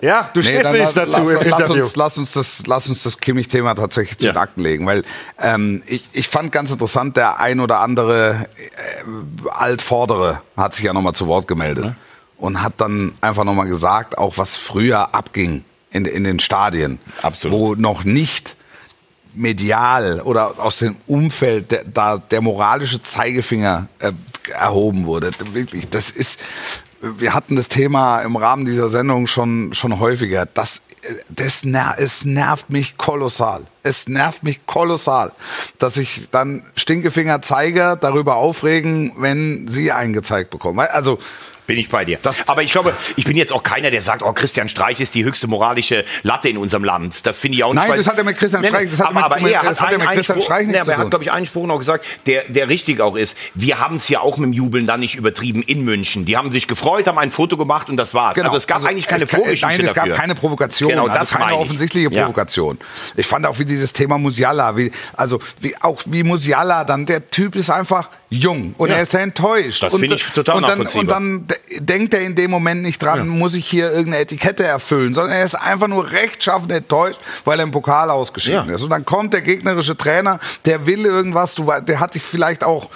Ja, 0.00 0.30
du 0.32 0.38
Nee, 0.38 0.46
stehst 0.46 0.62
lass, 0.62 0.94
dazu 0.94 1.10
lass, 1.10 1.18
im 1.18 1.24
lass, 1.50 1.60
Interview. 1.60 1.82
uns, 1.82 1.96
lass 1.96 2.18
uns 2.18 2.32
das, 2.32 2.66
lass 2.68 2.88
uns 2.88 3.02
das 3.02 3.18
Kimmich-Thema 3.18 3.74
tatsächlich 3.74 4.16
zu 4.18 4.26
Ja. 4.26 4.32
den 4.32 4.38
Akten 4.38 4.60
legen, 4.60 4.86
weil 4.86 5.02
ähm, 5.40 5.82
ich, 5.86 6.04
ich 6.12 6.28
fand 6.28 6.52
ganz 6.52 6.70
interessant, 6.70 7.16
der 7.16 7.40
ein 7.40 7.58
oder 7.58 7.80
andere 7.80 8.46
äh, 8.56 9.48
Altvordere 9.50 10.40
hat 10.56 10.74
sich 10.74 10.84
ja 10.84 10.92
nochmal 10.92 11.14
zu 11.14 11.26
Wort 11.26 11.48
gemeldet 11.48 11.94
und 12.36 12.62
hat 12.62 12.74
dann 12.76 13.14
einfach 13.20 13.42
nochmal 13.42 13.66
gesagt, 13.66 14.16
auch 14.18 14.38
was 14.38 14.56
früher 14.56 15.14
abging 15.16 15.64
in, 15.90 16.04
in 16.04 16.22
den 16.22 16.38
Stadien, 16.38 17.00
Absolut. 17.22 17.58
wo 17.58 17.74
noch 17.74 18.04
nicht 18.04 18.54
medial 19.38 20.20
oder 20.22 20.54
aus 20.58 20.78
dem 20.78 20.96
Umfeld 21.06 21.70
der, 21.70 21.84
da 21.84 22.18
der 22.18 22.40
moralische 22.40 23.02
Zeigefinger 23.02 23.88
äh, 24.00 24.12
erhoben 24.50 25.06
wurde. 25.06 25.30
Wirklich, 25.52 25.88
das 25.88 26.10
ist, 26.10 26.40
wir 27.00 27.34
hatten 27.34 27.56
das 27.56 27.68
Thema 27.68 28.20
im 28.22 28.36
Rahmen 28.36 28.64
dieser 28.64 28.88
Sendung 28.88 29.26
schon, 29.26 29.72
schon 29.72 30.00
häufiger. 30.00 30.46
Das, 30.46 30.82
das 31.28 31.64
ner 31.64 31.94
es 31.98 32.24
nervt 32.24 32.70
mich 32.70 32.96
kolossal. 32.96 33.64
es 33.82 34.08
nervt 34.08 34.42
mich 34.42 34.66
kolossal, 34.66 35.32
dass 35.78 35.96
ich 35.96 36.28
dann 36.30 36.64
Stinkefinger 36.74 37.40
zeige, 37.40 37.96
darüber 38.00 38.36
aufregen, 38.36 39.12
wenn 39.18 39.68
sie 39.68 39.92
eingezeigt 39.92 40.50
bekommen. 40.50 40.80
Also 40.90 41.18
Bin 41.68 41.78
ich 41.78 41.90
bei 41.90 42.04
dir. 42.06 42.18
Das- 42.22 42.48
aber 42.48 42.62
ich 42.62 42.72
glaube, 42.72 42.94
ich 43.16 43.24
bin 43.26 43.36
jetzt 43.36 43.52
auch 43.52 43.62
keiner, 43.62 43.90
der 43.90 44.00
sagt, 44.02 44.22
oh, 44.22 44.32
Christian 44.32 44.70
Streich 44.70 45.00
ist 45.00 45.14
die 45.14 45.22
höchste 45.22 45.46
moralische 45.48 46.04
Latte 46.22 46.48
in 46.48 46.56
unserem 46.56 46.82
Land. 46.82 47.26
Das 47.26 47.38
finde 47.38 47.58
ich 47.58 47.62
auch 47.64 47.74
nicht. 47.74 47.86
Nein, 47.86 47.96
das 47.98 48.08
hat 48.08 48.16
ja 48.16 48.24
mit 48.24 48.38
Christian 48.38 48.62
nee, 48.62 48.68
Streich- 48.68 48.90
das 48.90 49.00
hat 49.00 49.08
aber, 49.08 49.24
aber 49.24 49.40
mit- 49.40 49.52
er 49.52 49.62
das 49.62 49.78
hat, 49.80 49.88
hat 49.88 49.92
ja 49.92 49.98
einen 49.98 50.06
mit 50.08 50.16
Christian 50.16 50.40
Streich 50.42 50.66
nichts 50.66 50.72
nee, 50.72 50.80
aber 50.80 50.92
er 50.98 51.04
hat, 51.04 51.10
glaube 51.10 51.24
ich, 51.24 51.30
einen 51.30 51.44
Spruch 51.44 51.66
noch 51.66 51.76
gesagt, 51.76 52.06
der, 52.26 52.44
der 52.48 52.68
richtig 52.70 53.02
auch 53.02 53.16
ist. 53.16 53.36
Wir 53.54 53.78
haben 53.80 53.96
es 53.96 54.08
ja 54.08 54.20
auch 54.20 54.38
mit 54.38 54.46
dem 54.46 54.52
Jubeln 54.54 54.86
dann 54.86 55.00
nicht 55.00 55.14
übertrieben 55.14 55.62
in 55.62 55.84
München. 55.84 56.24
Die 56.24 56.38
haben 56.38 56.50
sich 56.52 56.66
gefreut, 56.68 57.06
haben 57.06 57.18
ein 57.18 57.30
Foto 57.30 57.58
gemacht 57.58 57.90
und 57.90 57.98
das 57.98 58.14
war's. 58.14 58.38
Also 58.40 58.56
es 58.56 58.66
gab 58.66 58.76
Also, 58.76 58.88
eigentlich 58.88 59.06
keine 59.06 59.24
es- 59.24 59.30
Vorgeschichte 59.30 59.66
Nein, 59.66 59.80
es 59.82 59.92
gab 59.92 60.04
dafür. 60.06 60.16
keine 60.16 60.34
Provokation, 60.34 60.88
Genau, 60.88 61.06
das 61.06 61.18
also 61.18 61.32
keine 61.34 61.44
meine 61.44 61.56
ich. 61.56 61.62
offensichtliche 61.66 62.10
Ja. 62.10 62.22
Provokation. 62.22 62.78
Ich 63.14 63.26
fand 63.26 63.44
auch 63.46 63.58
wie 63.58 63.66
dieses 63.66 63.92
Thema 63.92 64.16
Musiala, 64.16 64.74
wie, 64.78 64.90
also 65.14 65.38
wie, 65.60 65.74
auch 65.82 66.00
wie 66.06 66.22
Musiala 66.22 66.84
dann, 66.84 67.04
der 67.04 67.28
Typ 67.28 67.56
ist 67.56 67.68
einfach 67.68 68.08
jung 68.30 68.74
und 68.76 68.90
Ja. 68.90 68.96
er 68.96 69.02
ist 69.02 69.12
sehr 69.12 69.22
enttäuscht. 69.22 69.82
Das 69.82 69.94
und, 69.94 70.00
finde 70.00 70.16
ich 70.16 70.24
total 70.26 70.56
und 70.56 70.62
dann, 70.62 70.70
nachvollziehbar. 70.78 71.00
Und 71.00 71.08
dann 71.08 71.46
de- 71.46 71.80
denkt 71.80 72.12
er 72.14 72.20
in 72.20 72.34
dem 72.34 72.50
Moment 72.50 72.82
nicht 72.82 73.02
dran, 73.02 73.26
muss 73.26 73.54
ich 73.54 73.66
hier 73.66 73.90
irgendeine 73.90 74.18
Etikette 74.18 74.64
erfüllen, 74.64 75.14
sondern 75.14 75.34
er 75.36 75.44
ist 75.44 75.54
einfach 75.54 75.88
nur 75.88 76.10
rechtschaffend 76.10 76.70
enttäuscht, 76.72 77.18
weil 77.44 77.58
er 77.58 77.62
im 77.62 77.70
Pokal 77.70 78.10
ausgeschieden 78.10 78.68
Ja. 78.68 78.74
ist. 78.74 78.82
Und 78.82 78.90
dann 78.90 79.04
kommt 79.06 79.32
der 79.32 79.40
gegnerische 79.42 79.96
Trainer, 79.96 80.40
der 80.66 80.84
will 80.86 81.06
irgendwas, 81.06 81.54
du, 81.54 81.70
der 81.86 82.00
hat 82.00 82.14
dich 82.14 82.22
vielleicht 82.22 82.64
auch 82.64 82.90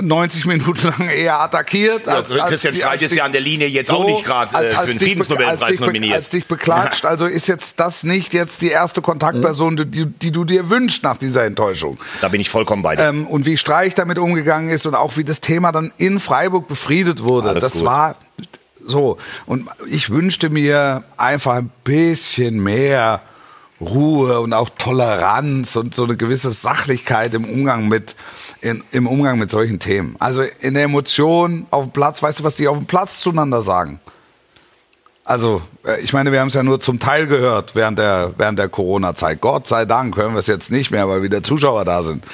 90 0.00 0.46
Minuten 0.46 0.86
lang 0.88 1.08
eher 1.08 1.40
attackiert. 1.40 2.06
Ja, 2.06 2.22
Christian 2.22 2.74
die- 2.74 2.80
Streich 2.80 3.02
ist 3.02 3.14
ja 3.14 3.24
an 3.24 3.32
der 3.32 3.40
Linie 3.40 3.66
jetzt 3.68 3.90
auch 3.92 4.04
nicht 4.04 4.24
gerade, 4.24 4.54
als- 4.54 4.70
äh, 4.70 4.72
für 4.72 4.78
als 4.78 4.88
den 4.90 4.98
Friedensnobelpreis 5.00 5.62
als 5.62 5.80
nominiert. 5.80 6.14
Als 6.14 6.30
dich 6.30 6.46
beklatscht, 6.46 7.04
also 7.04 7.26
ist 7.26 7.46
jetzt 7.48 7.78
das 7.80 8.02
nicht 8.02 8.32
jetzt 8.32 8.60
die 8.62 8.70
erste 8.70 9.02
Kontaktperson, 9.02 9.74
Mhm. 9.74 9.90
die, 9.90 10.06
die 10.06 10.32
du 10.32 10.44
dir 10.44 10.70
wünschst 10.70 11.02
nach 11.02 11.16
dieser 11.16 11.44
Enttäuschung. 11.44 11.98
Da 12.20 12.28
bin 12.28 12.40
ich 12.40 12.48
vollkommen 12.48 12.82
bei 12.82 12.96
dir. 12.96 13.04
Ähm, 13.04 13.26
und 13.26 13.46
wie 13.46 13.56
Streich 13.56 13.94
damit 13.94 14.18
umgegangen 14.18 14.68
ist 14.70 14.86
und 14.86 14.94
auch 14.94 15.16
wie 15.16 15.24
das 15.24 15.40
Thema 15.40 15.72
dann 15.72 15.92
in 15.96 16.20
Freiburg 16.20 16.68
befriedet 16.68 17.22
wurde. 17.22 17.50
Alles 17.50 17.62
das 17.62 17.72
gut. 17.74 17.84
war 17.84 18.16
so. 18.86 19.18
Und 19.46 19.68
ich 19.88 20.10
wünschte 20.10 20.48
mir 20.50 21.04
einfach 21.16 21.54
ein 21.56 21.70
bisschen 21.84 22.62
mehr 22.62 23.20
Ruhe 23.80 24.40
und 24.40 24.52
auch 24.52 24.70
Toleranz 24.70 25.76
und 25.76 25.94
so 25.94 26.04
eine 26.04 26.16
gewisse 26.16 26.50
Sachlichkeit 26.50 27.34
im 27.34 27.44
Umgang 27.44 27.88
mit 27.88 28.16
in, 28.60 28.82
im 28.90 29.06
Umgang 29.06 29.38
mit 29.38 29.50
solchen 29.50 29.78
Themen. 29.78 30.16
Also 30.18 30.42
in 30.60 30.74
der 30.74 30.84
Emotion 30.84 31.66
auf 31.70 31.84
dem 31.84 31.92
Platz, 31.92 32.22
weißt 32.22 32.40
du, 32.40 32.44
was 32.44 32.56
die 32.56 32.66
auf 32.66 32.76
dem 32.76 32.86
Platz 32.86 33.20
zueinander 33.20 33.62
sagen? 33.62 34.00
Also, 35.24 35.62
äh, 35.84 36.00
ich 36.00 36.12
meine, 36.12 36.32
wir 36.32 36.40
haben 36.40 36.48
es 36.48 36.54
ja 36.54 36.62
nur 36.62 36.80
zum 36.80 36.98
Teil 36.98 37.26
gehört 37.26 37.74
während 37.74 37.98
der, 37.98 38.32
während 38.36 38.58
der 38.58 38.68
Corona-Zeit. 38.68 39.40
Gott 39.40 39.68
sei 39.68 39.84
Dank 39.84 40.16
hören 40.16 40.32
wir 40.32 40.40
es 40.40 40.46
jetzt 40.46 40.72
nicht 40.72 40.90
mehr, 40.90 41.08
weil 41.08 41.22
wieder 41.22 41.42
Zuschauer 41.42 41.84
da 41.84 42.02
sind. 42.02 42.24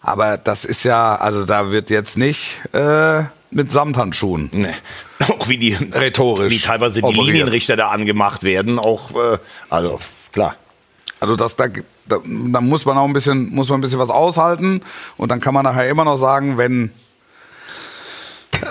Aber 0.00 0.36
das 0.36 0.64
ist 0.64 0.84
ja, 0.84 1.16
also 1.16 1.44
da 1.44 1.70
wird 1.70 1.88
jetzt 1.88 2.18
nicht 2.18 2.60
äh, 2.72 3.22
mit 3.50 3.72
Samthandschuhen. 3.72 4.50
Nee. 4.52 4.74
Auch 5.20 5.48
wie 5.48 5.56
die 5.56 5.74
Rhetorisch 5.74 6.52
wie 6.52 6.58
teilweise 6.58 7.00
die 7.00 7.04
operiert. 7.04 7.26
Linienrichter 7.26 7.76
da 7.76 7.90
angemacht 7.90 8.42
werden, 8.42 8.78
auch 8.78 9.10
äh, 9.14 9.38
also 9.70 10.00
klar. 10.32 10.56
Also 11.20 11.36
das, 11.36 11.56
da, 11.56 11.68
da, 12.06 12.18
da 12.24 12.60
muss 12.60 12.84
man 12.84 12.98
auch 12.98 13.06
ein 13.06 13.12
bisschen, 13.12 13.50
muss 13.54 13.68
man 13.68 13.78
ein 13.78 13.80
bisschen 13.80 13.98
was 13.98 14.10
aushalten. 14.10 14.82
Und 15.16 15.30
dann 15.30 15.40
kann 15.40 15.54
man 15.54 15.64
nachher 15.64 15.88
immer 15.88 16.04
noch 16.04 16.16
sagen, 16.16 16.58
wenn 16.58 16.92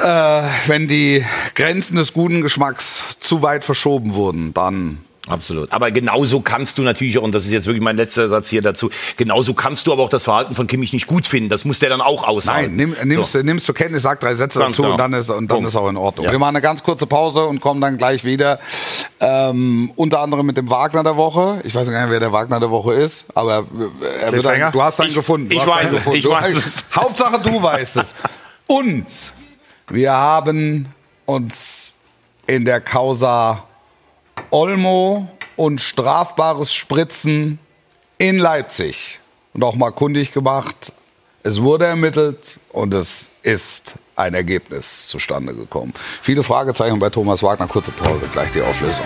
äh, 0.04 0.44
wenn 0.68 0.88
die 0.88 1.26
Grenzen 1.54 1.96
des 1.96 2.14
guten 2.14 2.42
Geschmacks 2.42 3.04
zu 3.20 3.42
weit 3.42 3.64
verschoben 3.64 4.14
wurden, 4.14 4.54
dann 4.54 5.06
Absolut. 5.28 5.72
Aber 5.72 5.90
genauso 5.92 6.42
kannst 6.42 6.78
du 6.78 6.84
natürlich 6.84 7.18
auch, 7.18 7.24
und 7.24 7.32
das 7.34 7.46
ist 7.46 7.52
jetzt 7.52 7.66
wirklich 7.66 7.84
mein 7.84 7.98
letzter 7.98 8.30
Satz 8.30 8.50
hier 8.50 8.62
dazu, 8.62 8.92
genauso 9.18 9.54
kannst 9.56 9.88
du 9.88 9.94
aber 9.94 10.04
auch 10.04 10.10
das 10.10 10.24
Verhalten 10.24 10.54
von 10.54 10.68
Kimmich 10.68 10.94
nicht 10.94 11.08
gut 11.08 11.26
finden. 11.26 11.50
Das 11.50 11.66
muss 11.66 11.80
der 11.80 11.90
dann 11.90 12.02
auch 12.02 12.24
aussagen. 12.24 12.76
Nein, 12.76 12.76
nimm, 12.76 12.96
nimmst, 13.08 13.32
So. 13.32 13.40
nimmst 13.42 13.66
zur 13.66 13.74
Kenntnis, 13.74 14.04
sag 14.04 14.20
drei 14.20 14.36
Sätze 14.36 14.60
Ganz 14.60 14.74
dazu 14.76 14.84
genau. 14.84 14.94
und 14.94 15.00
dann 15.00 15.14
ist 15.14 15.30
und 15.32 15.50
dann 15.50 15.56
Punkt. 15.58 15.70
ist 15.70 15.76
auch 15.76 15.90
in 15.90 15.98
Ordnung. 15.98 16.26
Ja. 16.28 16.32
Wir 16.32 16.38
machen 16.40 16.56
eine 16.56 16.62
ganz 16.62 16.84
kurze 16.84 17.08
Pause 17.08 17.46
und 17.46 17.60
kommen 17.60 17.82
dann 17.82 17.98
gleich 17.98 18.24
wieder. 18.24 18.60
Ähm, 19.20 19.92
unter 19.96 20.20
anderem 20.20 20.46
mit 20.46 20.58
dem 20.58 20.70
Wagner 20.70 21.04
der 21.04 21.18
Woche. 21.18 21.60
Ich 21.64 21.74
weiß 21.74 21.90
gar 21.90 22.02
nicht, 22.04 22.12
wer 22.12 22.20
der 22.20 22.32
Wagner 22.32 22.60
der 22.60 22.70
Woche 22.70 22.94
ist, 22.94 23.26
aber 23.34 23.66
äh, 24.02 24.24
er 24.26 24.32
wird 24.32 24.46
einen, 24.46 24.72
du 24.72 24.82
hast 24.84 25.00
einen 25.00 25.10
Ich- 25.10 25.16
gefunden. 25.16 25.50
Du 25.50 25.56
ich 25.58 25.66
weiß 25.66 25.86
es, 25.88 25.92
gefunden. 25.92 26.18
ich 26.20 26.24
Du 26.26 26.32
weiß 26.32 26.58
es. 26.58 26.86
Hauptsache 26.96 27.40
du 27.40 27.62
weißt 27.64 27.98
es. 27.98 28.14
Und 28.68 29.06
wir 29.90 30.12
haben 30.12 30.88
uns 31.26 31.96
in 32.48 32.66
der 32.66 32.82
Causa 32.82 33.64
Olmo 34.52 35.28
und 35.56 35.82
strafbares 35.82 36.74
Spritzen 36.74 37.60
in 38.18 38.38
Leipzig 38.38 39.20
und 39.54 39.64
auch 39.64 39.76
mal 39.76 39.92
kundig 39.92 40.32
gemacht. 40.32 40.92
Es 41.44 41.62
wurde 41.62 41.86
ermittelt 41.86 42.60
und 42.70 42.94
es 42.94 43.30
ist 43.44 43.96
ein 44.16 44.34
Ergebnis 44.34 45.08
zustande 45.08 45.54
gekommen. 45.54 45.94
Viele 46.22 46.44
Fragezeichen 46.44 46.98
bei 47.00 47.10
Thomas 47.10 47.44
Wagner. 47.44 47.68
Kurze 47.68 47.92
Pause, 47.92 48.28
gleich 48.32 48.52
die 48.52 48.62
Auflösung. 48.62 49.06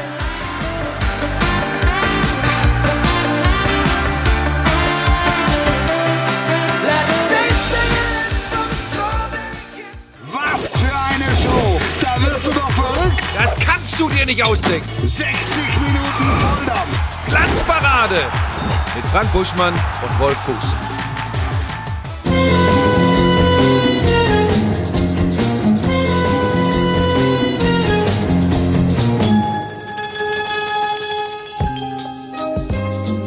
Dir 14.20 14.26
nicht 14.26 14.44
ausdenken. 14.44 14.90
60 15.06 15.26
Minuten 15.80 16.40
Volldampf! 16.40 17.26
Glanzparade 17.28 18.22
mit 18.96 19.06
Frank 19.08 19.32
Buschmann 19.32 19.74
und 19.74 20.20
Wolf 20.20 20.38
Fuß. 20.40 20.56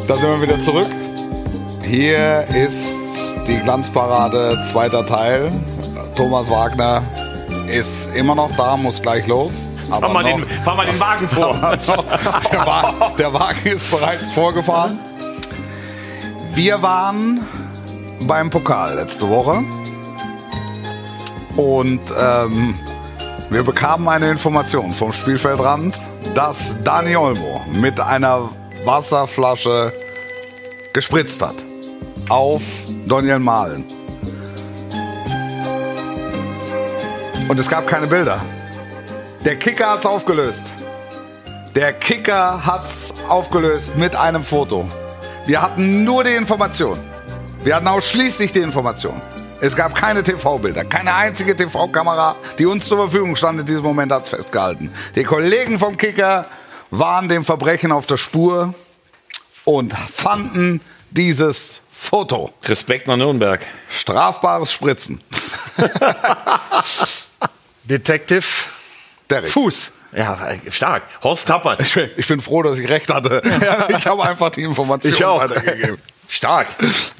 Da 0.07 0.15
sind 0.15 0.29
wir 0.29 0.41
wieder 0.41 0.59
zurück. 0.59 0.87
Hier 1.81 2.45
ist 2.49 3.47
die 3.47 3.57
Glanzparade, 3.59 4.61
zweiter 4.69 5.05
Teil. 5.05 5.51
Thomas 6.15 6.49
Wagner 6.51 7.01
ist 7.67 8.13
immer 8.15 8.35
noch 8.35 8.49
da, 8.57 8.75
muss 8.77 9.01
gleich 9.01 9.25
los. 9.27 9.69
Aber 9.89 10.07
Fahr 10.07 10.13
mal, 10.13 10.23
noch- 10.23 10.39
den, 10.39 10.63
fahr 10.63 10.75
mal 10.75 10.85
den 10.85 10.99
Wagen 10.99 11.27
vor. 11.29 11.53
der, 12.51 12.65
Wa- 12.65 13.11
der 13.17 13.33
Wagen 13.33 13.67
ist 13.69 13.89
bereits 13.91 14.29
vorgefahren. 14.29 14.99
Wir 16.55 16.81
waren 16.81 17.45
beim 18.27 18.49
Pokal 18.49 18.95
letzte 18.95 19.27
Woche 19.29 19.63
und 21.55 21.99
ähm, 22.19 22.75
wir 23.49 23.63
bekamen 23.63 24.07
eine 24.07 24.29
Information 24.29 24.91
vom 24.91 25.11
Spielfeldrand, 25.13 25.99
dass 26.35 26.77
Dani 26.83 27.15
Olmo 27.15 27.61
mit 27.71 27.99
einer 27.99 28.49
Wasserflasche 28.85 29.91
gespritzt 30.93 31.41
hat 31.41 31.55
auf 32.29 32.61
Daniel 33.07 33.39
Mahlen. 33.39 33.83
Und 37.47 37.59
es 37.59 37.69
gab 37.69 37.85
keine 37.87 38.07
Bilder. 38.07 38.39
Der 39.43 39.57
Kicker 39.57 39.91
hat's 39.91 40.05
aufgelöst. 40.05 40.71
Der 41.75 41.91
Kicker 41.91 42.65
hat's 42.65 43.13
aufgelöst 43.27 43.97
mit 43.97 44.15
einem 44.15 44.43
Foto. 44.43 44.89
Wir 45.45 45.61
hatten 45.61 46.05
nur 46.05 46.23
die 46.23 46.33
Information. 46.33 46.97
Wir 47.63 47.75
hatten 47.75 47.87
ausschließlich 47.87 48.53
die 48.53 48.59
Information. 48.59 49.21
Es 49.59 49.75
gab 49.75 49.95
keine 49.95 50.23
TV-Bilder, 50.23 50.85
keine 50.85 51.13
einzige 51.13 51.55
TV-Kamera, 51.55 52.35
die 52.59 52.65
uns 52.65 52.85
zur 52.85 52.97
Verfügung 52.97 53.35
stand 53.35 53.59
in 53.61 53.65
diesem 53.65 53.83
Moment, 53.83 54.11
hat's 54.11 54.29
festgehalten. 54.29 54.91
Die 55.15 55.23
Kollegen 55.23 55.79
vom 55.79 55.97
Kicker 55.97 56.45
waren 56.91 57.27
dem 57.27 57.43
Verbrechen 57.43 57.91
auf 57.91 58.05
der 58.05 58.17
Spur 58.17 58.73
und 59.65 59.93
fanden 59.93 60.81
dieses 61.11 61.81
Foto. 61.91 62.51
Respekt 62.63 63.07
nach 63.07 63.17
Nürnberg. 63.17 63.65
Strafbares 63.89 64.71
Spritzen. 64.71 65.21
Detective 67.83 68.45
Derek. 69.29 69.49
Fuß. 69.51 69.91
Ja, 70.15 70.37
stark. 70.69 71.03
Horst 71.23 71.47
Tappert. 71.47 71.81
Ich 71.81 71.93
bin, 71.95 72.09
ich 72.17 72.27
bin 72.27 72.39
froh, 72.39 72.61
dass 72.61 72.77
ich 72.77 72.87
recht 72.89 73.11
hatte. 73.11 73.41
Ich 73.97 74.05
habe 74.05 74.23
einfach 74.23 74.51
die 74.51 74.61
Information 74.63 75.13
Ich 75.13 75.25
auch. 75.25 75.41
weitergegeben. 75.41 75.97
Stark. 76.27 76.67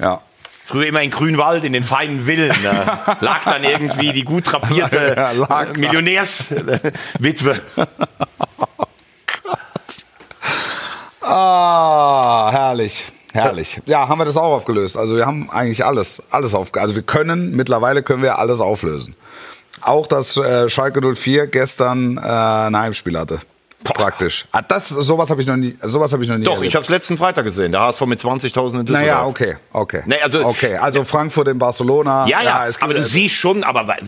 Ja. 0.00 0.20
Früher 0.64 0.86
immer 0.86 1.02
in 1.02 1.10
Grünwald, 1.10 1.64
in 1.64 1.72
den 1.72 1.84
feinen 1.84 2.24
Villen. 2.24 2.54
Da 2.62 3.16
lag 3.20 3.44
dann 3.44 3.64
irgendwie 3.64 4.12
die 4.12 4.22
gut 4.24 4.50
drapierte 4.50 5.14
Ja, 5.16 5.34
da. 5.34 5.66
Millionärswitwe. 5.76 7.60
Ah, 11.26 12.50
herrlich. 12.52 13.06
Herrlich. 13.32 13.80
Ja, 13.86 14.06
haben 14.08 14.18
wir 14.18 14.24
das 14.26 14.36
auch 14.36 14.52
aufgelöst. 14.52 14.96
Also 14.96 15.16
wir 15.16 15.26
haben 15.26 15.50
eigentlich 15.50 15.84
alles, 15.84 16.22
alles 16.30 16.54
aufgelöst. 16.54 16.82
Also 16.88 16.94
wir 16.94 17.02
können, 17.02 17.56
mittlerweile 17.56 18.02
können 18.02 18.22
wir 18.22 18.38
alles 18.38 18.60
auflösen. 18.60 19.16
Auch, 19.84 20.06
dass 20.06 20.36
äh, 20.36 20.68
Schalke 20.68 21.00
04 21.14 21.46
gestern 21.46 22.16
äh, 22.16 22.20
ein 22.20 22.76
Heimspiel 22.76 23.18
hatte. 23.18 23.38
praktisch. 23.84 24.46
Ah, 24.50 24.62
das, 24.62 24.88
sowas 24.88 25.28
habe 25.28 25.42
ich 25.42 25.46
noch 25.46 25.56
nie, 25.58 25.76
sowas 25.82 26.10
habe 26.14 26.22
ich 26.22 26.30
noch 26.30 26.38
nie 26.38 26.44
Doch, 26.44 26.54
erlebt. 26.54 26.68
ich 26.68 26.74
habe 26.74 26.84
es 26.84 26.88
letzten 26.88 27.18
Freitag 27.18 27.44
gesehen. 27.44 27.70
Der 27.70 27.82
HSV 27.82 28.00
mit 28.06 28.18
20.000 28.18 28.30
in 28.80 28.86
Düsseldorf. 28.86 28.88
Naja, 28.88 29.26
okay, 29.26 29.56
okay. 29.74 30.02
Nee, 30.06 30.16
also- 30.22 30.46
okay, 30.46 30.76
also 30.76 31.04
Frankfurt 31.04 31.48
in 31.48 31.58
Barcelona. 31.58 32.26
Ja, 32.26 32.40
ja, 32.40 32.66
es 32.66 32.76
gibt- 32.76 32.84
aber 32.84 32.94
du 32.94 33.04
siehst 33.04 33.34
schon, 33.34 33.62
aber 33.62 33.82
äh, 33.98 34.00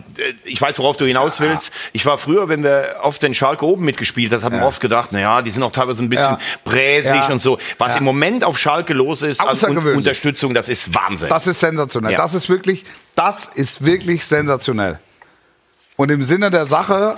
ich 0.45 0.59
weiß, 0.59 0.79
worauf 0.79 0.97
du 0.97 1.05
hinaus 1.05 1.39
willst. 1.39 1.71
Ich 1.93 2.07
war 2.07 2.17
früher, 2.17 2.49
wenn 2.49 2.63
wir 2.63 2.95
oft 3.03 3.21
den 3.21 3.35
Schalke 3.35 3.67
oben 3.67 3.85
mitgespielt 3.85 4.31
haben, 4.33 4.41
haben 4.41 4.55
wir 4.59 4.65
oft 4.65 4.81
gedacht, 4.81 5.11
naja, 5.11 5.43
die 5.43 5.51
sind 5.51 5.61
auch 5.61 5.71
teilweise 5.71 6.01
ein 6.01 6.09
bisschen 6.09 6.31
Ja. 6.31 6.39
bräsig 6.65 7.13
Ja. 7.13 7.27
und 7.29 7.37
so. 7.37 7.59
Was 7.77 7.93
Ja. 7.93 7.99
im 7.99 8.03
Moment 8.03 8.43
auf 8.43 8.57
Schalke 8.57 8.95
los 8.95 9.21
ist, 9.21 9.43
Un 9.43 9.49
Außergewöhnlich. 9.49 9.95
Unterstützung, 9.97 10.55
das 10.55 10.69
ist 10.69 10.95
Wahnsinn. 10.95 11.29
Das 11.29 11.45
ist 11.45 11.59
sensationell. 11.59 12.13
Ja. 12.13 12.17
Das 12.17 12.33
ist 12.33 12.49
wirklich, 12.49 12.83
das 13.13 13.45
ist 13.53 13.85
wirklich 13.85 14.25
sensationell. 14.25 14.97
Und 15.97 16.11
im 16.11 16.23
Sinne 16.23 16.49
der 16.51 16.65
Sache 16.65 17.17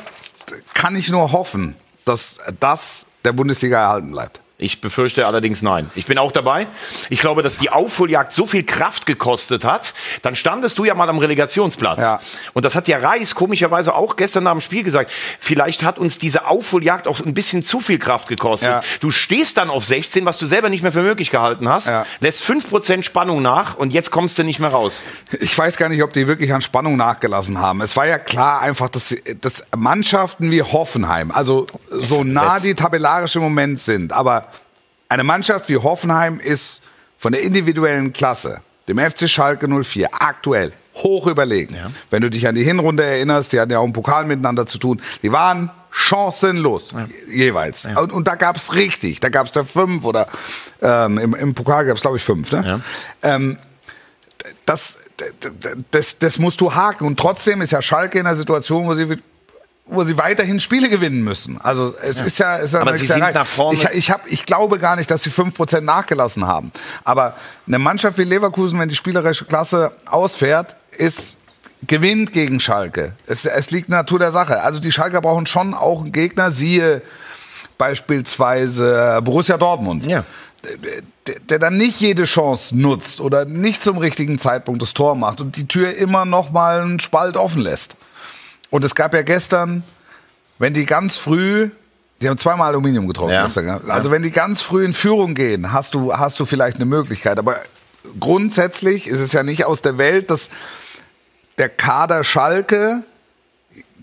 kann 0.73 0.95
ich 0.95 1.09
nur 1.09 1.31
hoffen, 1.31 1.75
dass 2.05 2.37
das 2.59 3.05
der 3.23 3.33
Bundesliga 3.33 3.79
erhalten 3.79 4.11
bleibt. 4.11 4.41
Ich 4.61 4.81
befürchte 4.81 5.25
allerdings 5.25 5.61
nein. 5.61 5.89
Ich 5.95 6.05
bin 6.05 6.17
auch 6.17 6.33
dabei. 6.33 6.67
Ich 7.09 7.19
glaube, 7.21 7.43
dass 7.43 7.59
die 7.59 7.69
Aufholjagd 7.69 8.33
so 8.33 8.45
viel 8.45 8.63
Kraft 8.65 9.05
gekostet 9.05 9.63
hat. 9.63 9.93
Dann 10.21 10.35
standest 10.35 10.77
du 10.77 10.83
ja 10.83 10.93
mal 10.95 11.07
am 11.07 11.17
Relegationsplatz. 11.17 12.01
Ja. 12.01 12.19
Und 12.51 12.65
das 12.65 12.75
hat 12.75 12.89
ja 12.89 12.97
Reis 12.97 13.35
komischerweise 13.35 13.95
auch 13.95 14.17
gestern 14.17 14.43
nach 14.43 14.51
dem 14.51 14.59
Spiel 14.59 14.83
gesagt. 14.83 15.13
Vielleicht 15.39 15.83
hat 15.83 15.97
uns 15.97 16.17
diese 16.17 16.45
Aufholjagd 16.45 17.07
auch 17.07 17.21
ein 17.21 17.33
bisschen 17.33 17.63
zu 17.63 17.79
viel 17.79 17.99
Kraft 17.99 18.27
gekostet. 18.27 18.69
Ja. 18.69 18.81
Du 18.99 19.11
stehst 19.11 19.55
dann 19.55 19.69
auf 19.69 19.85
16, 19.85 20.25
was 20.25 20.37
du 20.37 20.45
selber 20.45 20.67
nicht 20.67 20.81
mehr 20.81 20.91
für 20.91 21.03
möglich 21.03 21.31
gehalten 21.31 21.69
hast, 21.69 21.87
Ja. 21.87 22.05
lässt 22.19 22.43
5% 22.43 23.03
Spannung 23.03 23.41
nach 23.41 23.77
und 23.77 23.93
jetzt 23.93 24.11
kommst 24.11 24.37
du 24.39 24.43
nicht 24.43 24.59
mehr 24.59 24.71
raus. 24.71 25.03
Ich 25.39 25.57
weiß 25.57 25.77
gar 25.77 25.87
nicht, 25.87 26.03
ob 26.03 26.11
die 26.11 26.27
wirklich 26.27 26.53
an 26.53 26.61
Spannung 26.61 26.97
nachgelassen 26.97 27.59
haben. 27.59 27.79
Es 27.79 27.95
war 27.95 28.07
ja 28.07 28.19
klar 28.19 28.59
einfach, 28.59 28.89
dass, 28.89 29.15
dass 29.39 29.63
Mannschaften 29.77 30.51
wie 30.51 30.63
Hoffenheim, 30.63 31.31
also 31.31 31.65
so 31.89 32.25
nah 32.25 32.59
die 32.59 32.75
tabellarisch 32.75 33.37
im 33.37 33.43
Moment 33.43 33.79
sind, 33.79 34.11
aber 34.11 34.48
eine 35.09 35.23
Mannschaft 35.23 35.69
wie 35.69 35.77
Hoffenheim 35.77 36.39
ist 36.39 36.81
von 37.17 37.33
der 37.33 37.41
individuellen 37.41 38.13
Klasse, 38.13 38.61
dem 38.87 38.97
FC 38.97 39.27
Schalke 39.27 39.67
04, 39.67 40.09
aktuell 40.11 40.71
hoch 40.95 41.27
überlegen. 41.27 41.75
Wenn 42.09 42.21
du 42.21 42.29
dich 42.29 42.47
an 42.47 42.55
die 42.55 42.63
Hinrunde 42.63 43.03
erinnerst, 43.03 43.51
die 43.51 43.59
hatten 43.59 43.71
ja 43.71 43.79
auch 43.79 43.85
im 43.85 43.93
Pokal 43.93 44.25
miteinander 44.25 44.65
zu 44.65 44.77
tun, 44.77 45.01
die 45.23 45.31
waren 45.31 45.71
chancenlos 45.91 46.93
jeweils. 47.27 47.85
Und, 47.85 48.13
und 48.13 48.27
da 48.27 48.35
gab 48.35 48.55
es 48.55 48.73
richtig, 48.73 49.19
da 49.19 49.29
gab 49.29 49.47
es 49.47 49.53
da 49.53 49.63
fünf 49.63 50.05
oder 50.05 50.27
ähm, 50.81 51.17
im, 51.17 51.33
im 51.33 51.53
Pokal 51.55 51.85
gab 51.85 51.95
es 51.95 52.01
glaube 52.01 52.17
ich 52.17 52.23
fünf. 52.23 52.51
Ne? 52.51 52.81
Ähm, 53.23 53.57
das, 54.65 55.09
das, 55.91 56.19
das 56.19 56.37
musst 56.37 56.61
du 56.61 56.73
haken. 56.73 57.05
Und 57.05 57.19
trotzdem 57.19 57.61
ist 57.61 57.71
ja 57.71 57.81
Schalke 57.81 58.19
in 58.19 58.27
einer 58.27 58.35
Situation, 58.35 58.85
wo 58.85 58.93
sie, 58.93 59.17
wo 59.89 60.03
sie 60.03 60.17
weiterhin 60.17 60.59
Spiele 60.59 60.87
gewinnen 60.89 61.23
müssen. 61.23 61.59
Also 61.61 61.95
es 62.01 62.21
ist 62.21 62.37
ja, 62.39 62.57
ist 62.57 62.73
ja 62.73 62.81
Aber 62.81 62.93
sie 62.95 63.05
sind 63.05 63.19
nach 63.19 63.45
vorne- 63.47 63.77
Ich, 63.77 63.89
ich, 63.97 64.11
hab, 64.11 64.21
ich 64.27 64.45
glaube 64.45 64.77
gar 64.79 64.95
nicht, 64.95 65.09
dass 65.11 65.23
sie 65.23 65.29
5% 65.31 65.81
nachgelassen 65.81 66.45
haben. 66.47 66.71
Aber 67.03 67.35
eine 67.67 67.79
Mannschaft 67.79 68.17
wie 68.17 68.23
Leverkusen, 68.23 68.79
wenn 68.79 68.89
die 68.89 68.95
spielerische 68.95 69.45
Klasse 69.45 69.91
ausfährt, 70.05 70.75
ist 70.97 71.39
gewinnt 71.87 72.33
gegen 72.33 72.59
Schalke. 72.59 73.13
Es, 73.25 73.45
es 73.45 73.71
liegt 73.71 73.87
in 73.87 73.91
der 73.93 74.01
Natur 74.01 74.19
der 74.19 74.31
Sache. 74.31 74.61
Also 74.61 74.79
die 74.79 74.91
Schalker 74.91 75.21
brauchen 75.21 75.45
schon 75.47 75.73
auch 75.73 76.01
einen 76.03 76.11
Gegner, 76.11 76.51
siehe 76.51 77.01
beispielsweise 77.77 79.19
Borussia 79.23 79.57
Dortmund 79.57 80.05
Ja. 80.05 80.23
der, 81.27 81.39
der 81.39 81.59
dann 81.59 81.77
nicht 81.77 81.99
jede 81.99 82.25
Chance 82.25 82.77
nutzt 82.77 83.21
oder 83.21 83.45
nicht 83.45 83.81
zum 83.83 83.97
richtigen 83.97 84.37
Zeitpunkt 84.39 84.81
das 84.81 84.93
Tor 84.93 85.15
macht 85.15 85.41
und 85.41 85.55
die 85.55 85.67
Tür 85.67 85.95
immer 85.95 86.25
noch 86.25 86.51
mal 86.51 86.81
einen 86.81 86.99
Spalt 86.99 87.37
offen 87.37 87.61
lässt. 87.61 87.95
Und 88.69 88.83
es 88.83 88.95
gab 88.95 89.13
ja 89.13 89.21
gestern, 89.21 89.83
wenn 90.59 90.73
die 90.73 90.85
ganz 90.85 91.17
früh, 91.17 91.69
die 92.21 92.29
haben 92.29 92.37
zweimal 92.37 92.67
Aluminium 92.69 93.07
getroffen 93.07 93.31
Ja. 93.31 93.45
gestern, 93.45 93.65
ja. 93.65 93.81
also 93.87 94.11
wenn 94.11 94.21
die 94.21 94.31
ganz 94.31 94.61
früh 94.61 94.85
in 94.85 94.93
Führung 94.93 95.35
gehen, 95.35 95.71
hast 95.71 95.93
du, 95.95 96.13
hast 96.13 96.39
du 96.39 96.45
vielleicht 96.45 96.75
eine 96.77 96.85
Möglichkeit. 96.85 97.39
Aber 97.39 97.55
grundsätzlich 98.19 99.07
ist 99.07 99.19
es 99.19 99.33
ja 99.33 99.43
nicht 99.43 99.65
aus 99.65 99.81
der 99.81 99.97
Welt, 99.97 100.29
dass 100.29 100.49
der 101.57 101.69
Kader 101.69 102.23
Schalke 102.23 103.03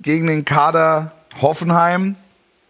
gegen 0.03 0.27
den 0.27 0.45
Kader 0.45 1.13
Hoffenheim 1.41 2.17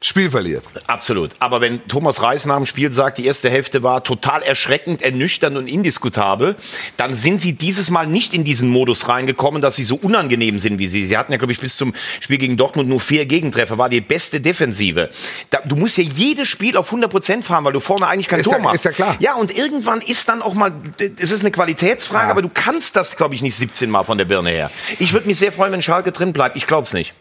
Spiel 0.07 0.30
verliert. 0.30 0.64
Absolut. 0.86 1.32
Aber 1.38 1.61
wenn 1.61 1.86
Thomas 1.88 2.22
Reis 2.22 2.46
nach 2.46 2.57
dem 2.57 2.66
Spiel 2.66 2.92
sagt, 2.92 3.18
die 3.18 3.26
erste 3.26 3.50
Hälfte 3.50 3.82
war 3.82 4.04
total 4.04 4.42
erschreckend, 4.42 5.02
ernüchternd 5.02 5.57
und 5.57 5.66
indiskutabel, 5.68 6.57
dann 6.96 7.14
sind 7.14 7.40
sie 7.40 7.54
dieses 7.54 7.90
Mal 7.90 8.07
nicht 8.07 8.32
in 8.34 8.44
diesen 8.44 8.68
Modus 8.68 9.09
reingekommen, 9.09 9.62
dass 9.62 9.76
sie 9.76 9.84
so 9.84 9.96
unangenehm 9.96 10.59
sind 10.59 10.78
wie 10.78 10.86
sie. 10.86 11.07
Sie 11.07 11.16
hatten 11.16 11.32
ja, 11.32 11.38
glaube 11.38 11.52
ich, 11.52 11.61
bis 11.61 11.76
zum 11.76 11.94
Spiel 12.20 12.38
gegen 12.38 12.57
Dortmund 12.57 12.88
nur 12.88 13.00
vier 13.00 13.26
Gegentreffer, 13.26 13.78
war 13.78 13.88
die 13.88 14.00
beste 14.00 14.40
Defensive. 14.40 15.11
Da, 15.50 15.61
du 15.64 15.76
musst 15.76 15.98
ja 15.98 16.04
jedes 16.04 16.48
Spiel 16.48 16.76
auf 16.76 16.86
100 16.86 17.11
Prozent 17.11 17.44
fahren, 17.44 17.64
weil 17.64 17.72
du 17.72 17.80
vorne 17.80 18.07
eigentlich 18.07 18.28
kein 18.28 18.40
Ist 18.40 18.44
Tor 18.46 18.54
ja- 18.59 18.62
machst. 18.62 18.76
ist 18.76 18.84
ja 18.84 18.92
klar. 18.92 19.16
Ja, 19.18 19.34
und 19.34 19.57
irgendwann 19.57 20.00
ist 20.00 20.28
dann 20.28 20.42
auch 20.42 20.54
mal, 20.54 20.72
es 21.18 21.30
ist 21.32 21.40
eine 21.40 21.50
Qualitätsfrage, 21.50 22.26
Ja. 22.26 22.30
aber 22.30 22.42
du 22.42 22.50
kannst 22.52 22.96
das, 22.96 23.16
glaube 23.16 23.34
ich, 23.34 23.42
nicht 23.42 23.57
17 23.57 23.90
Mal 23.90 24.04
von 24.04 24.18
der 24.18 24.24
Birne 24.24 24.50
her. 24.50 24.70
Ich 24.98 25.12
würde 25.12 25.26
mich 25.26 25.38
sehr 25.38 25.52
freuen, 25.52 25.72
wenn 25.72 25.82
Schalke 25.82 26.12
drin 26.12 26.32
bleibt. 26.32 26.57
Ich 26.57 26.66
glaube 26.66 26.86
es 26.86 26.92
nicht. 26.92 27.14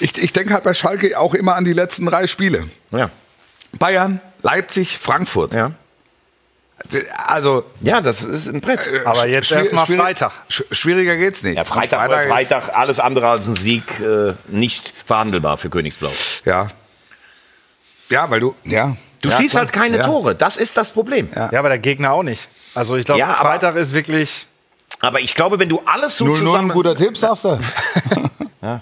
Ich, 0.00 0.16
ich 0.18 0.32
denke 0.32 0.52
halt 0.54 0.64
bei 0.64 0.74
Schalke 0.74 1.18
auch 1.18 1.34
immer 1.34 1.54
an 1.56 1.64
die 1.64 1.72
letzten 1.72 2.06
drei 2.06 2.26
Spiele. 2.26 2.64
Ja. 2.90 3.10
Bayern, 3.78 4.20
Leipzig, 4.42 4.98
Frankfurt. 4.98 5.54
Ja. 5.54 5.72
Also 7.26 7.64
Ja, 7.80 8.00
das 8.00 8.22
ist 8.22 8.48
ein 8.48 8.60
Brett. 8.60 8.88
Aber 9.04 9.26
jetzt 9.26 9.50
erstmal 9.52 9.86
Freitag. 9.86 10.32
sch- 10.50 10.72
Schwieriger 10.74 11.16
geht's 11.16 11.42
nicht. 11.44 11.56
Ja, 11.56 11.64
Freitag, 11.64 12.00
Freitag, 12.00 12.20
ist- 12.22 12.28
Freitag 12.28 12.76
alles 12.76 13.00
andere 13.00 13.28
als 13.28 13.46
ein 13.48 13.54
Sieg 13.54 13.84
äh, 14.00 14.34
nicht 14.48 14.92
verhandelbar 15.06 15.56
für 15.56 15.70
Königsblau. 15.70 16.10
Ja. 16.44 16.68
Ja, 18.10 18.28
weil 18.30 18.40
du. 18.40 18.54
Ja. 18.64 18.96
Du 19.22 19.30
ja, 19.30 19.38
schießt 19.38 19.52
klar. 19.52 19.64
halt 19.64 19.72
keine 19.72 19.96
ja. 19.98 20.02
Tore, 20.02 20.34
das 20.34 20.56
ist 20.58 20.76
das 20.76 20.90
Problem. 20.90 21.28
Ja. 21.34 21.48
Ja, 21.52 21.58
aber 21.60 21.70
der 21.70 21.78
Gegner 21.78 22.12
auch 22.12 22.22
nicht. 22.22 22.48
Also 22.74 22.96
ich 22.96 23.04
glaube, 23.06 23.20
Ja, 23.20 23.28
aber- 23.28 23.48
Freitag 23.50 23.76
ist 23.76 23.92
wirklich, 23.94 24.46
Aber 25.00 25.20
ich 25.20 25.34
glaube, 25.34 25.58
wenn 25.58 25.68
du 25.68 25.80
alles 25.86 26.18
so 26.18 26.26
0-0 26.26 26.34
zusammen... 26.34 26.70
ein 26.70 26.74
guter 26.74 26.94
Tipp, 26.96 27.16
sagst 27.16 27.44
du? 27.44 27.58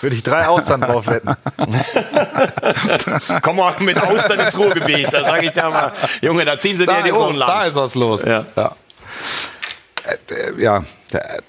würde 0.00 0.16
ich 0.16 0.22
drei 0.22 0.46
Austern 0.48 0.80
drauf 0.80 1.06
wetten. 1.06 1.34
Komm 3.42 3.56
mal 3.56 3.74
mit 3.80 4.00
Austern 4.02 4.40
ins 4.40 4.56
Ruhrgebiet, 4.58 5.12
da 5.12 5.20
sage 5.22 5.46
ich 5.46 5.52
dir 5.52 5.68
mal, 5.68 5.92
Junge, 6.20 6.44
da 6.44 6.58
ziehen 6.58 6.78
sie 6.78 6.86
dir 6.86 6.92
Da, 6.92 7.02
die 7.02 7.12
Ohren 7.12 7.34
ist, 7.34 7.40
da 7.40 7.46
lang. 7.60 7.68
ist 7.68 7.74
was 7.76 7.94
los. 7.94 8.22
Ja. 8.22 8.46
Ja. 8.56 8.76
Äh, 10.04 10.62
ja, 10.62 10.84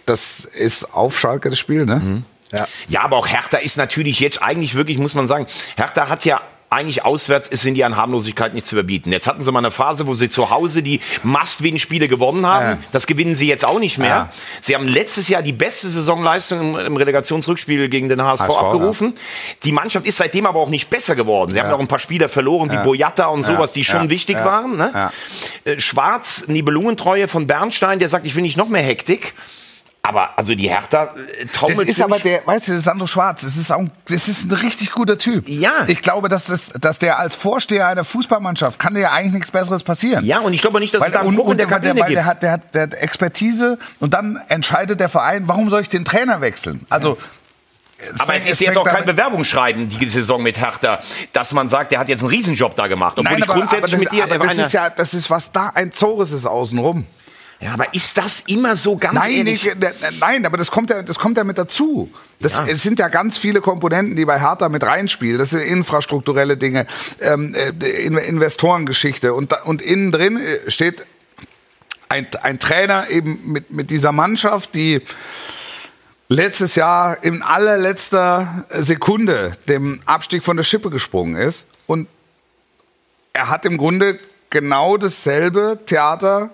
das 0.06 0.46
ist 0.46 0.94
auf 0.94 1.18
Schalke 1.20 1.50
das 1.50 1.60
Spiel, 1.60 1.86
ne? 1.86 2.24
Ja, 2.90 3.04
aber 3.04 3.16
auch 3.18 3.28
Hertha 3.28 3.58
ist 3.58 3.78
natürlich 3.78 4.20
jetzt 4.20 4.42
eigentlich 4.42 4.76
wirklich, 4.76 4.98
muss 4.98 5.14
man 5.14 5.26
sagen, 5.26 5.48
Hertha 5.78 6.10
hat 6.10 6.26
ja 6.26 6.42
eigentlich 6.72 7.04
auswärts 7.04 7.50
ist 7.50 7.64
sind 7.64 7.74
die 7.74 7.84
an 7.84 7.98
Harmlosigkeit 7.98 8.54
nicht 8.54 8.66
zu 8.66 8.76
überbieten. 8.76 9.12
Jetzt 9.12 9.28
hatten 9.28 9.44
sie 9.44 9.52
mal 9.52 9.60
eine 9.60 9.72
Phase, 9.72 10.08
wo 10.08 10.14
sie 10.14 10.30
zu 10.30 10.50
Hause 10.50 10.82
die 10.82 11.02
Must-Win-Spiele 11.22 12.08
gewonnen 12.08 12.46
haben. 12.46 12.66
Ja. 12.66 12.78
Das 12.94 13.08
gewinnen 13.08 13.36
sie 13.36 13.46
jetzt 13.46 13.66
auch 13.66 13.78
nicht 13.78 13.98
mehr. 13.98 14.08
Ja. 14.08 14.30
Sie 14.62 14.74
haben 14.74 14.88
letztes 14.88 15.28
Jahr 15.28 15.42
die 15.42 15.52
beste 15.52 15.90
Saisonleistung 15.90 16.76
im, 16.76 16.86
im 16.86 16.96
Relegationsrückspiel 16.96 17.90
gegen 17.90 18.08
den 18.08 18.22
HSV, 18.24 18.44
HSV, 18.48 18.58
abgerufen. 18.58 19.14
Die 19.64 19.74
Mannschaft 19.74 20.06
ist 20.08 20.16
seitdem 20.16 20.46
aber 20.46 20.60
auch 20.62 20.70
nicht 20.70 20.90
besser 20.90 21.16
geworden. 21.16 21.52
Sie 21.52 21.60
haben 21.60 21.68
Ja. 21.68 21.74
noch 21.74 21.80
ein 21.82 21.90
paar 21.90 22.00
Spieler 22.00 22.30
verloren, 22.30 22.72
wie 22.72 22.76
Ja. 22.76 22.84
Boyata 22.84 23.26
und 23.28 23.44
sowas, 23.44 23.74
die 23.74 23.84
schon 23.84 24.04
Ja. 24.06 24.10
wichtig 24.10 24.38
Ja. 24.38 24.46
waren. 24.46 24.78
Ne? 24.78 24.92
Ja. 24.94 25.12
Äh, 25.66 25.78
Schwarz, 25.78 26.46
Nibelungentreue 26.48 27.28
von 27.28 27.48
Bernstein, 27.48 28.00
der 28.00 28.08
sagt, 28.08 28.26
ich 28.26 28.34
will 28.36 28.44
nicht 28.44 28.56
noch 28.58 28.70
mehr 28.70 28.82
Hektik. 28.84 29.34
Aber 30.04 30.32
also 30.36 30.56
die 30.56 30.68
Hertha 30.68 31.14
äh, 31.40 31.46
Das 31.46 31.52
taumelt 31.54 31.88
ist 31.88 32.02
aber 32.02 32.18
der, 32.20 32.42
weißt 32.46 32.70
du, 32.70 32.82
Sandro 32.82 33.06
Schwarz, 33.06 33.42
das 33.44 33.56
ist, 33.56 33.72
auch, 33.72 33.84
das 34.08 34.28
ist 34.28 34.50
ein 34.52 34.56
richtig 34.56 34.92
guter 34.92 35.18
Typ. 35.18 35.48
Ja. 35.48 35.86
Ich 35.88 36.02
glaube, 36.02 36.28
dass, 36.28 36.46
das, 36.46 36.72
dass 36.80 36.98
der 36.98 37.20
als 37.20 37.36
Vorsteher 37.36 37.88
einer 37.88 38.04
Fußballmannschaft 38.04 38.80
kann 38.80 38.96
dir 38.96 39.02
ja 39.02 39.12
eigentlich 39.12 39.34
nichts 39.34 39.52
Besseres 39.52 39.84
passieren. 39.84 40.26
Ja, 40.26 40.40
und 40.40 40.54
ich 40.54 40.62
glaube 40.62 40.80
nicht, 40.80 40.94
dass 40.96 41.06
es 41.06 41.12
da 41.12 41.20
einen 41.20 41.30
und, 41.30 41.36
Bruch 41.36 41.52
in 41.52 41.58
der 41.58 41.68
weil 41.70 41.74
Kabine 41.82 41.94
der, 41.94 42.02
weil 42.04 42.10
gibt. 42.10 42.18
der, 42.18 42.26
hat, 42.26 42.42
der, 42.42 42.52
hat, 42.52 42.74
der 42.74 42.82
hat 42.84 42.94
Expertise 42.96 43.78
und 44.00 44.14
dann 44.16 44.42
entscheidet 44.48 45.00
der 45.00 45.10
Verein, 45.10 45.48
warum 45.48 45.70
soll 45.70 45.82
ich 45.84 45.90
den 45.90 46.04
Trainer 46.04 46.42
wechseln? 46.42 46.84
Also, 46.90 47.20
Aber 48.18 48.36
es 48.36 48.44
fängt- 48.44 48.54
ist 48.54 48.62
jetzt 48.62 48.78
auch 48.80 48.84
kein 48.86 49.06
Bewerbungsschreiben, 49.06 49.88
die 49.88 50.10
Saison 50.10 50.42
mit 50.42 50.60
Hertha, 50.60 51.00
dass 51.32 51.54
man 51.54 51.70
sagt, 51.70 51.92
der 51.92 52.00
hat 52.00 52.10
jetzt 52.10 52.22
einen 52.22 52.30
Riesenjob 52.32 52.74
da 52.74 52.88
gemacht. 52.88 53.20
Obwohl 53.20 53.32
Nein, 53.34 53.38
ich 53.38 53.44
aber, 53.48 53.54
grundsätzlich 53.54 53.94
aber 53.94 54.04
das, 54.04 54.12
mit 54.12 54.12
dir... 54.12 54.24
aber 54.24 54.48
das 54.48 54.58
ist 54.58 54.74
ja, 54.74 54.90
das 54.90 55.14
ist 55.14 55.30
was 55.30 55.52
da 55.52 55.70
ein 55.76 55.92
Zores 55.92 56.32
ist 56.32 56.48
außenrum. 56.48 57.06
Ja, 57.62 57.74
aber 57.74 57.94
ist 57.94 58.18
das 58.18 58.42
immer 58.48 58.76
so 58.76 58.98
ganz 58.98 59.14
Nein, 59.14 59.32
ehrlich? 59.32 59.64
nicht, 59.64 59.80
ne- 59.80 59.94
nein, 60.20 60.46
aber 60.46 60.58
das 60.58 60.72
kommt 60.72 60.90
ja, 60.90 61.04
das 61.04 61.20
kommt 61.20 61.38
ja 61.38 61.44
mit 61.44 61.58
dazu. 61.58 62.12
Das, 62.40 62.54
Ja. 62.54 62.66
Es 62.68 62.82
sind 62.82 62.98
ja 63.00 63.08
ganz 63.08 63.38
viele 63.38 63.62
Komponenten, 63.62 64.16
die 64.16 64.26
bei 64.26 64.40
Hertha 64.40 64.68
mit 64.70 64.84
reinspielen. 64.84 65.38
Das 65.38 65.52
sind 65.52 65.62
infrastrukturelle 65.62 66.58
Dinge, 66.58 66.88
ähm, 67.20 67.54
äh, 67.54 67.70
In- 68.06 68.18
Investorengeschichte 68.18 69.34
und, 69.36 69.54
und 69.66 69.82
innen 69.82 70.12
drin 70.12 70.38
äh, 70.38 70.72
steht 70.72 71.06
ein, 72.10 72.28
ein 72.42 72.60
Trainer 72.60 73.10
eben 73.10 73.40
mit, 73.52 73.72
mit 73.72 73.90
dieser 73.92 74.12
Mannschaft, 74.12 74.74
die 74.76 75.02
letztes 76.28 76.76
Jahr 76.76 77.24
in 77.24 77.42
allerletzter 77.44 78.66
Sekunde 78.72 79.54
dem 79.68 80.02
Abstieg 80.06 80.44
von 80.44 80.58
der 80.58 80.64
Schippe 80.64 80.90
gesprungen 80.90 81.36
ist 81.36 81.68
und 81.88 82.08
er 83.34 83.50
hat 83.50 83.66
im 83.66 83.78
Grunde 83.78 84.18
genau 84.50 84.98
dasselbe 84.98 85.80
Theater 85.86 86.50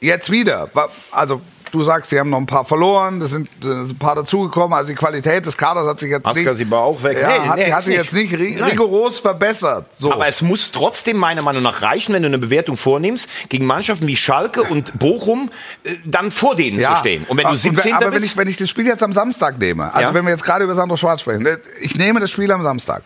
Jetzt 0.00 0.30
wieder. 0.30 0.68
Also 1.10 1.40
Du 1.70 1.82
sagst, 1.82 2.10
sie 2.10 2.20
haben 2.20 2.28
noch 2.28 2.36
ein 2.36 2.44
paar 2.44 2.66
verloren, 2.66 3.22
es 3.22 3.30
sind, 3.30 3.48
es 3.60 3.64
sind 3.64 3.92
ein 3.92 3.98
paar 3.98 4.14
dazugekommen. 4.14 4.76
Also 4.76 4.90
die 4.90 4.94
Qualität 4.94 5.46
des 5.46 5.56
Kaders 5.56 5.86
hat 5.88 6.00
sich 6.00 6.10
jetzt 6.10 6.26
nicht, 6.26 6.36
Askasiba 6.40 6.76
auch 6.80 7.02
weg. 7.02 7.16
ja, 7.18 7.28
Nee, 7.44 7.48
hat, 7.48 7.56
nee, 7.56 7.64
sich- 7.64 7.72
hat 7.72 7.82
sich 7.82 7.96
jetzt 7.96 8.12
nicht 8.12 8.34
ri 8.34 8.56
Nein. 8.60 8.68
rigoros 8.72 9.20
verbessert. 9.20 9.86
So. 9.96 10.12
Aber 10.12 10.26
es 10.26 10.42
muss 10.42 10.70
trotzdem 10.70 11.16
meiner 11.16 11.40
Meinung 11.40 11.62
nach 11.62 11.80
reichen, 11.80 12.12
wenn 12.12 12.20
du 12.24 12.26
eine 12.28 12.36
Bewertung 12.36 12.76
vornimmst, 12.76 13.26
gegen 13.48 13.64
Mannschaften 13.64 14.06
wie 14.06 14.18
Schalke 14.18 14.64
und 14.64 14.98
Bochum 14.98 15.50
äh, 15.84 15.94
dann 16.04 16.30
vor 16.30 16.56
denen 16.56 16.78
zu 16.78 16.94
stehen. 16.98 17.24
Und 17.26 17.38
wenn 17.38 17.44
du 17.44 17.52
Ah, 17.52 17.56
17. 17.56 17.94
aber 17.94 18.12
wenn 18.12 18.22
ich, 18.22 18.36
wenn 18.36 18.48
ich 18.48 18.58
das 18.58 18.68
Spiel 18.68 18.86
jetzt 18.86 19.02
am 19.02 19.14
Samstag 19.14 19.58
nehme, 19.58 19.94
also 19.94 20.08
Ja. 20.08 20.12
wenn 20.12 20.24
wir 20.26 20.30
jetzt 20.32 20.44
gerade 20.44 20.64
über 20.64 20.74
Sandro 20.74 20.98
Schwarz 20.98 21.22
sprechen, 21.22 21.48
ich 21.80 21.96
nehme 21.96 22.20
das 22.20 22.30
Spiel 22.30 22.52
am 22.52 22.62
Samstag. 22.62 23.02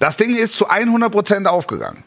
Das 0.00 0.18
Ding 0.18 0.36
ist 0.36 0.52
zu 0.52 0.68
100 0.68 1.10
Prozent 1.10 1.48
aufgegangen. 1.48 2.04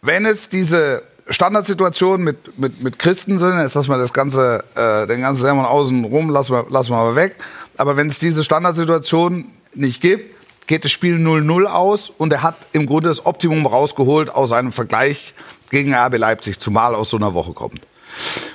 Wenn 0.00 0.24
es 0.24 0.48
diese 0.48 1.02
Standardsituation 1.28 2.22
mit, 2.22 2.58
mit, 2.58 2.82
mit 2.82 2.98
Christensen, 2.98 3.58
jetzt 3.60 3.74
lassen 3.74 3.90
wir 3.90 3.98
das 3.98 4.12
ganze, 4.12 4.64
äh, 4.74 5.06
den 5.06 5.20
ganzen 5.20 5.42
Sermon 5.42 5.64
außen 5.64 6.04
rum, 6.04 6.30
lassen 6.30 6.52
wir, 6.52 6.66
lassen 6.68 6.90
wir 6.90 6.96
mal 6.96 7.16
weg. 7.16 7.36
Aber 7.76 7.96
wenn 7.96 8.08
es 8.08 8.18
diese 8.18 8.44
Standardsituation 8.44 9.46
nicht 9.74 10.00
gibt, 10.00 10.34
geht 10.66 10.84
das 10.84 10.90
Spiel 10.90 11.16
0-0 11.16 11.64
aus 11.66 12.10
und 12.10 12.32
er 12.32 12.42
hat 12.42 12.56
im 12.72 12.86
Grunde 12.86 13.08
das 13.08 13.24
Optimum 13.26 13.66
rausgeholt 13.66 14.30
aus 14.30 14.52
einem 14.52 14.72
Vergleich 14.72 15.34
gegen 15.70 15.94
RB 15.94 16.18
Leipzig, 16.18 16.60
zumal 16.60 16.94
aus 16.94 17.10
so 17.10 17.16
einer 17.16 17.34
Woche 17.34 17.52
kommt. 17.52 17.80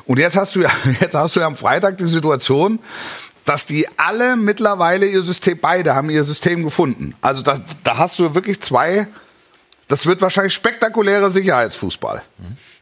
Und 0.05 0.19
jetzt 0.19 0.37
hast 0.37 0.55
du 0.55 0.61
ja, 0.61 0.71
jetzt 1.01 1.15
hast 1.15 1.35
du 1.35 1.39
ja 1.39 1.47
am 1.47 1.55
Freitag 1.55 1.97
die 1.97 2.05
Situation, 2.05 2.79
dass 3.45 3.65
die 3.65 3.87
alle 3.97 4.35
mittlerweile 4.35 5.05
ihr 5.05 5.21
System, 5.21 5.57
beide 5.59 5.95
haben 5.95 6.09
ihr 6.09 6.23
System 6.23 6.63
gefunden. 6.63 7.15
Also 7.21 7.41
da, 7.41 7.59
da 7.83 7.97
hast 7.97 8.19
du 8.19 8.35
wirklich 8.35 8.61
zwei, 8.61 9.07
das 9.87 10.05
wird 10.05 10.21
wahrscheinlich 10.21 10.53
spektakulärer 10.53 11.31
Sicherheitsfußball. 11.31 12.21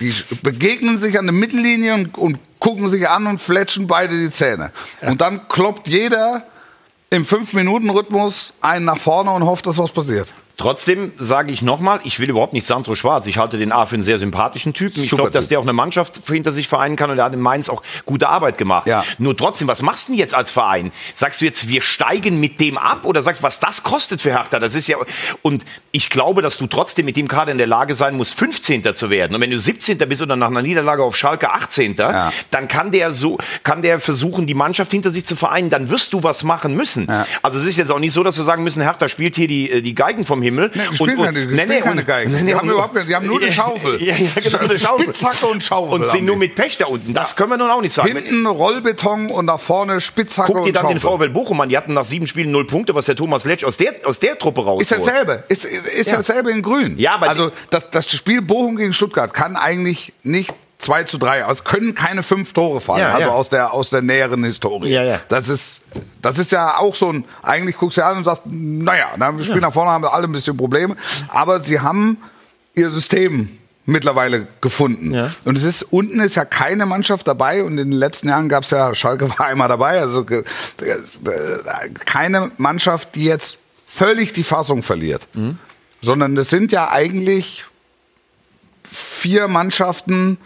Die 0.02 0.14
begegnen 0.42 0.98
sich 0.98 1.18
an 1.20 1.26
der 1.26 1.34
Mittellinie 1.34 1.94
und, 1.94 2.18
und 2.18 2.40
gucken 2.60 2.88
sich 2.88 3.08
an 3.08 3.28
und 3.28 3.40
fletschen 3.40 3.88
beide 3.88 4.18
die 4.18 4.32
Zähne. 4.32 4.72
Und 5.02 5.22
dann 5.22 5.48
kloppt 5.48 5.88
jeder 5.88 6.44
im 7.12 7.24
Fünf-Minuten-Rhythmus 7.24 8.54
einen 8.62 8.86
nach 8.86 8.98
vorne 8.98 9.32
und 9.32 9.44
hofft, 9.44 9.68
dass 9.68 9.78
was 9.78 9.92
passiert. 9.92 10.34
Trotzdem 10.58 11.12
sage 11.18 11.52
ich 11.52 11.62
nochmal, 11.62 12.00
ich 12.04 12.20
will 12.20 12.30
überhaupt 12.30 12.54
nicht 12.54 12.66
Sandro 12.66 12.96
Schwarz. 12.96 13.28
Ich 13.28 13.38
halte 13.38 13.58
den 13.58 13.72
A 13.72 13.86
für 13.86 13.96
einen 13.96 14.04
sehr 14.04 14.18
sympathischen 14.18 14.74
Typen. 14.74 15.04
Ich 15.04 15.10
glaube, 15.10 15.32
dass 15.32 15.50
der 15.50 15.60
auch 15.60 15.64
eine 15.64 15.74
Mannschaft 15.74 16.20
hinter 16.28 16.54
sich 16.54 16.68
vereinen 16.68 16.96
kann 16.96 17.10
und 17.10 17.18
der 17.18 17.26
hat 17.26 17.34
in 17.34 17.42
Mainz 17.42 17.70
auch 17.70 17.84
gute 18.06 18.30
Arbeit 18.30 18.58
gemacht. 18.58 18.88
Ja. 18.88 19.04
Nur 19.18 19.36
trotzdem, 19.36 19.68
was 19.68 19.82
machst 19.82 20.08
du 20.08 20.14
denn 20.14 20.20
jetzt 20.20 20.34
als 20.34 20.52
Verein? 20.52 20.92
Sagst 21.14 21.42
du 21.42 21.46
jetzt, 21.46 21.68
wir 21.68 21.82
steigen 21.82 22.40
mit 22.40 22.60
dem 22.62 22.78
ab 22.78 23.02
oder 23.04 23.22
sagst, 23.22 23.44
was 23.44 23.60
das 23.60 23.84
kostet 23.84 24.22
für 24.22 24.32
Hertha? 24.32 24.60
Das 24.60 24.76
ist 24.76 24.88
ja, 24.88 24.98
und 25.42 25.66
ich 25.92 26.10
glaube, 26.10 26.42
dass 26.42 26.58
du 26.58 26.68
trotzdem 26.68 27.06
mit 27.06 27.18
dem 27.18 27.28
Kader 27.28 27.52
in 27.52 27.58
der 27.58 27.68
Lage 27.68 27.96
sein 27.96 28.16
musst, 28.16 28.38
15. 28.38 28.96
zu 28.96 29.10
werden. 29.10 29.36
Und 29.36 29.42
wenn 29.42 29.52
du 29.52 29.60
17. 29.60 29.98
bist 29.98 30.22
oder 30.22 30.36
nach 30.36 30.48
einer 30.48 30.62
Niederlage 30.62 31.04
auf 31.04 31.16
Schalke 31.16 31.52
18. 31.52 31.96
Ja. 31.98 32.32
dann 32.52 32.68
kann 32.68 32.92
der 32.92 33.14
so, 33.14 33.38
kann 33.64 33.82
der 33.82 34.00
versuchen, 34.00 34.48
die 34.48 34.54
Mannschaft 34.54 34.92
hinter 34.92 35.10
sich 35.10 35.26
zu 35.26 35.36
vereinen. 35.36 35.70
Dann 35.70 35.90
wirst 35.90 36.14
du 36.14 36.24
was 36.24 36.44
machen 36.44 36.76
müssen. 36.76 37.10
Also 37.42 37.60
es 37.60 37.66
ist 37.66 37.78
jetzt 37.78 37.92
auch 37.92 38.00
nicht 38.00 38.14
so, 38.14 38.24
dass 38.24 38.38
wir 38.38 38.44
sagen 38.44 38.64
müssen, 38.64 38.82
Hertha 38.82 39.10
spielt 39.10 39.36
hier 39.36 39.48
die, 39.48 39.70
äh, 39.70 39.82
die 39.82 39.96
Geigen 39.96 40.26
vom 40.26 40.42
Himmel. 40.46 40.72
Nee, 40.74 40.82
die 40.92 40.96
spielen 40.96 41.18
keine- 41.22 41.48
die 41.48 41.60
spielen 41.60 41.84
keine 41.84 42.04
Geigen. 42.04 42.46
Die 42.48 42.56
haben 42.56 42.70
überhaupt 42.70 42.94
keine- 42.96 43.06
die 43.08 43.16
haben 43.16 43.28
nur 43.28 43.42
eine 43.42 43.52
Schaufel. 43.52 44.02
Ja, 44.02 44.16
ja, 44.16 44.28
genau, 44.42 44.58
eine 44.60 44.80
Schaufel. 44.80 45.06
Spitzhacke 45.06 45.48
und 45.48 45.64
Schaufel 45.64 46.02
Und 46.04 46.10
sind 46.12 46.26
nur 46.26 46.38
mit 46.38 46.56
Pech 46.56 46.78
da 46.78 46.86
unten. 46.86 47.14
Das 47.14 47.36
können 47.36 47.50
wir 47.52 47.58
nun 47.58 47.70
auch 47.70 47.82
nicht 47.82 47.94
sagen. 47.94 48.12
Hinten 48.16 48.46
Rollbeton 48.46 49.30
und 49.30 49.46
nach 49.46 49.60
vorne 49.60 50.00
Spitzhacke 50.02 50.54
Guck 50.54 50.64
dir 50.64 50.70
und 50.70 50.76
dann 50.76 50.88
den. 50.88 51.00
VfL 51.00 51.30
Bochum 51.30 51.60
an. 51.62 51.70
Die 51.70 51.78
hatten 51.78 51.94
nach 51.94 52.06
sieben 52.06 52.28
Spielen 52.28 52.52
null 52.52 52.66
Punkte, 52.68 52.96
was 52.96 53.06
der 53.06 53.16
Thomas 53.16 53.46
Letsch 53.46 53.64
aus 53.64 53.78
der, 53.78 53.94
aus 54.06 54.20
der 54.20 54.38
Truppe 54.40 54.62
rausholt. 54.64 54.82
Ist 54.82 54.92
dasselbe. 54.92 55.44
Ist, 55.48 55.66
ist 55.66 56.12
Ja. 56.12 56.18
dasselbe 56.18 56.52
in 56.52 56.62
Grün. 56.62 56.98
Ja, 56.98 57.16
aber 57.16 57.30
also 57.30 57.52
das, 57.70 57.90
das 57.90 58.10
Spiel 58.10 58.42
Bochum 58.42 58.76
gegen 58.78 58.94
Stuttgart 58.94 59.34
kann 59.34 59.56
eigentlich 59.56 60.14
nicht 60.24 60.54
2 60.86 61.04
zu 61.04 61.18
3, 61.18 61.44
also 61.44 61.60
es 61.60 61.64
können 61.64 61.96
keine 61.96 62.24
fünf 62.24 62.54
Tore 62.54 62.80
fallen, 62.80 63.02
Ja, 63.02 63.14
also 63.14 63.30
ja. 63.30 63.34
aus 63.34 63.50
der, 63.50 63.74
aus 63.74 63.90
der 63.90 64.02
näheren 64.02 64.44
Historie. 64.44 64.90
Ja, 64.90 65.04
ja. 65.04 65.20
Das, 65.28 65.50
ist, 65.50 65.82
das 66.22 66.38
ist 66.40 66.52
ja 66.52 66.78
auch 66.78 66.96
so 66.96 67.12
ein, 67.12 67.26
eigentlich 67.44 67.78
guckst 67.78 67.98
du 67.98 68.02
dir 68.02 68.08
an 68.08 68.18
und 68.18 68.24
sagst, 68.24 68.44
naja, 68.46 69.08
dann 69.18 69.38
wir 69.38 69.44
spielen 69.44 69.62
nach 69.62 69.74
vorne, 69.74 69.92
haben 69.92 70.04
wir 70.04 70.14
alle 70.14 70.28
ein 70.28 70.32
bisschen 70.32 70.56
Probleme, 70.56 70.96
aber 71.28 71.60
sie 71.60 71.80
haben 71.80 72.18
ihr 72.76 72.90
System 72.90 73.50
mittlerweile 73.86 74.48
gefunden. 74.62 75.14
Ja. 75.14 75.32
Und 75.44 75.58
es 75.58 75.64
ist, 75.64 75.84
unten 75.84 76.20
ist 76.20 76.36
ja 76.36 76.46
keine 76.46 76.86
Mannschaft 76.86 77.28
dabei 77.28 77.64
und 77.64 77.78
in 77.78 77.92
den 77.92 78.00
letzten 78.00 78.30
Jahren 78.30 78.50
gab 78.50 78.64
es 78.64 78.72
ja, 78.72 78.96
Schalke 78.96 79.30
war 79.30 79.48
einmal 79.48 79.68
dabei, 79.68 80.00
also 80.00 80.26
äh, 80.30 80.44
keine 82.06 82.52
Mannschaft, 82.58 83.16
die 83.16 83.26
jetzt 83.26 83.60
völlig 83.88 84.34
die 84.34 84.44
Fassung 84.44 84.84
verliert. 84.84 85.28
Sondern 86.02 86.36
es 86.38 86.50
sind 86.50 86.72
ja 86.72 86.92
eigentlich 86.92 87.64
vier 88.84 89.48
Mannschaften, 89.48 90.38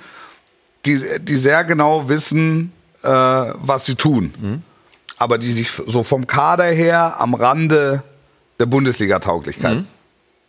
die, 0.86 1.02
die 1.22 1.38
sehr 1.38 1.64
genau 1.64 2.10
wissen, 2.10 2.72
äh, 3.04 3.08
was 3.08 3.86
sie 3.86 3.96
tun. 3.96 4.34
Aber 5.18 5.38
die 5.38 5.52
sich 5.52 5.70
so 5.70 6.04
vom 6.04 6.28
Kader 6.28 6.66
her 6.66 7.16
am 7.20 7.34
Rande 7.34 8.04
der 8.60 8.66
Bundesliga-Tauglichkeit 8.66 9.84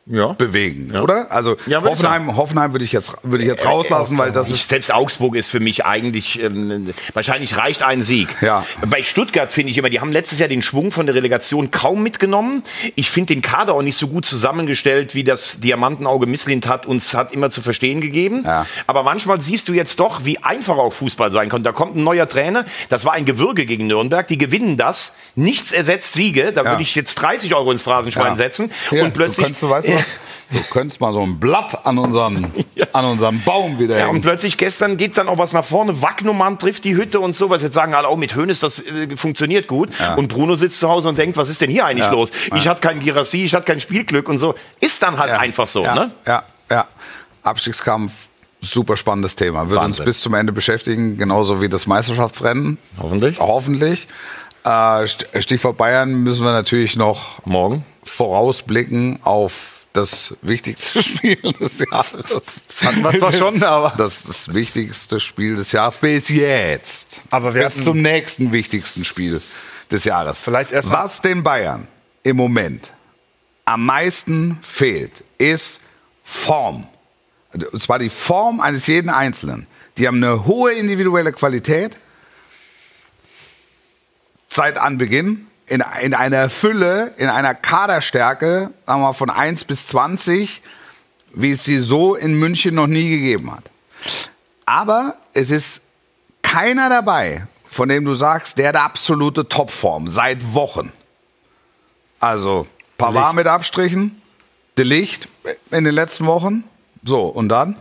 Ja. 0.06 0.32
bewegen, 0.32 0.96
oder? 0.96 1.30
Also 1.30 1.56
Ja, 1.66 1.82
Hoffenheim, 1.84 2.34
Hoffenheim 2.36 2.72
würde 2.72 2.84
ich 2.84 2.90
jetzt, 2.90 3.12
würde 3.22 3.44
ich 3.44 3.48
jetzt 3.50 3.64
rauslassen, 3.64 4.18
weil 4.18 4.32
das 4.32 4.50
ist 4.50 4.68
selbst 4.68 4.92
Augsburg 4.92 5.36
ist 5.36 5.48
für 5.50 5.60
mich 5.60 5.84
eigentlich, 5.84 6.40
ähm, 6.42 6.92
wahrscheinlich 7.12 7.56
reicht 7.56 7.82
ein 7.84 8.02
Sieg. 8.02 8.28
Ja. 8.40 8.64
Bei 8.88 9.02
Stuttgart 9.04 9.52
finde 9.52 9.70
ich 9.70 9.78
immer, 9.78 9.88
die 9.90 10.00
haben 10.00 10.10
letztes 10.10 10.38
Jahr 10.40 10.48
den 10.48 10.62
Schwung 10.62 10.90
von 10.90 11.06
der 11.06 11.14
Relegation 11.14 11.70
kaum 11.70 12.02
mitgenommen. 12.02 12.64
Ich 12.96 13.08
finde 13.10 13.34
den 13.34 13.42
Kader 13.42 13.74
auch 13.74 13.82
nicht 13.82 13.96
so 13.96 14.08
gut 14.08 14.26
zusammengestellt, 14.26 15.14
wie 15.14 15.22
das 15.22 15.60
Diamantenauge 15.60 16.26
Misslint 16.26 16.66
hat 16.66 16.86
uns 16.86 17.14
hat 17.14 17.32
immer 17.32 17.50
zu 17.50 17.62
verstehen 17.62 18.00
gegeben. 18.00 18.42
Ja. 18.44 18.66
Aber 18.88 19.02
manchmal 19.04 19.40
siehst 19.40 19.68
du 19.68 19.74
jetzt 19.74 20.00
doch, 20.00 20.24
wie 20.24 20.38
einfach 20.42 20.76
auch 20.78 20.92
Fußball 20.92 21.30
sein 21.30 21.48
kann. 21.50 21.62
Da 21.62 21.70
kommt 21.72 21.94
ein 21.94 22.02
neuer 22.02 22.26
Trainer, 22.28 22.64
das 22.88 23.04
war 23.04 23.12
ein 23.12 23.26
Gewürge 23.26 23.64
gegen 23.66 23.86
Nürnberg, 23.86 24.26
die 24.26 24.38
gewinnen 24.38 24.76
das. 24.76 25.12
Nichts 25.36 25.70
ersetzt 25.72 26.14
Siege, 26.14 26.52
da 26.52 26.64
Ja. 26.64 26.70
würde 26.70 26.82
ich 26.82 26.94
jetzt 26.96 27.14
30 27.16 27.54
Euro 27.54 27.70
ins 27.70 27.82
Phrasenschwein 27.82 28.28
Ja. 28.28 28.36
setzen. 28.36 28.72
Und 28.90 29.12
plötzlich. 29.12 29.36
Du 29.36 29.42
könntest, 29.44 29.62
du 29.62 29.70
weißt 29.70 29.89
was? 29.94 30.10
Du 30.52 30.58
könntest 30.72 31.00
mal 31.00 31.12
so 31.12 31.22
ein 31.22 31.38
Blatt 31.38 31.86
an 31.86 31.96
unseren, 31.98 32.52
an 32.92 33.04
unserem 33.04 33.40
Baum 33.42 33.78
wieder 33.78 33.96
Ja, 33.96 34.06
und 34.06 34.10
hängen. 34.14 34.20
plötzlich 34.22 34.56
gestern 34.56 34.96
geht 34.96 35.16
dann 35.16 35.28
auch 35.28 35.38
was 35.38 35.52
nach 35.52 35.64
vorne. 35.64 36.02
Wagnumann 36.02 36.58
trifft 36.58 36.84
die 36.84 36.96
Hütte 36.96 37.20
und 37.20 37.36
so. 37.36 37.50
Was 37.50 37.62
jetzt 37.62 37.74
sagen 37.74 37.94
alle, 37.94 38.08
oh, 38.08 38.16
mit 38.16 38.34
Hönes, 38.34 38.58
das 38.58 38.80
äh, 38.84 39.16
funktioniert 39.16 39.68
gut. 39.68 39.90
Und 40.16 40.26
Bruno 40.26 40.56
sitzt 40.56 40.80
zu 40.80 40.88
Hause 40.88 41.08
und 41.08 41.18
denkt, 41.18 41.36
was 41.36 41.48
ist 41.48 41.60
denn 41.60 41.70
hier 41.70 41.86
eigentlich 41.86 42.06
Ja. 42.06 42.12
los? 42.12 42.32
Ich 42.56 42.66
hatte 42.66 42.80
kein 42.80 42.98
Girassi, 42.98 43.44
ich 43.44 43.54
hatte 43.54 43.64
kein 43.66 43.78
Spielglück 43.78 44.28
und 44.28 44.38
so. 44.38 44.56
Ist 44.80 45.00
dann 45.04 45.18
halt 45.18 45.30
Ja. 45.30 45.38
einfach 45.38 45.68
so, 45.68 45.84
ja, 45.84 45.94
ne? 45.94 46.10
Ja, 46.26 46.42
ja. 46.68 46.86
Abstiegskampf, 47.44 48.12
super 48.60 48.96
spannendes 48.96 49.36
Thema. 49.36 49.70
Wird 49.70 49.78
uns 49.80 49.84
Wahnsinn. 49.98 50.04
bis 50.04 50.20
zum 50.20 50.34
Ende 50.34 50.52
beschäftigen, 50.52 51.16
genauso 51.16 51.62
wie 51.62 51.68
das 51.68 51.86
Meisterschaftsrennen. 51.86 52.76
Hoffentlich. 53.00 53.38
Hoffentlich. 53.38 54.08
Äh, 54.64 54.68
St- 54.68 55.40
Stichwort 55.40 55.76
Bayern 55.78 56.12
müssen 56.24 56.44
wir 56.44 56.52
natürlich 56.52 56.96
noch 56.96 57.44
Morgen. 57.46 57.84
vorausblicken 58.02 59.20
auf 59.22 59.79
das 59.92 60.36
wichtigste 60.42 61.02
Spiel 61.02 61.36
des 61.60 61.78
Jahres. 61.80 62.68
hatten 62.82 63.02
wir 63.02 63.18
zwar 63.18 63.32
schon, 63.32 63.62
aber- 63.62 63.94
Das 63.96 64.22
das 64.24 64.52
wichtigste 64.54 65.18
Spiel 65.20 65.56
des 65.56 65.72
Jahres 65.72 65.96
bis 65.98 66.28
jetzt. 66.28 67.22
Aber 67.30 67.54
wir 67.54 67.64
bis 67.64 67.82
zum 67.82 68.00
nächsten 68.00 68.52
wichtigsten 68.52 69.04
Spiel 69.04 69.42
des 69.90 70.04
Jahres. 70.04 70.40
Vielleicht 70.42 70.70
erst 70.72 70.88
mal- 70.88 71.04
Was 71.04 71.20
den 71.22 71.42
Bayern 71.42 71.88
im 72.22 72.36
Moment 72.36 72.92
am 73.64 73.84
meisten 73.86 74.58
fehlt, 74.62 75.24
ist 75.38 75.80
Form. 76.24 76.86
Und 77.52 77.82
zwar 77.82 77.98
die 77.98 78.10
Form 78.10 78.60
eines 78.60 78.86
jeden 78.86 79.10
Einzelnen. 79.10 79.66
Die 79.98 80.06
haben 80.06 80.22
eine 80.22 80.44
hohe 80.46 80.72
individuelle 80.72 81.32
Qualität 81.32 81.96
seit 84.48 84.78
Anbeginn 84.78 85.46
in, 85.70 85.84
in 86.02 86.14
einer 86.14 86.50
Fülle, 86.50 87.14
in 87.16 87.28
einer 87.28 87.54
Kaderstärke, 87.54 88.72
sagen 88.86 89.00
wir 89.00 89.06
mal 89.06 89.12
von 89.12 89.30
1 89.30 89.64
bis 89.64 89.86
20, 89.86 90.62
wie 91.32 91.52
es 91.52 91.64
sie 91.64 91.78
so 91.78 92.16
in 92.16 92.34
München 92.34 92.74
noch 92.74 92.88
nie 92.88 93.08
gegeben 93.08 93.52
hat. 93.52 93.70
Aber 94.66 95.16
es 95.32 95.52
ist 95.52 95.82
keiner 96.42 96.90
dabei, 96.90 97.46
von 97.70 97.88
dem 97.88 98.04
du 98.04 98.14
sagst, 98.14 98.58
der 98.58 98.70
hat 98.70 98.76
absolute 98.76 99.48
Topform 99.48 100.08
seit 100.08 100.54
Wochen. 100.54 100.92
Also 102.18 102.66
Pavard 102.98 103.34
mit 103.34 103.46
Abstrichen, 103.46 104.20
De 104.76 104.84
Licht 104.84 105.28
in 105.70 105.84
den 105.84 105.94
letzten 105.94 106.26
Wochen. 106.26 106.64
So, 107.04 107.26
und 107.26 107.48
dann? 107.48 107.76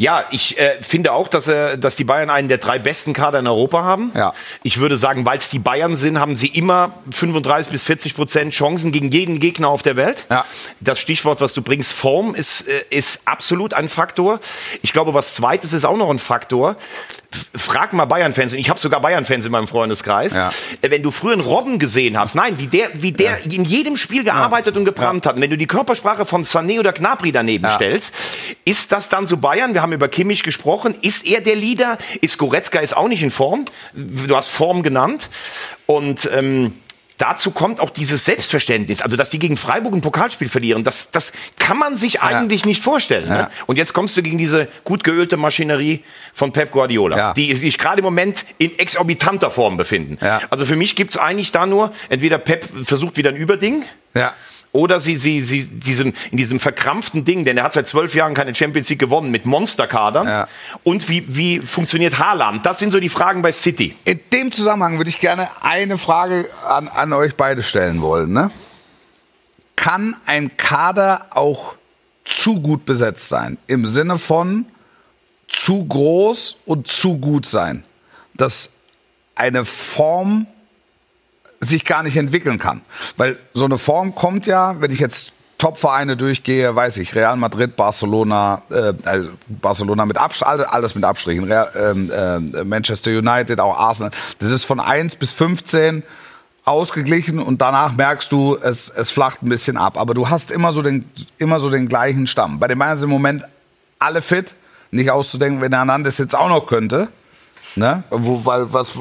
Ja, 0.00 0.24
ich 0.30 0.56
äh, 0.58 0.78
finde 0.80 1.12
auch, 1.12 1.28
dass, 1.28 1.46
äh, 1.46 1.76
dass 1.76 1.94
die 1.94 2.04
Bayern 2.04 2.30
einen 2.30 2.48
der 2.48 2.56
drei 2.56 2.78
besten 2.78 3.12
Kader 3.12 3.38
in 3.40 3.46
Europa 3.46 3.84
haben. 3.84 4.12
Ja. 4.14 4.32
Ich 4.62 4.80
würde 4.80 4.96
sagen, 4.96 5.26
weil 5.26 5.36
es 5.36 5.50
die 5.50 5.58
Bayern 5.58 5.94
sind, 5.94 6.18
haben 6.18 6.36
sie 6.36 6.46
immer 6.46 6.94
35 7.10 7.70
bis 7.70 7.84
40 7.84 8.14
Prozent 8.14 8.54
Chancen 8.54 8.92
gegen 8.92 9.10
jeden 9.10 9.40
Gegner 9.40 9.68
auf 9.68 9.82
der 9.82 9.96
Welt. 9.96 10.24
Ja. 10.30 10.46
Das 10.80 11.00
Stichwort, 11.00 11.42
was 11.42 11.52
du 11.52 11.60
bringst, 11.60 11.92
Form, 11.92 12.34
ist, 12.34 12.66
äh, 12.66 12.82
ist 12.88 13.20
absolut 13.26 13.74
ein 13.74 13.90
Faktor. 13.90 14.40
Ich 14.80 14.94
glaube, 14.94 15.12
was 15.12 15.34
zweites 15.34 15.74
ist 15.74 15.84
auch 15.84 15.98
noch 15.98 16.08
ein 16.08 16.18
Faktor. 16.18 16.76
Frag 17.54 17.92
mal 17.92 18.06
Bayern-Fans, 18.06 18.54
und 18.54 18.58
ich 18.58 18.70
habe 18.70 18.80
sogar 18.80 19.00
Bayern-Fans 19.00 19.44
in 19.44 19.52
meinem 19.52 19.68
Freundeskreis. 19.68 20.34
Ja. 20.34 20.50
Äh, 20.80 20.90
Wenn 20.90 21.02
du 21.02 21.10
früher 21.10 21.34
einen 21.34 21.42
Robben 21.42 21.78
gesehen 21.78 22.18
hast, 22.18 22.34
nein, 22.34 22.58
wie 22.58 22.68
der, 22.68 22.88
wie 22.94 23.12
der 23.12 23.44
in 23.44 23.66
jedem 23.66 23.98
Spiel 23.98 24.24
gearbeitet 24.24 24.78
und 24.78 24.86
gebrannt 24.86 25.26
hat. 25.26 25.36
Und 25.36 25.42
wenn 25.42 25.50
du 25.50 25.58
die 25.58 25.66
Körpersprache 25.66 26.24
von 26.24 26.42
Sané 26.42 26.78
oder 26.80 26.94
Gnabry 26.94 27.32
daneben 27.32 27.66
Ja. 27.66 27.72
stellst, 27.72 28.14
ist 28.64 28.90
das 28.92 29.10
dann 29.10 29.26
so 29.26 29.36
Bayern? 29.36 29.74
Wir 29.74 29.82
haben 29.82 29.89
haben 29.90 29.94
über 29.94 30.08
Kimmich 30.08 30.42
gesprochen. 30.42 30.94
Ist 31.02 31.26
er 31.26 31.40
der 31.40 31.56
Leader? 31.56 31.98
Ist 32.20 32.38
Goretzka 32.38 32.78
ist 32.80 32.96
auch 32.96 33.08
nicht 33.08 33.22
in 33.22 33.30
Form? 33.30 33.64
Du 33.94 34.36
hast 34.36 34.48
Form 34.50 34.82
genannt. 34.82 35.28
Und 35.86 36.30
ähm, 36.32 36.72
dazu 37.18 37.50
kommt 37.50 37.80
auch 37.80 37.90
dieses 37.90 38.24
Selbstverständnis. 38.24 39.02
Also, 39.02 39.16
dass 39.16 39.30
die 39.30 39.38
gegen 39.38 39.56
Freiburg 39.56 39.92
ein 39.92 40.00
Pokalspiel 40.00 40.48
verlieren, 40.48 40.84
das, 40.84 41.10
das 41.10 41.32
kann 41.58 41.76
man 41.78 41.96
sich 41.96 42.22
eigentlich 42.22 42.64
nicht 42.64 42.82
vorstellen. 42.82 43.28
Ne? 43.28 43.34
Ja. 43.34 43.50
Und 43.66 43.76
jetzt 43.76 43.92
kommst 43.92 44.16
du 44.16 44.22
gegen 44.22 44.38
diese 44.38 44.68
gut 44.84 45.02
geölte 45.04 45.36
Maschinerie 45.36 46.04
von 46.32 46.52
Pep 46.52 46.70
Guardiola, 46.70 47.16
Ja. 47.16 47.34
die 47.34 47.54
sich 47.56 47.76
gerade 47.78 47.98
im 47.98 48.04
Moment 48.04 48.46
in 48.58 48.78
exorbitanter 48.78 49.50
Form 49.50 49.76
befinden. 49.76 50.18
Ja. 50.24 50.40
Also 50.50 50.64
für 50.64 50.76
mich 50.76 50.94
gibt's 50.96 51.16
eigentlich 51.16 51.52
da 51.52 51.66
nur, 51.66 51.92
entweder 52.08 52.38
Pep 52.38 52.64
versucht 52.84 53.16
wieder 53.16 53.30
ein 53.30 53.36
Überding, 53.36 53.84
Ja. 54.14 54.32
Oder 54.72 55.00
sie, 55.00 55.16
sie, 55.16 55.40
sie 55.40 55.66
diesem, 55.66 56.12
in 56.30 56.36
diesem 56.36 56.60
verkrampften 56.60 57.24
Ding, 57.24 57.44
denn 57.44 57.56
er 57.56 57.64
hat 57.64 57.72
seit 57.72 57.88
zwölf 57.88 58.14
Jahren 58.14 58.34
keine 58.34 58.54
Champions 58.54 58.88
League 58.88 59.00
gewonnen 59.00 59.30
mit 59.30 59.46
Monsterkadern. 59.46 60.26
Ja. 60.26 60.48
Und 60.84 61.08
wie, 61.08 61.24
wie 61.36 61.58
funktioniert 61.58 62.18
Haaland? 62.18 62.64
Das 62.64 62.78
sind 62.78 62.92
so 62.92 63.00
die 63.00 63.08
Fragen 63.08 63.42
bei 63.42 63.52
City. 63.52 63.96
In 64.04 64.20
dem 64.32 64.52
Zusammenhang 64.52 64.98
würde 64.98 65.10
ich 65.10 65.18
gerne 65.18 65.48
eine 65.62 65.98
Frage 65.98 66.48
an, 66.68 66.88
an 66.88 67.12
euch 67.12 67.34
beide 67.34 67.62
stellen 67.62 68.00
wollen. 68.00 68.32
Ne? 68.32 68.50
Kann 69.74 70.16
ein 70.26 70.56
Kader 70.56 71.26
auch 71.30 71.74
zu 72.24 72.60
gut 72.60 72.84
besetzt 72.84 73.28
sein? 73.28 73.58
Im 73.66 73.86
Sinne 73.86 74.18
von 74.18 74.66
zu 75.48 75.84
groß 75.84 76.58
und 76.64 76.86
zu 76.86 77.18
gut 77.18 77.44
sein? 77.46 77.84
Dass 78.34 78.74
eine 79.34 79.64
Form 79.64 80.46
sich 81.60 81.84
gar 81.84 82.02
nicht 82.02 82.16
entwickeln 82.16 82.58
kann. 82.58 82.80
Weil 83.16 83.38
so 83.52 83.66
eine 83.66 83.78
Form 83.78 84.14
kommt 84.14 84.46
ja, 84.46 84.80
wenn 84.80 84.90
ich 84.90 84.98
jetzt 84.98 85.32
Top-Vereine 85.58 86.16
durchgehe, 86.16 86.74
weiß 86.74 86.96
ich, 86.96 87.14
Real 87.14 87.36
Madrid, 87.36 87.76
Barcelona, 87.76 88.62
äh, 88.70 88.94
also 89.04 89.28
Barcelona 89.46 90.06
mit 90.06 90.16
alles, 90.16 90.42
alles 90.42 90.94
mit 90.94 91.04
Abstrichen, 91.04 91.44
Real, 91.44 91.70
ähm, 91.76 92.10
äh, 92.10 92.64
Manchester 92.64 93.10
United, 93.10 93.60
auch 93.60 93.78
Arsenal. 93.78 94.10
Das 94.38 94.50
ist 94.50 94.64
von 94.64 94.80
1 94.80 95.16
bis 95.16 95.32
15 95.32 96.02
ausgeglichen 96.64 97.40
und 97.40 97.60
danach 97.60 97.92
merkst 97.92 98.32
du, 98.32 98.56
es, 98.56 98.88
es 98.88 99.10
flacht 99.10 99.42
ein 99.42 99.50
bisschen 99.50 99.76
ab. 99.76 99.98
Aber 99.98 100.14
du 100.14 100.30
hast 100.30 100.50
immer 100.50 100.72
so 100.72 100.80
den, 100.80 101.04
immer 101.36 101.60
so 101.60 101.68
den 101.68 101.90
gleichen 101.90 102.26
Stamm. 102.26 102.58
Bei 102.58 102.66
den 102.66 102.78
Bayern 102.78 102.96
sind 102.96 103.08
im 103.08 103.10
Moment 103.10 103.44
alle 103.98 104.22
fit, 104.22 104.54
nicht 104.90 105.10
auszudenken, 105.10 105.60
wenn 105.60 105.70
der 105.70 105.80
Hernandez 105.80 106.16
jetzt 106.16 106.34
auch 106.34 106.48
noch 106.48 106.66
könnte. 106.66 107.10
Ne? 107.76 108.02
Wo, 108.08 108.44
weil, 108.46 108.72
was, 108.72 108.92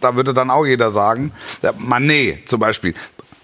da 0.00 0.14
würde 0.16 0.34
dann 0.34 0.50
auch 0.50 0.64
jeder 0.64 0.90
sagen, 0.90 1.32
der 1.62 1.74
Mané 1.74 2.44
zum 2.46 2.60
Beispiel, 2.60 2.94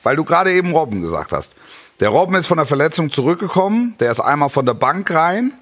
weil 0.02 0.16
du 0.16 0.24
gerade 0.24 0.52
eben 0.52 0.72
Robben 0.72 1.02
gesagt 1.02 1.32
hast. 1.32 1.54
Der 2.00 2.08
Robben 2.08 2.34
ist 2.34 2.46
von 2.46 2.56
der 2.56 2.66
Verletzung 2.66 3.10
zurückgekommen, 3.10 3.94
der 4.00 4.10
ist 4.10 4.20
einmal 4.20 4.48
von 4.48 4.66
der 4.66 4.74
Bank 4.74 5.10
rein 5.12 5.52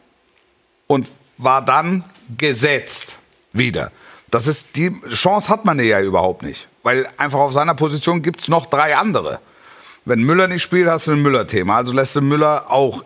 und 0.86 1.08
war 1.38 1.62
dann 1.62 2.04
gesetzt 2.38 3.16
wieder. 3.52 3.90
Das 4.30 4.46
ist 4.46 4.76
die 4.76 4.98
Chance 5.10 5.48
hat 5.50 5.64
man 5.64 5.78
ja 5.78 6.00
überhaupt 6.00 6.42
nicht, 6.42 6.68
weil 6.82 7.06
einfach 7.18 7.38
auf 7.38 7.52
seiner 7.52 7.74
Position 7.74 8.22
gibt's 8.22 8.48
noch 8.48 8.66
drei 8.66 8.96
andere. 8.96 9.40
Wenn 10.04 10.22
Müller 10.22 10.48
nicht 10.48 10.62
spielt, 10.62 10.88
hast 10.88 11.06
du 11.06 11.12
ein 11.12 11.22
Müller-Thema. 11.22 11.76
Also 11.76 11.92
lässt 11.92 12.16
du 12.16 12.22
Müller 12.22 12.70
auch 12.70 13.04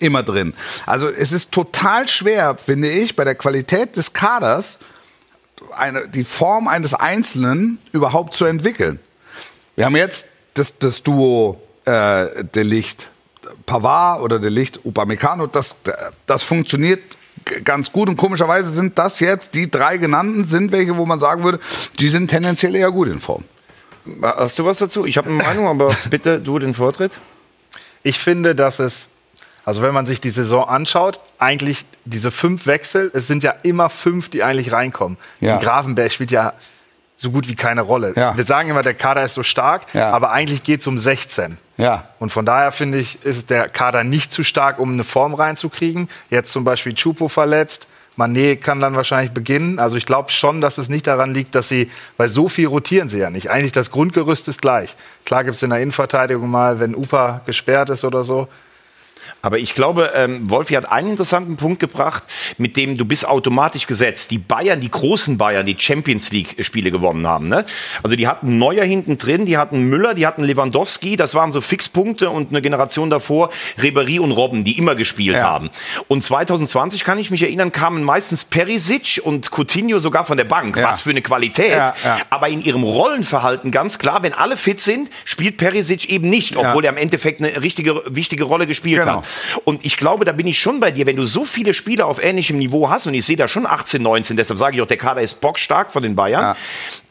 immer 0.00 0.22
drin. 0.22 0.54
Also 0.86 1.08
es 1.08 1.32
ist 1.32 1.52
total 1.52 2.08
schwer, 2.08 2.56
finde 2.56 2.90
ich, 2.90 3.16
bei 3.16 3.24
der 3.24 3.34
Qualität 3.34 3.96
des 3.96 4.12
Kaders 4.12 4.80
eine, 5.76 6.08
die 6.08 6.24
Form 6.24 6.68
eines 6.68 6.94
Einzelnen 6.94 7.78
überhaupt 7.92 8.34
zu 8.34 8.44
entwickeln. 8.44 8.98
Wir 9.76 9.86
haben 9.86 9.96
jetzt 9.96 10.26
das, 10.54 10.78
das 10.78 11.02
Duo 11.02 11.60
äh, 11.84 12.44
Delicht 12.54 13.10
Pavard 13.66 14.22
oder 14.22 14.38
Delicht 14.38 14.80
Upamecano, 14.84 15.46
das, 15.46 15.76
das 16.26 16.42
funktioniert 16.42 17.00
ganz 17.64 17.92
gut 17.92 18.08
und 18.08 18.16
komischerweise 18.16 18.70
sind 18.70 18.98
das 18.98 19.20
jetzt 19.20 19.54
die 19.54 19.70
drei 19.70 19.96
genannten 19.96 20.44
sind 20.44 20.72
welche, 20.72 20.96
wo 20.96 21.06
man 21.06 21.18
sagen 21.18 21.44
würde, 21.44 21.60
die 21.98 22.08
sind 22.08 22.28
tendenziell 22.28 22.74
eher 22.74 22.90
gut 22.90 23.08
in 23.08 23.20
Form. 23.20 23.44
Hast 24.22 24.58
du 24.58 24.64
was 24.64 24.78
dazu? 24.78 25.06
Ich 25.06 25.16
habe 25.16 25.28
eine 25.28 25.42
Meinung, 25.42 25.66
aber 25.66 25.94
bitte 26.10 26.40
du 26.40 26.58
den 26.58 26.74
Vortritt. 26.74 27.12
Ich 28.02 28.18
finde, 28.18 28.54
dass 28.54 28.78
es, 28.78 29.08
also 29.64 29.82
wenn 29.82 29.92
man 29.94 30.06
sich 30.06 30.20
die 30.20 30.30
Saison 30.30 30.68
anschaut, 30.68 31.20
eigentlich 31.38 31.84
diese 32.04 32.30
fünf 32.30 32.66
Wechsel, 32.66 33.10
es 33.14 33.26
sind 33.26 33.42
ja 33.44 33.54
immer 33.62 33.88
fünf, 33.90 34.28
die 34.28 34.42
eigentlich 34.42 34.72
reinkommen. 34.72 35.18
Ja. 35.40 35.58
Die 35.58 35.64
Grafenberg 35.64 36.12
spielt 36.12 36.30
ja 36.30 36.54
so 37.16 37.30
gut 37.30 37.48
wie 37.48 37.54
keine 37.54 37.82
Rolle. 37.82 38.14
Ja. 38.16 38.34
Wir 38.36 38.44
sagen 38.44 38.70
immer, 38.70 38.80
der 38.80 38.94
Kader 38.94 39.22
ist 39.24 39.34
so 39.34 39.42
stark, 39.42 39.82
Ja. 39.92 40.10
aber 40.10 40.30
eigentlich 40.32 40.62
geht 40.62 40.80
es 40.80 40.86
um 40.86 40.96
16. 40.96 41.58
Ja. 41.76 42.04
Und 42.18 42.32
von 42.32 42.46
daher 42.46 42.72
finde 42.72 42.98
ich, 42.98 43.22
ist 43.24 43.50
der 43.50 43.68
Kader 43.68 44.04
nicht 44.04 44.32
zu 44.32 44.42
stark, 44.42 44.78
um 44.78 44.92
eine 44.94 45.04
Form 45.04 45.34
reinzukriegen. 45.34 46.08
Jetzt 46.30 46.52
zum 46.52 46.64
Beispiel 46.64 46.94
Chupo 46.94 47.28
verletzt. 47.28 47.86
Mané 48.16 48.56
kann 48.56 48.80
dann 48.80 48.96
wahrscheinlich 48.96 49.32
beginnen. 49.32 49.78
Also 49.78 49.96
ich 49.96 50.04
glaube 50.06 50.30
schon, 50.30 50.60
dass 50.60 50.78
es 50.78 50.88
nicht 50.88 51.06
daran 51.06 51.32
liegt, 51.32 51.54
dass 51.54 51.68
sie, 51.68 51.90
weil 52.16 52.28
so 52.28 52.48
viel 52.48 52.66
rotieren 52.66 53.08
sie 53.08 53.18
ja 53.18 53.30
nicht. 53.30 53.50
Eigentlich 53.50 53.72
das 53.72 53.90
Grundgerüst 53.90 54.48
ist 54.48 54.60
gleich. 54.60 54.96
Klar 55.24 55.44
gibt 55.44 55.56
es 55.56 55.62
in 55.62 55.70
der 55.70 55.78
Innenverteidigung 55.80 56.50
mal, 56.50 56.80
wenn 56.80 56.94
Upa 56.96 57.42
gesperrt 57.46 57.90
ist 57.90 58.04
oder 58.04 58.24
so. 58.24 58.48
Aber 59.42 59.58
ich 59.58 59.74
glaube, 59.74 60.12
ähm, 60.14 60.50
Wolfi 60.50 60.74
hat 60.74 60.90
einen 60.90 61.10
interessanten 61.10 61.56
Punkt 61.56 61.80
gebracht, 61.80 62.24
mit 62.58 62.76
dem 62.76 62.96
du 62.96 63.04
bist 63.04 63.26
automatisch 63.26 63.86
gesetzt. 63.86 64.30
Die 64.30 64.38
Bayern, 64.38 64.80
die 64.80 64.90
großen 64.90 65.38
Bayern, 65.38 65.64
die 65.66 65.76
Champions 65.78 66.30
League-Spiele 66.30 66.90
gewonnen 66.90 67.26
haben. 67.26 67.48
Ne? 67.48 67.64
Also 68.02 68.16
die 68.16 68.28
hatten 68.28 68.58
Neuer 68.58 68.84
hinten 68.84 69.16
drin, 69.18 69.46
die 69.46 69.56
hatten 69.56 69.88
Müller, 69.88 70.14
die 70.14 70.26
hatten 70.26 70.42
Lewandowski, 70.44 71.16
das 71.16 71.34
waren 71.34 71.52
so 71.52 71.60
Fixpunkte 71.60 72.28
und 72.30 72.50
eine 72.50 72.60
Generation 72.62 73.08
davor 73.10 73.50
Ribery 73.82 74.18
und 74.18 74.32
Robben, 74.32 74.64
die 74.64 74.76
immer 74.78 74.94
gespielt 74.94 75.36
Ja. 75.36 75.42
haben. 75.44 75.70
Und 76.08 76.22
2020 76.22 77.04
kann 77.04 77.18
ich 77.18 77.30
mich 77.30 77.42
erinnern, 77.42 77.72
kamen 77.72 78.04
meistens 78.04 78.44
Perisic 78.44 79.20
und 79.24 79.50
Coutinho 79.50 79.98
sogar 80.00 80.24
von 80.24 80.36
der 80.36 80.44
Bank. 80.44 80.76
Ja. 80.76 80.84
Was 80.88 81.00
für 81.00 81.10
eine 81.10 81.22
Qualität. 81.22 81.70
Ja, 81.70 81.94
ja. 82.04 82.18
Aber 82.30 82.48
in 82.48 82.60
ihrem 82.60 82.82
Rollenverhalten 82.82 83.70
ganz 83.70 83.98
klar, 83.98 84.22
wenn 84.22 84.32
alle 84.32 84.56
fit 84.56 84.80
sind, 84.80 85.08
spielt 85.24 85.56
Perisic 85.56 86.10
eben 86.10 86.28
nicht, 86.28 86.56
obwohl 86.56 86.84
er 86.84 86.90
im 86.92 86.98
Endeffekt 86.98 87.40
eine 87.42 87.60
richtige, 87.62 88.02
wichtige 88.06 88.44
Rolle 88.44 88.66
gespielt 88.66 89.00
Genau. 89.00 89.18
hat. 89.18 89.26
Und 89.64 89.84
ich 89.84 89.96
glaube, 89.96 90.24
da 90.24 90.32
bin 90.32 90.46
ich 90.46 90.58
schon 90.58 90.80
bei 90.80 90.90
dir, 90.90 91.06
wenn 91.06 91.16
du 91.16 91.24
so 91.24 91.44
viele 91.44 91.74
Spieler 91.74 92.06
auf 92.06 92.22
ähnlichem 92.22 92.58
Niveau 92.58 92.90
hast, 92.90 93.06
und 93.06 93.14
ich 93.14 93.24
sehe 93.24 93.36
da 93.36 93.48
schon 93.48 93.66
18, 93.66 94.02
19, 94.02 94.36
deshalb 94.36 94.58
sage 94.58 94.76
ich 94.76 94.82
auch, 94.82 94.86
der 94.86 94.96
Kader 94.96 95.22
ist 95.22 95.40
bockstark 95.40 95.92
von 95.92 96.02
den 96.02 96.16
Bayern, 96.16 96.42
Ja. 96.42 96.56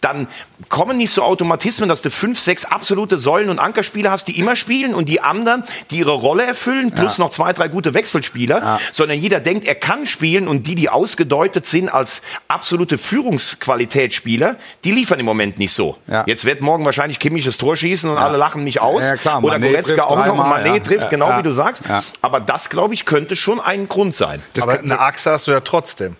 dann 0.02 0.28
kommen 0.68 0.98
nicht 0.98 1.12
so 1.12 1.24
Automatismen, 1.24 1.88
dass 1.88 2.02
du 2.02 2.10
fünf, 2.12 2.38
sechs 2.38 2.66
absolute 2.66 3.18
Säulen- 3.18 3.50
und 3.50 3.60
Ankerspieler 3.60 4.12
hast, 4.12 4.26
die 4.28 4.38
immer 4.38 4.56
spielen 4.58 4.94
und 4.94 5.08
die 5.08 5.22
anderen, 5.22 5.64
die 5.90 6.00
ihre 6.00 6.12
Rolle 6.12 6.44
erfüllen, 6.44 6.92
plus 6.92 7.18
noch 7.18 7.30
zwei, 7.30 7.54
drei 7.54 7.70
gute 7.70 7.94
Wechselspieler, 7.94 8.80
sondern 8.92 9.18
jeder 9.18 9.40
denkt, 9.40 9.66
er 9.68 9.76
kann 9.76 10.06
spielen 10.06 10.48
und 10.48 10.68
die, 10.68 10.76
die 10.76 10.90
ausgedeutet 10.90 11.66
sind 11.66 11.88
als 11.90 12.22
absolute 12.50 12.98
Führungsqualitätsspieler, 12.98 14.58
die 14.84 14.92
liefern 14.92 15.20
im 15.20 15.26
Moment 15.26 15.60
nicht 15.60 15.74
so. 15.74 15.98
Ja. 16.08 16.24
Jetzt 16.28 16.46
wird 16.46 16.62
morgen 16.62 16.86
wahrscheinlich 16.86 17.20
Kimmich 17.20 17.46
das 17.46 17.58
Tor 17.58 17.76
schießen 17.76 18.10
und 18.10 18.18
alle 18.18 18.38
lachen 18.38 18.64
mich 18.64 18.82
aus. 18.82 19.04
Ja, 19.04 19.16
klar, 19.16 19.44
Oder 19.44 19.56
Mané 19.56 19.70
Goretzka 19.72 20.04
auch 20.04 20.26
noch 20.26 20.34
und 20.34 20.40
Mané 20.52 20.74
ja. 20.76 20.80
trifft, 20.80 21.04
Ja, 21.06 21.10
genau 21.10 21.30
ja. 21.30 21.38
wie 21.40 21.44
du 21.44 21.52
sagst. 21.52 21.84
Ja. 21.88 22.04
Aber 22.22 22.40
das, 22.40 22.70
glaube 22.70 22.94
ich, 22.94 23.06
könnte 23.06 23.36
schon 23.36 23.60
ein 23.60 23.88
Grund 23.88 24.16
sein. 24.16 24.42
Das 24.54 24.64
aber 24.66 24.78
kann- 24.78 24.86
eine 24.92 25.00
Achse 25.00 25.32
hast 25.32 25.48
du 25.48 25.52
ja 25.52 25.60
trotzdem. 25.62 26.16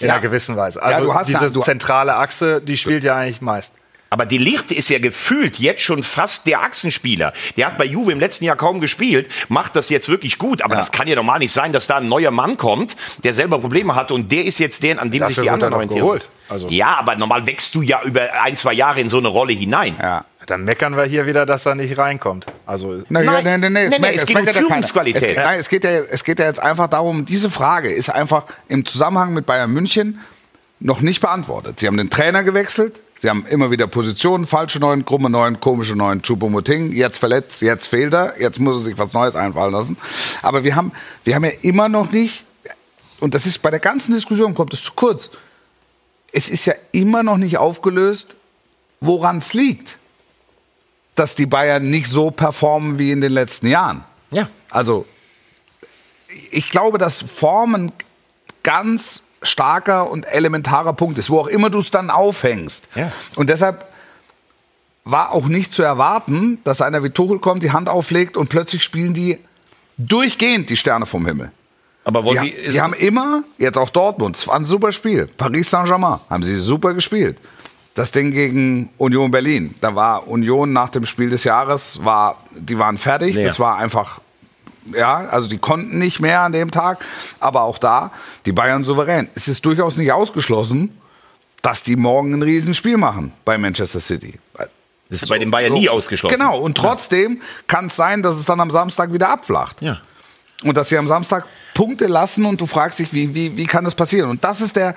In 0.00 0.06
Ja. 0.06 0.14
einer 0.14 0.22
gewissen 0.22 0.56
Weise. 0.56 0.82
Also 0.82 1.04
du 1.04 1.14
hast 1.14 1.28
ja- 1.30 1.38
diese 1.40 1.52
du- 1.52 1.60
zentrale 1.60 2.16
Achse, 2.16 2.60
die 2.60 2.76
spielt 2.76 3.04
ja 3.04 3.16
eigentlich 3.16 3.40
meist. 3.40 3.72
Aber 4.12 4.26
De 4.26 4.38
Ligt 4.38 4.72
ist 4.72 4.88
ja 4.90 4.98
gefühlt 4.98 5.60
jetzt 5.60 5.82
schon 5.82 6.02
fast 6.02 6.44
der 6.48 6.62
Achsenspieler. 6.62 7.32
Der 7.56 7.66
hat 7.68 7.78
bei 7.78 7.84
Juve 7.84 8.10
im 8.10 8.18
letzten 8.18 8.44
Jahr 8.44 8.56
kaum 8.56 8.80
gespielt, 8.80 9.30
macht 9.48 9.76
das 9.76 9.88
jetzt 9.88 10.08
wirklich 10.08 10.36
gut. 10.36 10.62
Aber 10.62 10.74
Ja. 10.74 10.80
das 10.80 10.90
kann 10.90 11.06
ja 11.06 11.14
normal 11.14 11.38
nicht 11.38 11.52
sein, 11.52 11.72
dass 11.72 11.86
da 11.86 11.98
ein 11.98 12.08
neuer 12.08 12.32
Mann 12.32 12.56
kommt, 12.56 12.96
der 13.22 13.34
selber 13.34 13.60
Probleme 13.60 13.94
hatte 13.94 14.14
und 14.14 14.32
der 14.32 14.44
ist 14.46 14.58
jetzt 14.58 14.82
der, 14.82 15.00
an 15.00 15.10
dem 15.12 15.24
sich 15.26 15.36
Dafür 15.36 15.42
die 15.44 15.46
wird 15.50 15.54
anderen 15.62 15.72
er 15.74 15.76
orientieren. 15.76 16.20
Also- 16.48 16.68
Ja, 16.70 16.96
aber 16.98 17.14
normal 17.14 17.46
wächst 17.46 17.72
du 17.76 17.82
ja 17.82 18.00
über 18.02 18.22
ein, 18.42 18.56
zwei 18.56 18.72
Jahre 18.72 19.00
in 19.00 19.08
so 19.08 19.18
eine 19.18 19.28
Rolle 19.28 19.52
hinein. 19.52 19.94
Ja. 20.00 20.24
Dann 20.50 20.64
meckern 20.64 20.96
wir 20.96 21.04
hier 21.04 21.26
wieder, 21.26 21.46
dass 21.46 21.64
er 21.64 21.76
nicht 21.76 21.96
reinkommt. 21.96 22.46
Also 22.66 23.04
Nein, 23.08 23.24
Nein. 23.24 23.44
nee, 23.60 23.68
Nee, 23.68 23.88
nee, 23.88 23.98
meckert- 24.00 24.14
es 24.16 24.26
geht 24.26 24.36
um. 24.36 24.46
Führungsqualität. 24.46 25.30
Es, 25.30 25.36
nein, 25.36 25.60
es, 25.60 25.68
geht 25.68 25.84
ja, 25.84 25.90
es 25.90 26.24
geht 26.24 26.40
ja 26.40 26.46
jetzt 26.46 26.58
einfach 26.60 26.88
darum, 26.88 27.24
diese 27.24 27.48
Frage 27.50 27.88
ist 27.92 28.10
einfach 28.10 28.46
im 28.66 28.84
Zusammenhang 28.84 29.32
mit 29.32 29.46
Bayern 29.46 29.70
München 29.70 30.18
noch 30.80 31.02
nicht 31.02 31.20
beantwortet. 31.20 31.78
Sie 31.78 31.86
haben 31.86 31.96
den 31.98 32.10
Trainer 32.10 32.42
gewechselt, 32.42 33.00
sie 33.18 33.30
haben 33.30 33.46
immer 33.48 33.70
wieder 33.70 33.86
Positionen, 33.86 34.44
falsche 34.44 34.80
Neun, 34.80 35.04
krumme 35.04 35.30
Neun, 35.30 35.60
komische 35.60 35.94
Neun, 35.94 36.20
Choupo-Moting, 36.22 36.90
jetzt 36.94 37.18
verletzt, 37.18 37.62
jetzt 37.62 37.86
fehlt 37.86 38.12
er, 38.12 38.34
jetzt 38.40 38.58
muss 38.58 38.78
er 38.78 38.82
sich 38.82 38.98
was 38.98 39.12
Neues 39.12 39.36
einfallen 39.36 39.70
lassen. 39.72 39.98
Aber 40.42 40.64
wir 40.64 40.74
haben, 40.74 40.90
wir 41.22 41.36
haben 41.36 41.44
ja 41.44 41.52
immer 41.62 41.88
noch 41.88 42.10
nicht, 42.10 42.44
und 43.20 43.36
das 43.36 43.46
ist 43.46 43.58
bei 43.62 43.70
der 43.70 43.78
ganzen 43.78 44.14
Diskussion, 44.14 44.52
kommt 44.54 44.74
es 44.74 44.82
zu 44.82 44.94
kurz, 44.96 45.30
es 46.32 46.48
ist 46.48 46.66
ja 46.66 46.74
immer 46.90 47.22
noch 47.22 47.36
nicht 47.36 47.56
aufgelöst, 47.58 48.34
woran 49.00 49.38
es 49.38 49.54
liegt 49.54 49.98
dass 51.14 51.34
die 51.34 51.46
Bayern 51.46 51.90
nicht 51.90 52.06
so 52.06 52.30
performen 52.30 52.98
wie 52.98 53.12
in 53.12 53.20
den 53.20 53.32
letzten 53.32 53.66
Jahren. 53.66 54.04
Ja. 54.30 54.48
Also, 54.70 55.06
ich 56.50 56.70
glaube, 56.70 56.98
dass 56.98 57.22
Form 57.22 57.74
ein 57.74 57.92
ganz 58.62 59.24
starker 59.42 60.10
und 60.10 60.24
elementarer 60.24 60.92
Punkt 60.92 61.18
ist, 61.18 61.30
wo 61.30 61.40
auch 61.40 61.46
immer 61.46 61.70
du 61.70 61.78
es 61.78 61.90
dann 61.90 62.10
aufhängst. 62.10 62.88
Ja. 62.94 63.10
Und 63.36 63.50
deshalb 63.50 63.86
war 65.04 65.32
auch 65.32 65.46
nicht 65.46 65.72
zu 65.72 65.82
erwarten, 65.82 66.58
dass 66.64 66.82
einer 66.82 67.02
wie 67.02 67.10
Tuchel 67.10 67.38
kommt, 67.38 67.62
die 67.62 67.72
Hand 67.72 67.88
auflegt 67.88 68.36
und 68.36 68.48
plötzlich 68.48 68.84
spielen 68.84 69.14
die 69.14 69.38
durchgehend 69.96 70.70
die 70.70 70.76
Sterne 70.76 71.06
vom 71.06 71.26
Himmel. 71.26 71.50
Aber 72.04 72.22
Die, 72.22 72.48
ist, 72.48 72.74
die 72.74 72.80
haben 72.80 72.94
immer, 72.94 73.44
jetzt 73.58 73.76
auch 73.76 73.90
Dortmund, 73.90 74.36
es 74.36 74.46
war 74.46 74.56
ein 74.56 74.64
super 74.64 74.92
Spiel. 74.92 75.26
Paris 75.26 75.70
Saint-Germain 75.70 76.20
haben 76.28 76.42
sie 76.42 76.56
super 76.58 76.94
gespielt. 76.94 77.36
Das 78.00 78.12
Ding 78.12 78.32
gegen 78.32 78.88
Union 78.96 79.30
Berlin, 79.30 79.74
da 79.82 79.94
war 79.94 80.26
Union 80.26 80.72
nach 80.72 80.88
dem 80.88 81.04
Spiel 81.04 81.28
des 81.28 81.44
Jahres, 81.44 82.02
war, 82.02 82.42
die 82.50 82.78
waren 82.78 82.96
fertig. 82.96 83.34
Leer. 83.34 83.46
Das 83.46 83.60
war 83.60 83.76
einfach, 83.76 84.22
ja, 84.94 85.28
also 85.28 85.48
die 85.48 85.58
konnten 85.58 85.98
nicht 85.98 86.18
mehr 86.18 86.40
an 86.40 86.52
dem 86.52 86.70
Tag. 86.70 87.04
Aber 87.40 87.60
auch 87.60 87.76
da, 87.76 88.10
die 88.46 88.52
Bayern 88.52 88.84
souverän. 88.84 89.28
Es 89.34 89.48
ist 89.48 89.66
durchaus 89.66 89.98
nicht 89.98 90.12
ausgeschlossen, 90.12 90.98
dass 91.60 91.82
die 91.82 91.94
morgen 91.94 92.32
ein 92.32 92.40
Riesenspiel 92.40 92.96
machen 92.96 93.34
bei 93.44 93.58
Manchester 93.58 94.00
City. 94.00 94.38
das 94.56 94.70
ist 95.22 95.28
bei 95.28 95.38
den 95.38 95.50
Bayern 95.50 95.74
nie 95.74 95.90
ausgeschlossen. 95.90 96.34
Genau, 96.34 96.58
und 96.58 96.78
trotzdem 96.78 97.42
kann 97.66 97.88
es 97.88 97.96
sein, 97.96 98.22
dass 98.22 98.38
es 98.38 98.46
dann 98.46 98.60
am 98.60 98.70
Samstag 98.70 99.12
wieder 99.12 99.28
abflacht. 99.28 99.82
Ja. 99.82 100.00
Und 100.64 100.74
dass 100.78 100.88
sie 100.88 100.96
am 100.96 101.06
Samstag 101.06 101.44
Punkte 101.74 102.06
lassen 102.06 102.46
und 102.46 102.62
du 102.62 102.66
fragst 102.66 102.98
dich, 102.98 103.12
wie, 103.12 103.34
wie, 103.34 103.58
wie 103.58 103.66
kann 103.66 103.84
das 103.84 103.94
passieren? 103.94 104.30
Und 104.30 104.42
das 104.42 104.62
ist 104.62 104.76
der, 104.76 104.94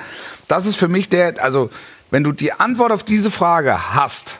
das 0.47 0.66
ist 0.66 0.78
für 0.78 0.88
mich 0.88 1.10
der, 1.10 1.43
also 1.43 1.70
wenn 2.14 2.24
du 2.24 2.32
die 2.32 2.53
Antwort 2.53 2.91
auf 2.91 3.03
diese 3.03 3.32
Frage 3.32 3.95
hast, 3.95 4.38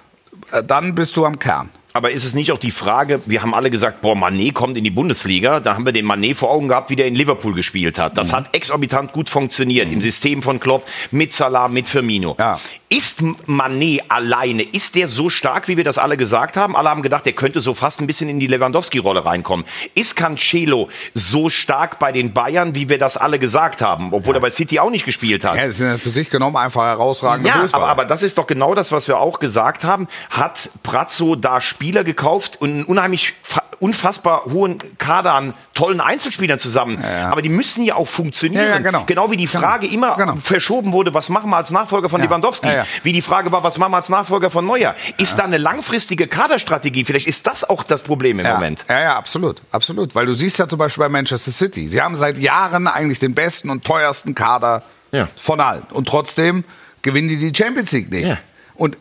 äh, 0.52 0.64
dann 0.64 0.94
bist 0.94 1.18
du 1.18 1.26
am 1.26 1.40
Kern. 1.40 1.72
Aber 1.96 2.10
ist 2.10 2.24
es 2.24 2.34
nicht 2.34 2.52
auch 2.52 2.58
die 2.58 2.72
Frage, 2.72 3.22
wir 3.28 3.44
haben 3.44 3.54
alle 3.54 3.70
gesagt, 3.70 4.02
boah, 4.02 4.16
Manet 4.16 4.56
kommt 4.56 4.80
in 4.80 4.84
die 4.84 4.90
Bundesliga. 4.90 5.60
Da 5.60 5.76
haben 5.76 5.86
wir 5.86 5.94
den 5.94 6.06
Manet 6.06 6.36
vor 6.36 6.50
Augen 6.50 6.68
gehabt, 6.68 6.90
wie 6.90 6.96
der 6.96 7.06
in 7.06 7.14
Liverpool 7.14 7.54
gespielt 7.54 8.00
hat. 8.00 8.14
Mhm. 8.14 8.16
Das 8.16 8.34
hat 8.34 8.50
exorbitant 8.56 9.14
gut 9.14 9.30
funktioniert 9.30 9.92
im 9.92 10.02
System 10.02 10.42
von 10.42 10.60
Klopp, 10.60 10.88
mit 11.12 11.34
Salah, 11.34 11.68
mit 11.68 11.88
Firmino. 11.88 12.36
Ja. 12.40 12.60
Ist 12.90 13.24
Manet 13.48 14.04
alleine, 14.10 14.64
ist 14.64 14.96
der 14.96 15.08
so 15.08 15.30
stark, 15.30 15.68
wie 15.68 15.78
wir 15.78 15.84
das 15.84 15.98
alle 15.98 16.18
gesagt 16.18 16.58
haben? 16.58 16.76
Alle 16.76 16.90
haben 16.90 17.02
gedacht, 17.02 17.26
der 17.26 17.34
könnte 17.34 17.60
so 17.60 17.74
fast 17.74 18.02
ein 18.02 18.08
bisschen 18.08 18.30
in 18.30 18.40
die 18.40 18.48
Lewandowski-Rolle 18.48 19.26
reinkommen. 19.26 19.66
Ist 19.96 20.16
Cancelo 20.16 20.90
so 21.14 21.50
stark 21.50 21.98
bei 22.00 22.12
den 22.12 22.34
Bayern, 22.34 22.76
wie 22.76 22.90
wir 22.90 23.00
das 23.00 23.18
alle 23.18 23.40
gesagt 23.40 23.82
haben? 23.82 24.10
Obwohl 24.14 24.36
er 24.36 24.42
bei 24.42 24.52
City 24.52 24.80
auch 24.80 24.92
nicht 24.92 25.06
gespielt 25.06 25.44
hat. 25.44 25.58
Ja, 25.58 25.68
das 25.68 25.80
ja 25.80 25.98
für 25.98 26.12
sich 26.12 26.30
genommen 26.30 26.56
einfach 26.56 26.84
herausragende 26.84 27.50
Ja, 27.50 27.66
aber, 27.72 27.88
aber 27.88 28.06
das 28.06 28.22
ist 28.22 28.38
doch 28.38 28.46
genau 28.46 28.76
das, 28.76 28.92
was 28.92 29.08
wir 29.08 29.20
auch 29.20 29.40
gesagt 29.40 29.84
haben. 29.84 30.08
Hat 30.30 30.70
Prazzo 30.84 31.36
da 31.36 31.62
Spieler 31.84 32.06
gekauft 32.06 32.62
und 32.62 32.70
einen 32.70 32.84
unheimlich 32.86 33.34
fa- 33.44 33.62
unfassbar 33.80 34.46
hohen 34.46 34.78
Kader 34.98 35.34
an 35.34 35.54
tollen 35.74 36.00
Einzelspielern 36.00 36.58
zusammen. 36.58 36.98
ja. 37.04 37.30
Aber 37.30 37.42
die 37.42 37.50
müssen 37.50 37.84
ja 37.84 37.96
auch 37.96 38.08
funktionieren. 38.08 38.64
Ja, 38.66 38.80
ja, 38.80 39.02
genau. 39.04 39.30
wie 39.32 39.36
die 39.36 39.46
Genau. 39.46 39.60
Frage 39.60 39.88
immer 39.88 40.16
Genau. 40.16 40.36
verschoben 40.38 40.94
wurde, 40.94 41.14
was 41.14 41.28
machen 41.28 41.50
wir 41.50 41.58
als 41.58 41.72
Nachfolger 41.72 42.08
von 42.08 42.22
Ja. 42.22 42.28
Lewandowski? 42.28 42.68
Ja, 42.68 42.74
ja. 42.74 42.86
Wie 43.04 43.12
die 43.12 43.22
Frage 43.22 43.52
war, 43.52 43.62
was 43.66 43.78
machen 43.78 43.92
wir 43.92 43.98
als 43.98 44.08
Nachfolger 44.08 44.50
von 44.50 44.66
Neuer? 44.66 44.96
Ist 45.18 45.36
da 45.38 45.44
eine 45.44 45.58
langfristige 45.58 46.28
Kaderstrategie? 46.28 47.04
Vielleicht 47.04 47.28
ist 47.28 47.46
das 47.46 47.70
auch 47.70 47.84
das 47.84 48.02
Problem 48.04 48.40
im 48.40 48.46
ja. 48.46 48.54
Moment. 48.54 48.86
Ja, 48.88 49.02
ja, 49.02 49.18
absolut, 49.18 49.62
absolut. 49.72 50.16
Weil 50.16 50.26
du 50.28 50.34
siehst 50.34 50.58
ja 50.60 50.68
zum 50.70 50.80
Beispiel 50.80 51.04
bei 51.04 51.10
Manchester 51.10 51.52
City, 51.52 51.90
sie 51.90 52.02
haben 52.02 52.16
seit 52.16 52.38
Jahren 52.38 52.88
eigentlich 52.88 53.20
den 53.20 53.36
besten 53.36 53.70
und 53.70 53.84
teuersten 53.84 54.34
Kader 54.34 54.84
Ja. 55.12 55.28
von 55.36 55.60
allen. 55.60 55.84
Und 55.92 56.08
trotzdem 56.08 56.64
gewinnen 57.02 57.28
die 57.28 57.36
die 57.38 57.54
Champions 57.54 57.92
League 57.92 58.10
nicht. 58.12 58.28
Ja. 58.28 58.38
Und 58.76 58.98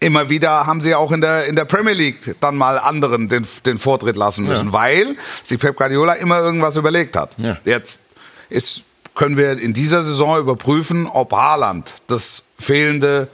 immer 0.00 0.28
wieder 0.28 0.66
haben 0.66 0.80
sie 0.80 0.94
auch 0.94 1.12
in 1.12 1.20
der, 1.20 1.46
in 1.46 1.56
der 1.56 1.64
Premier 1.64 1.94
League 1.94 2.36
dann 2.40 2.56
mal 2.56 2.78
anderen 2.78 3.28
den, 3.28 3.46
den 3.66 3.78
Vortritt 3.78 4.16
lassen 4.16 4.44
müssen, 4.44 4.72
weil 4.72 5.16
sich 5.42 5.58
Pep 5.58 5.76
Guardiola 5.76 6.14
immer 6.14 6.38
irgendwas 6.38 6.76
überlegt 6.76 7.16
hat. 7.16 7.30
Ja. 7.38 7.56
Jetzt 7.64 8.00
ist, 8.48 8.82
können 9.14 9.36
wir 9.36 9.58
in 9.58 9.74
dieser 9.74 10.02
Saison 10.02 10.38
überprüfen, 10.38 11.06
ob 11.06 11.32
Haaland 11.32 11.94
das 12.06 12.44
fehlende 12.58 13.28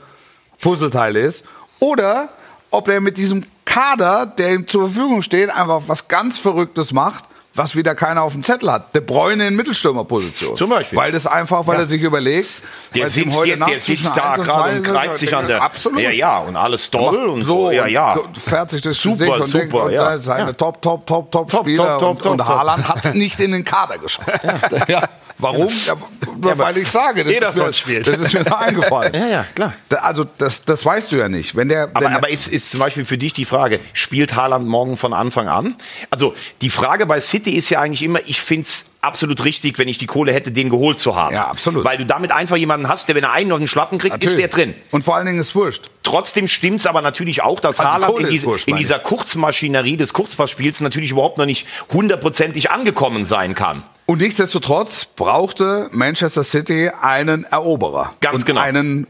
Puzzleteil 0.59 1.15
ist 1.15 1.45
oder 1.79 2.29
ob 2.71 2.87
er 2.87 2.99
mit 2.99 3.17
diesem 3.17 3.43
Kader, 3.65 4.25
der 4.25 4.53
ihm 4.53 4.67
zur 4.67 4.89
Verfügung 4.89 5.21
steht, 5.21 5.49
einfach 5.49 5.83
was 5.87 6.07
ganz 6.07 6.39
Verrücktes 6.39 6.91
macht, 6.91 7.25
was 7.53 7.75
wieder 7.75 7.95
keiner 7.95 8.21
auf 8.21 8.33
dem 8.33 8.43
Zettel 8.43 8.71
hat. 8.71 8.93
De 8.93 9.01
Bruyne 9.01 9.47
in 9.47 9.55
Mittelstürmerposition. 9.55 10.55
Zum 10.55 10.69
Beispiel. 10.69 10.97
Weil 10.97 11.11
das 11.11 11.25
einfach, 11.25 11.67
weil 11.67 11.79
er 11.79 11.85
sich 11.85 12.01
überlegt, 12.01 12.49
Der 12.95 13.09
sitzt, 13.09 13.37
heute 13.37 13.57
der, 13.57 13.67
der 13.67 13.79
sitzt 13.79 14.17
da 14.17 14.31
1 14.31 14.39
und 14.39 14.45
gerade 14.45 14.75
und 14.77 14.85
2 14.85 14.91
greift 14.91 15.17
sich 15.19 15.35
an 15.35 15.47
der. 15.47 15.61
Absolut. 15.61 15.99
Ja, 15.99 16.11
ja, 16.11 16.37
und 16.39 16.55
alles 16.55 16.89
toll 16.89 17.29
und 17.29 17.43
so, 17.43 17.71
Ja, 17.71 17.87
ja. 17.87 18.17
fährt 18.43 18.71
sich 18.71 18.81
das 18.81 18.99
Super, 18.99 19.43
super, 19.43 19.91
ja. 19.91 20.03
da 20.03 20.13
ist 20.15 20.25
seine 20.25 20.47
Ja. 20.47 20.53
Top, 20.53 20.81
Top, 20.81 21.05
Top, 21.05 21.31
Top, 21.31 21.49
Top, 21.49 21.61
Spieler 21.61 21.97
top, 21.97 21.99
top, 21.99 22.09
und, 22.09 22.21
top, 22.23 22.31
und. 22.33 22.47
Haaland 22.47 22.87
hat 22.89 23.15
nicht 23.15 23.39
in 23.39 23.51
den 23.51 23.63
Kader 23.63 23.97
geschafft. 23.97 24.29
Ja. 24.87 25.07
Warum? 25.37 25.67
Ja, 25.67 26.57
weil 26.57 26.77
ich 26.77 26.89
sage, 26.89 27.23
das, 27.23 27.31
ist 27.31 27.37
Ederson 27.37 27.65
mir, 27.67 27.73
spielt. 27.73 28.07
das 28.07 28.19
ist 28.19 28.33
mir 28.33 28.43
da 28.43 28.57
eingefallen. 28.57 29.13
Ja, 29.13 29.27
ja, 29.27 29.45
klar. 29.53 29.73
Also 30.01 30.25
das, 30.37 30.63
das 30.63 30.85
weißt 30.85 31.11
du 31.11 31.17
ja 31.17 31.27
nicht. 31.27 31.55
Wenn 31.55 31.69
der, 31.69 31.89
Aber, 31.93 32.09
aber 32.09 32.29
ist, 32.29 32.47
ist 32.47 32.69
zum 32.69 32.79
Beispiel 32.79 33.03
für 33.05 33.17
dich 33.17 33.33
die 33.33 33.45
Frage, 33.45 33.79
spielt 33.93 34.35
Haaland 34.35 34.67
morgen 34.67 34.95
von 34.97 35.13
Anfang 35.13 35.47
an? 35.49 35.75
Also 36.09 36.33
die 36.61 36.69
Frage 36.69 37.05
bei 37.05 37.19
City 37.19 37.51
ist 37.51 37.69
ja 37.69 37.81
eigentlich 37.81 38.03
immer, 38.03 38.19
ich 38.25 38.41
finde 38.41 38.63
es 38.63 38.85
absolut 39.05 39.43
richtig, 39.43 39.77
wenn 39.77 39.87
ich 39.87 39.97
die 39.97 40.05
Kohle 40.05 40.33
hätte, 40.33 40.51
den 40.51 40.69
geholt 40.69 40.99
zu 40.99 41.15
haben. 41.15 41.33
Ja, 41.33 41.47
absolut. 41.47 41.85
Weil 41.85 41.97
du 41.97 42.05
damit 42.05 42.31
einfach 42.31 42.57
jemanden 42.57 42.87
hast, 42.87 43.07
der, 43.07 43.15
wenn 43.15 43.23
er 43.23 43.31
einen 43.31 43.51
auf 43.51 43.59
den 43.59 43.67
Schlappen 43.67 43.97
kriegt, 43.97 44.23
ist 44.23 44.37
der 44.37 44.47
drin. 44.47 44.73
Und 44.91 45.03
vor 45.03 45.15
allen 45.15 45.25
Dingen 45.25 45.39
ist 45.39 45.55
wurscht. 45.55 45.89
Trotzdem 46.03 46.47
stimmt 46.47 46.79
es 46.79 46.85
aber 46.85 47.01
natürlich 47.01 47.41
auch, 47.41 47.59
dass 47.59 47.79
Also 47.79 47.91
Haaland 47.91 48.19
in, 48.19 48.29
diese, 48.29 48.45
wurscht, 48.45 48.67
in 48.67 48.75
dieser 48.75 48.99
Kurzmaschinerie 48.99 49.97
des 49.97 50.13
Kurzpassspiels 50.13 50.81
natürlich 50.81 51.11
überhaupt 51.11 51.37
noch 51.37 51.45
nicht 51.45 51.67
hundertprozentig 51.91 52.71
angekommen 52.71 53.25
sein 53.25 53.55
kann. 53.55 53.83
Und 54.07 54.21
nichtsdestotrotz 54.21 55.05
brauchte 55.05 55.89
Manchester 55.91 56.43
City 56.43 56.91
einen 57.01 57.43
Eroberer. 57.45 58.13
Ganz 58.21 58.41
und 58.41 58.45
genau. 58.45 58.61
einen 58.61 59.07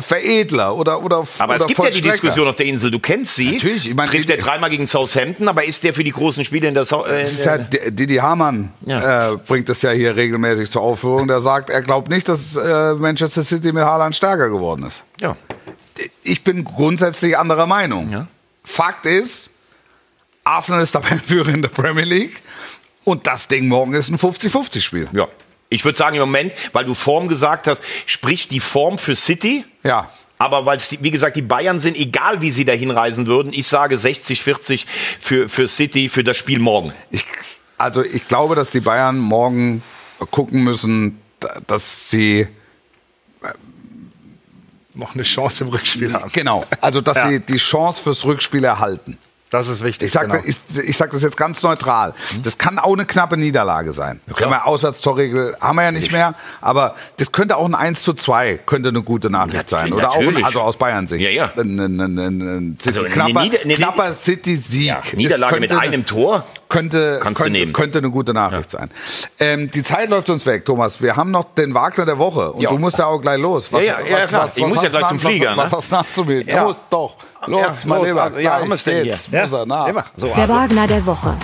Veredler 0.00 0.76
oder 0.76 1.02
oder 1.02 1.26
Aber 1.38 1.54
oder 1.54 1.56
es 1.56 1.66
gibt 1.66 1.78
ja 1.82 1.90
die. 1.90 2.00
Diskussion 2.00 2.46
auf 2.48 2.56
der 2.56 2.66
Insel, 2.66 2.90
du 2.90 2.98
kennst 2.98 3.34
sie. 3.34 3.52
Natürlich, 3.52 3.88
ich 3.88 3.94
meine, 3.94 4.08
Trifft 4.10 4.30
er 4.30 4.36
dreimal 4.36 4.70
gegen 4.70 4.86
Southampton, 4.86 5.48
aber 5.48 5.64
ist 5.64 5.82
der 5.84 5.92
für 5.94 6.04
die 6.04 6.12
großen 6.12 6.44
Spiele 6.44 6.68
in 6.68 6.74
der, 6.74 6.84
Sau- 6.84 7.04
äh, 7.04 7.22
ist 7.22 7.44
ja, 7.44 7.58
D- 7.58 7.90
Didi 7.90 8.16
Hamann 8.16 8.72
Ja. 8.84 9.32
äh, 9.32 9.36
bringt 9.36 9.68
das 9.68 9.82
ja 9.82 9.90
hier 9.90 10.14
regelmäßig 10.16 10.70
zur 10.70 10.82
Aufführung. 10.82 11.26
Der 11.28 11.40
sagt, 11.40 11.70
er 11.70 11.82
glaubt 11.82 12.08
nicht, 12.08 12.28
dass 12.28 12.56
äh, 12.56 12.94
Manchester 12.94 13.42
City 13.42 13.72
mit 13.72 13.82
Haaland 13.84 14.14
stärker 14.16 14.48
geworden 14.48 14.84
ist. 14.84 15.02
ja. 15.20 15.36
Ich 16.22 16.42
bin 16.44 16.62
grundsätzlich 16.64 17.38
anderer 17.38 17.66
Meinung. 17.66 18.10
Ja. 18.10 18.26
Fakt 18.64 19.06
ist, 19.06 19.50
Arsenal 20.44 20.82
ist 20.82 20.92
Tabellenführer 20.92 21.48
in 21.54 21.62
der 21.62 21.68
Premier 21.70 22.04
League 22.04 22.42
und 23.04 23.26
das 23.26 23.48
Ding 23.48 23.66
morgen 23.68 23.94
ist 23.94 24.10
ein 24.10 24.18
50-50-Spiel. 24.18 25.08
Ja. 25.12 25.26
Ich 25.68 25.84
würde 25.84 25.98
sagen, 25.98 26.14
im 26.16 26.20
Moment, 26.20 26.52
weil 26.72 26.84
du 26.84 26.94
Form 26.94 27.28
gesagt 27.28 27.66
hast, 27.66 27.82
spricht 28.06 28.50
die 28.50 28.60
Form 28.60 28.98
für 28.98 29.16
City. 29.16 29.64
Ja. 29.82 30.10
Aber 30.38 30.66
weil 30.66 30.76
es, 30.76 31.02
wie 31.02 31.10
gesagt, 31.10 31.34
die 31.36 31.42
Bayern 31.42 31.78
sind, 31.78 31.96
egal 31.96 32.42
wie 32.42 32.50
sie 32.50 32.64
dahin 32.64 32.90
reisen 32.90 33.26
würden, 33.26 33.52
ich 33.54 33.66
sage 33.66 33.96
60-40 33.96 34.84
für, 35.18 35.48
für 35.48 35.66
City, 35.66 36.08
für 36.08 36.22
das 36.24 36.36
Spiel 36.36 36.58
morgen. 36.58 36.92
Ich, 37.10 37.24
also 37.78 38.04
ich 38.04 38.28
glaube, 38.28 38.54
dass 38.54 38.70
die 38.70 38.80
Bayern 38.80 39.18
morgen 39.18 39.82
gucken 40.30 40.62
müssen, 40.62 41.20
da- 41.40 41.58
dass 41.66 42.10
sie 42.10 42.46
Noch 44.94 45.14
eine 45.14 45.24
Chance 45.24 45.64
im 45.64 45.70
Rückspiel 45.70 46.12
haben. 46.12 46.30
genau, 46.32 46.64
also 46.80 47.00
dass 47.02 47.16
Ja. 47.18 47.28
sie 47.28 47.40
die 47.40 47.56
Chance 47.58 48.02
fürs 48.02 48.24
Rückspiel 48.24 48.64
erhalten. 48.64 49.18
Das 49.50 49.68
ist 49.68 49.84
wichtig. 49.84 50.06
Ich 50.06 50.12
sage 50.12 50.28
genau. 50.28 50.42
ich, 50.44 50.58
ich 50.88 50.96
sag 50.96 51.10
das 51.10 51.22
jetzt 51.22 51.36
ganz 51.36 51.62
neutral. 51.62 52.14
Das 52.42 52.58
kann 52.58 52.80
auch 52.80 52.92
eine 52.92 53.06
knappe 53.06 53.36
Niederlage 53.36 53.92
sein. 53.92 54.20
Können 54.34 54.50
wir 54.50 54.66
Auswärtstorregel 54.66 55.56
haben 55.60 55.76
wir 55.76 55.84
ja 55.84 55.92
nicht 55.92 56.10
mehr, 56.10 56.34
aber 56.60 56.96
das 57.18 57.30
könnte 57.30 57.56
auch 57.56 57.64
ein 57.64 57.74
1 57.76 58.02
zu 58.02 58.12
2 58.14 58.58
könnte 58.66 58.88
eine 58.88 59.02
gute 59.02 59.30
Nachricht 59.30 59.70
sein. 59.70 59.92
Oder 59.92 60.10
auch 60.10 60.16
ein, 60.16 60.24
natürlich. 60.24 60.44
also 60.44 60.60
aus 60.62 60.76
Bayern 60.76 61.06
Sicht. 61.06 61.22
Ja, 61.22 61.30
ja. 61.30 61.52
Ein, 61.56 61.78
ein, 61.78 62.00
ein, 62.00 62.18
ein, 62.18 62.76
City, 62.80 62.98
Also 62.98 63.12
knapper, 63.12 63.42
Nieder- 63.42 63.58
knapper 63.58 64.14
City-Sieg. 64.14 64.86
Ja, 64.86 65.02
Niederlage 65.14 65.60
mit 65.60 65.72
einem 65.72 66.04
Tor. 66.04 66.44
Könnte, 66.68 67.20
Kannst 67.22 67.40
du 67.40 67.44
könnte, 67.44 67.58
nehmen. 67.60 67.72
könnte 67.72 67.98
eine 67.98 68.10
gute 68.10 68.32
Nachricht 68.34 68.70
sein. 68.70 68.90
Ähm, 69.38 69.70
die 69.70 69.82
Zeit 69.82 70.08
läuft 70.10 70.28
uns 70.30 70.44
weg, 70.46 70.64
Thomas. 70.64 71.00
Wir 71.00 71.16
haben 71.16 71.30
noch 71.30 71.54
den 71.54 71.74
Wagner 71.74 72.04
der 72.06 72.18
Woche 72.18 72.52
und 72.52 72.60
Ja. 72.62 72.70
du 72.70 72.78
musst 72.78 72.98
ja 72.98 73.06
auch 73.06 73.20
gleich 73.20 73.38
los. 73.38 73.70
Ja, 73.70 73.78
ja, 73.80 74.00
ja, 74.00 74.26
klar. 74.26 74.50
Ich 74.54 74.66
muss 74.66 74.82
ja 74.82 74.88
gleich 74.88 75.06
zum 75.08 75.20
Flieger, 75.20 75.50
Was, 75.50 75.56
ne? 75.56 75.62
was 75.62 75.72
hast 75.72 75.90
du 75.92 75.94
nachzumelden? 75.96 76.48
Ja. 76.54 76.62
Los, 76.64 76.84
doch. 76.90 77.16
Los, 77.46 77.60
Ja, 77.60 77.72
mein 77.86 77.98
los, 77.98 78.08
Lieber. 78.08 78.22
also, 78.22 78.38
ja, 78.38 78.52
haben 78.58 78.70
geht's. 78.70 78.84
hier? 78.84 79.40
Muss 79.42 79.52
er 79.52 79.66
nach. 79.66 79.86
Immer. 79.88 80.04
So, 80.16 80.26
Der 80.36 80.48
Wagner 80.48 80.86
der 80.86 81.06
Woche. 81.06 81.36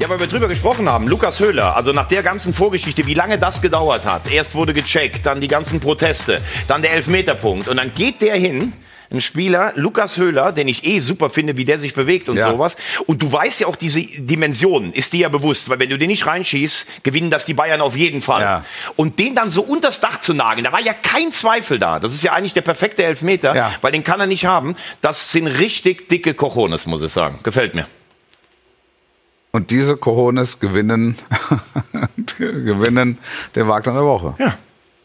Ja, 0.00 0.08
weil 0.08 0.18
wir 0.18 0.26
drüber 0.26 0.48
gesprochen 0.48 0.88
haben. 0.90 1.06
Lukas 1.06 1.38
Höhler, 1.38 1.76
also 1.76 1.92
nach 1.92 2.08
der 2.08 2.22
ganzen 2.24 2.52
Vorgeschichte, 2.52 3.06
wie 3.06 3.14
lange 3.14 3.38
das 3.38 3.62
gedauert 3.62 4.04
hat. 4.04 4.30
Erst 4.30 4.54
wurde 4.56 4.74
gecheckt, 4.74 5.24
dann 5.24 5.40
die 5.40 5.46
ganzen 5.48 5.78
Proteste, 5.80 6.40
dann 6.66 6.82
der 6.82 6.92
Elfmeterpunkt. 6.94 7.68
Und 7.68 7.76
dann 7.76 7.94
geht 7.94 8.20
der 8.20 8.34
hin, 8.34 8.72
ein 9.10 9.20
Spieler, 9.20 9.72
Lukas 9.76 10.16
Höhler, 10.16 10.52
den 10.52 10.66
ich 10.68 10.84
eh 10.84 10.98
super 11.00 11.30
finde, 11.30 11.56
wie 11.56 11.64
der 11.64 11.78
sich 11.78 11.94
bewegt 11.94 12.28
und 12.28 12.36
Ja. 12.38 12.50
sowas. 12.50 12.76
Und 13.06 13.22
du 13.22 13.30
weißt 13.32 13.60
ja 13.60 13.66
auch 13.66 13.76
diese 13.76 14.00
Dimension, 14.02 14.92
ist 14.92 15.12
dir 15.12 15.20
ja 15.20 15.28
bewusst, 15.28 15.68
weil 15.68 15.78
wenn 15.78 15.90
du 15.90 15.98
den 15.98 16.08
nicht 16.08 16.26
reinschießt, 16.26 17.02
gewinnen 17.04 17.30
das 17.30 17.44
die 17.44 17.54
Bayern 17.54 17.80
auf 17.80 17.96
jeden 17.96 18.22
Fall. 18.22 18.42
Ja. 18.42 18.64
Und 18.96 19.18
den 19.18 19.34
dann 19.34 19.50
so 19.50 19.62
unters 19.62 20.00
Dach 20.00 20.20
zu 20.20 20.34
nageln, 20.34 20.64
da 20.64 20.72
war 20.72 20.80
ja 20.80 20.92
kein 20.94 21.30
Zweifel 21.32 21.78
da. 21.78 22.00
Das 22.00 22.14
ist 22.14 22.22
ja 22.22 22.32
eigentlich 22.32 22.54
der 22.54 22.62
perfekte 22.62 23.04
Elfmeter, 23.04 23.54
Ja. 23.54 23.72
weil 23.80 23.92
den 23.92 24.04
kann 24.04 24.20
er 24.20 24.26
nicht 24.26 24.46
haben. 24.46 24.74
Das 25.00 25.32
sind 25.32 25.46
richtig 25.46 26.08
dicke 26.08 26.34
Cojones, 26.34 26.86
muss 26.86 27.02
ich 27.02 27.12
sagen. 27.12 27.38
Gefällt 27.42 27.74
mir. 27.74 27.86
Und 29.52 29.70
diese 29.70 29.96
Cojones 29.96 30.58
gewinnen, 30.58 31.16
gewinnen 32.38 33.18
den 33.54 33.68
Wagner 33.68 33.92
der 33.92 34.02
Woche. 34.04 34.34
Ja. 34.38 34.58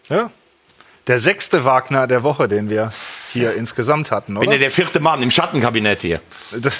Ja. 0.10 0.32
Der 1.10 1.20
sechste 1.20 1.66
Wagner 1.66 2.05
der 2.07 2.22
Woche, 2.24 2.47
den 2.47 2.70
wir 2.70 2.91
hier 3.34 3.53
insgesamt 3.55 4.12
hatten, 4.12 4.36
Bin 4.36 4.43
ja 4.43 4.49
oder? 4.49 4.60
der 4.60 4.72
vierte 4.72 4.99
Mann 4.99 5.22
im 5.24 5.30
Schattenkabinett 5.32 6.01
hier. 6.01 6.22
Das 6.51 6.76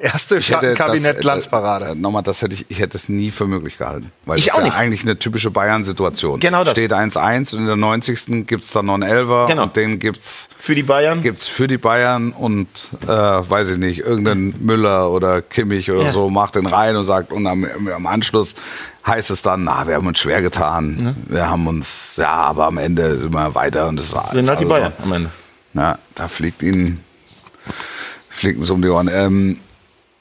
erste 0.00 0.36
Ich 0.38 0.48
hätte 0.48 0.60
Schattenkabinett 0.76 1.16
das- 1.16 1.20
Glanzparade. 1.20 1.84
Äh, 1.86 1.94
nochmal, 1.96 2.22
das 2.22 2.40
hätte 2.42 2.54
ich, 2.54 2.66
ich 2.68 2.78
hätte 2.78 2.96
es 2.96 3.08
nie 3.08 3.30
für 3.32 3.46
möglich 3.48 3.76
gehalten. 3.78 4.10
Weil 4.26 4.38
Ich 4.38 4.46
das 4.46 4.54
auch 4.54 4.58
ist 4.58 4.62
ja 4.62 4.70
nicht. 4.70 4.78
eigentlich 4.78 5.02
eine 5.02 5.18
typische 5.18 5.50
Bayern-Situation. 5.50 6.38
Genau 6.40 6.62
das. 6.64 6.70
Steht 6.72 6.92
1-1 6.92 7.52
und 7.54 7.60
in 7.62 7.66
der 7.66 7.76
90. 7.76 8.46
gibt 8.46 8.62
es 8.64 8.70
dann 8.70 8.86
noch 8.86 8.94
einen 8.94 9.02
Elfer 9.02 9.46
Genau. 9.48 9.64
und 9.64 9.74
den 9.76 9.98
gibt's 9.98 10.48
Für 10.56 10.74
die 10.76 10.84
Bayern. 10.84 11.20
gibt's 11.22 11.46
für 11.48 11.66
die 11.68 11.78
Bayern 11.78 12.30
und 12.32 12.68
äh, 13.02 13.08
weiß 13.08 13.70
ich 13.70 13.78
nicht, 13.78 13.98
irgendein 14.00 14.54
Müller 14.60 15.10
oder 15.10 15.42
Kimmich 15.42 15.90
oder 15.90 16.04
Ja. 16.04 16.12
so 16.12 16.30
macht 16.30 16.54
den 16.54 16.66
rein 16.66 16.94
und 16.96 17.04
sagt, 17.04 17.32
und 17.32 17.44
am, 17.48 17.66
am 17.94 18.06
Anschluss 18.06 18.54
heißt 19.06 19.30
es 19.30 19.42
dann, 19.42 19.64
na, 19.64 19.86
wir 19.86 19.96
haben 19.96 20.06
uns 20.06 20.18
schwer 20.18 20.40
getan, 20.42 21.16
wir 21.28 21.48
haben 21.48 21.66
uns, 21.66 22.16
ja, 22.16 22.30
aber 22.32 22.66
am 22.66 22.78
Ende 22.78 23.18
sind 23.18 23.32
wir 23.34 23.54
weiter 23.54 23.88
und 23.88 23.98
das 24.00 24.14
war 24.14 24.30
sind 24.32 24.48
halt 24.48 24.60
die 24.60 24.64
also- 24.64 24.74
Bayern 24.74 24.92
am 25.02 25.12
Ende. 25.12 25.30
Na, 25.72 25.98
da 26.14 26.28
fliegt 26.28 26.62
ihnen, 26.62 27.02
fliegt 28.28 28.58
uns 28.60 28.70
um 28.70 28.80
die 28.80 28.88
Ohren. 28.88 29.08
Ähm, 29.12 29.60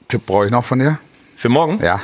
Tipp 0.08 0.26
brauche 0.26 0.46
ich 0.46 0.52
noch 0.52 0.66
von 0.66 0.80
dir? 0.80 0.98
Für 1.36 1.50
morgen? 1.50 1.80
Ja. 1.84 2.02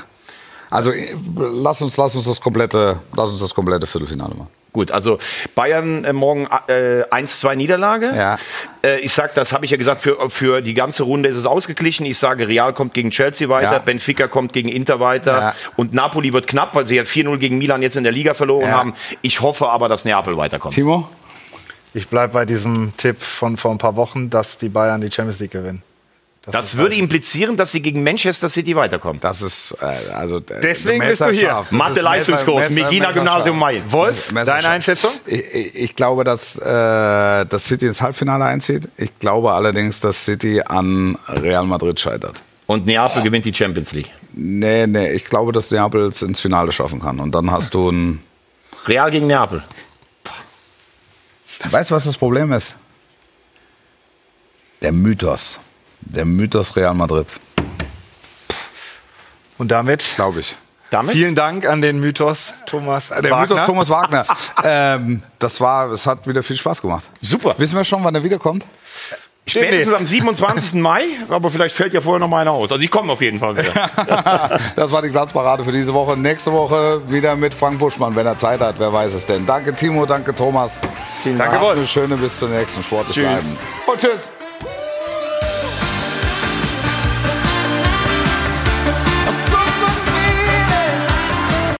Also 0.69 0.91
äh, 0.91 1.15
lass 1.35 1.81
uns, 1.81 1.97
lass 1.97 2.15
uns 2.15 2.25
das 2.25 2.39
komplette, 2.39 2.99
lass 3.15 3.31
uns 3.31 3.39
das 3.39 3.53
komplette 3.53 3.87
Viertelfinale 3.87 4.35
machen. 4.35 4.49
Gut, 4.71 4.91
also 4.91 5.17
Bayern 5.55 6.05
äh, 6.05 6.13
morgen 6.13 6.47
äh, 6.67 7.03
1-2 7.09 7.55
Niederlage. 7.55 8.13
Ja. 8.15 8.37
Äh, 8.83 8.99
ich 8.99 9.11
sag, 9.13 9.33
das 9.33 9.51
habe 9.51 9.65
ich 9.65 9.71
ja 9.71 9.77
gesagt, 9.77 9.99
für, 10.01 10.29
für 10.29 10.61
die 10.61 10.75
ganze 10.75 11.03
Runde 11.03 11.27
ist 11.27 11.37
es 11.37 11.47
ausgeglichen. 11.47 12.05
Ich 12.05 12.19
sage, 12.19 12.47
Real 12.47 12.71
kommt 12.73 12.93
gegen 12.93 13.09
Chelsea 13.09 13.49
weiter, 13.49 13.73
Ja. 13.73 13.79
Benfica 13.79 14.27
kommt 14.27 14.53
gegen 14.53 14.69
Inter 14.69 14.99
weiter 14.99 15.39
Ja. 15.39 15.55
und 15.75 15.93
Napoli 15.93 16.33
wird 16.33 16.45
knapp, 16.45 16.75
weil 16.75 16.85
sie 16.85 16.97
ja 16.97 17.03
4-0 17.03 17.37
gegen 17.37 17.57
Milan 17.57 17.81
jetzt 17.81 17.97
in 17.97 18.03
der 18.03 18.13
Liga 18.13 18.35
verloren 18.35 18.67
Ja. 18.69 18.77
haben. 18.77 18.93
Ich 19.23 19.41
hoffe 19.41 19.69
aber, 19.69 19.89
dass 19.89 20.05
Neapel 20.05 20.37
weiterkommt. 20.37 20.75
Timo? 20.75 21.09
Ich 21.95 22.07
bleibe 22.07 22.33
bei 22.33 22.45
diesem 22.45 22.95
Tipp 22.97 23.19
von 23.19 23.57
vor 23.57 23.71
ein 23.71 23.79
paar 23.79 23.95
Wochen, 23.95 24.29
dass 24.29 24.59
die 24.59 24.69
Bayern 24.69 25.01
die 25.01 25.11
Champions 25.11 25.39
League 25.39 25.51
gewinnen. 25.51 25.81
Das 26.45 26.77
würde 26.77 26.95
implizieren, 26.95 27.57
dass 27.57 27.71
sie 27.71 27.81
gegen 27.81 28.03
Manchester 28.03 28.49
City 28.49 28.75
weiterkommen. 28.75 29.19
Das 29.19 29.41
ist 29.41 29.75
äh, 29.81 30.13
also 30.13 30.37
äh, 30.37 30.61
Deswegen 30.63 31.05
bist 31.05 31.21
du 31.21 31.31
hier. 31.31 31.49
Das 31.49 31.71
Mathe 31.71 31.99
ist 31.99 32.01
Leistungskurs, 32.01 32.69
Megina. 32.69 33.11
Gymnasium 33.11 33.59
Mai. 33.59 33.81
Wolf, 33.87 34.33
deine 34.33 34.69
Einschätzung? 34.69 35.11
Ich, 35.25 35.75
ich, 35.75 35.95
glaube, 35.95 36.23
dass, 36.23 36.57
äh, 36.57 36.65
dass 37.45 37.65
City 37.65 37.87
ins 37.87 38.01
Halbfinale 38.01 38.45
einzieht. 38.45 38.87
Ich 38.97 39.19
glaube 39.19 39.51
allerdings, 39.51 39.99
dass 39.99 40.23
City 40.25 40.61
an 40.61 41.17
Real 41.27 41.65
Madrid 41.65 41.99
scheitert. 41.99 42.41
Und 42.67 42.85
Neapel 42.85 43.21
gewinnt 43.21 43.45
die 43.45 43.53
Champions 43.53 43.91
League. 43.91 44.11
Nee, 44.33 44.87
nee, 44.87 45.11
ich 45.11 45.25
glaube, 45.25 45.51
dass 45.51 45.71
Neapel 45.71 46.07
es 46.07 46.21
ins 46.21 46.39
Finale 46.39 46.71
schaffen 46.71 47.01
kann. 47.01 47.19
Und 47.19 47.35
dann 47.35 47.51
hast 47.51 47.73
du 47.73 47.89
ein. 47.89 48.23
Real 48.87 49.11
gegen 49.11 49.27
Neapel. 49.27 49.61
Weißt 51.69 51.91
du, 51.91 51.95
was 51.95 52.05
das 52.05 52.17
Problem 52.17 52.53
ist? 52.53 52.75
Der 54.81 54.93
Mythos. 54.93 55.59
Der 56.01 56.25
Mythos 56.25 56.75
Real 56.75 56.93
Madrid, 56.93 57.27
Und 59.57 59.69
damit 59.71 60.03
glaube 60.15 60.39
ich. 60.39 60.55
Damit? 60.91 61.11
vielen 61.11 61.35
Dank 61.35 61.67
an 61.67 61.81
den 61.81 61.99
Mythos 61.99 62.51
Thomas 62.65 63.09
Der 63.09 63.17
Wagner. 63.29 63.41
Mythos 63.41 63.65
Thomas 63.67 63.89
Wagner. 63.89 64.25
ähm, 64.63 65.21
das 65.37 65.61
war, 65.61 65.91
es 65.91 66.07
hat 66.07 66.25
wieder 66.27 66.41
viel 66.41 66.55
Spaß 66.55 66.81
gemacht. 66.81 67.07
Super. 67.21 67.53
Wissen 67.59 67.75
wir 67.77 67.83
schon, 67.83 68.03
wann 68.03 68.15
er 68.15 68.23
wiederkommt? 68.23 68.65
Spätestens 69.45 69.93
am 69.93 70.05
27. 70.05 70.75
Mai, 70.81 71.03
aber 71.27 71.49
vielleicht 71.49 71.75
fällt 71.75 71.93
ja 71.93 72.01
vorher 72.01 72.19
noch 72.19 72.27
mal 72.27 72.41
einer 72.41 72.51
aus. 72.51 72.71
Also 72.71 72.83
ich 72.83 72.89
komme 72.91 73.11
auf 73.13 73.21
jeden 73.21 73.39
Fall 73.39 73.55
wieder. 73.57 73.71
Das 74.75 74.91
war 74.91 75.01
die 75.01 75.09
Glanzparade 75.09 75.63
für 75.63 75.71
diese 75.71 75.93
Woche. 75.93 76.15
Nächste 76.17 76.51
Woche 76.51 77.01
wieder 77.09 77.35
mit 77.35 77.53
Frank 77.53 77.79
Buschmann, 77.79 78.15
wenn 78.15 78.25
er 78.25 78.37
Zeit 78.37 78.59
hat. 78.59 78.75
Wer 78.79 78.91
weiß 78.93 79.13
es 79.13 79.25
denn. 79.25 79.45
Danke 79.45 79.73
Timo, 79.75 80.05
danke 80.05 80.33
Thomas. 80.35 80.81
Danke, 81.23 81.43
Habt 81.43 81.61
Wolf. 81.61 81.77
Eine 81.77 81.87
schöne 81.87 82.17
bis 82.17 82.39
zum 82.39 82.51
nächsten 82.51 82.81
Sportlich 82.83 83.15
Tschüss. 83.15 83.25
bleiben. 83.25 83.57
Und 83.87 83.99
tschüss. 83.99 84.31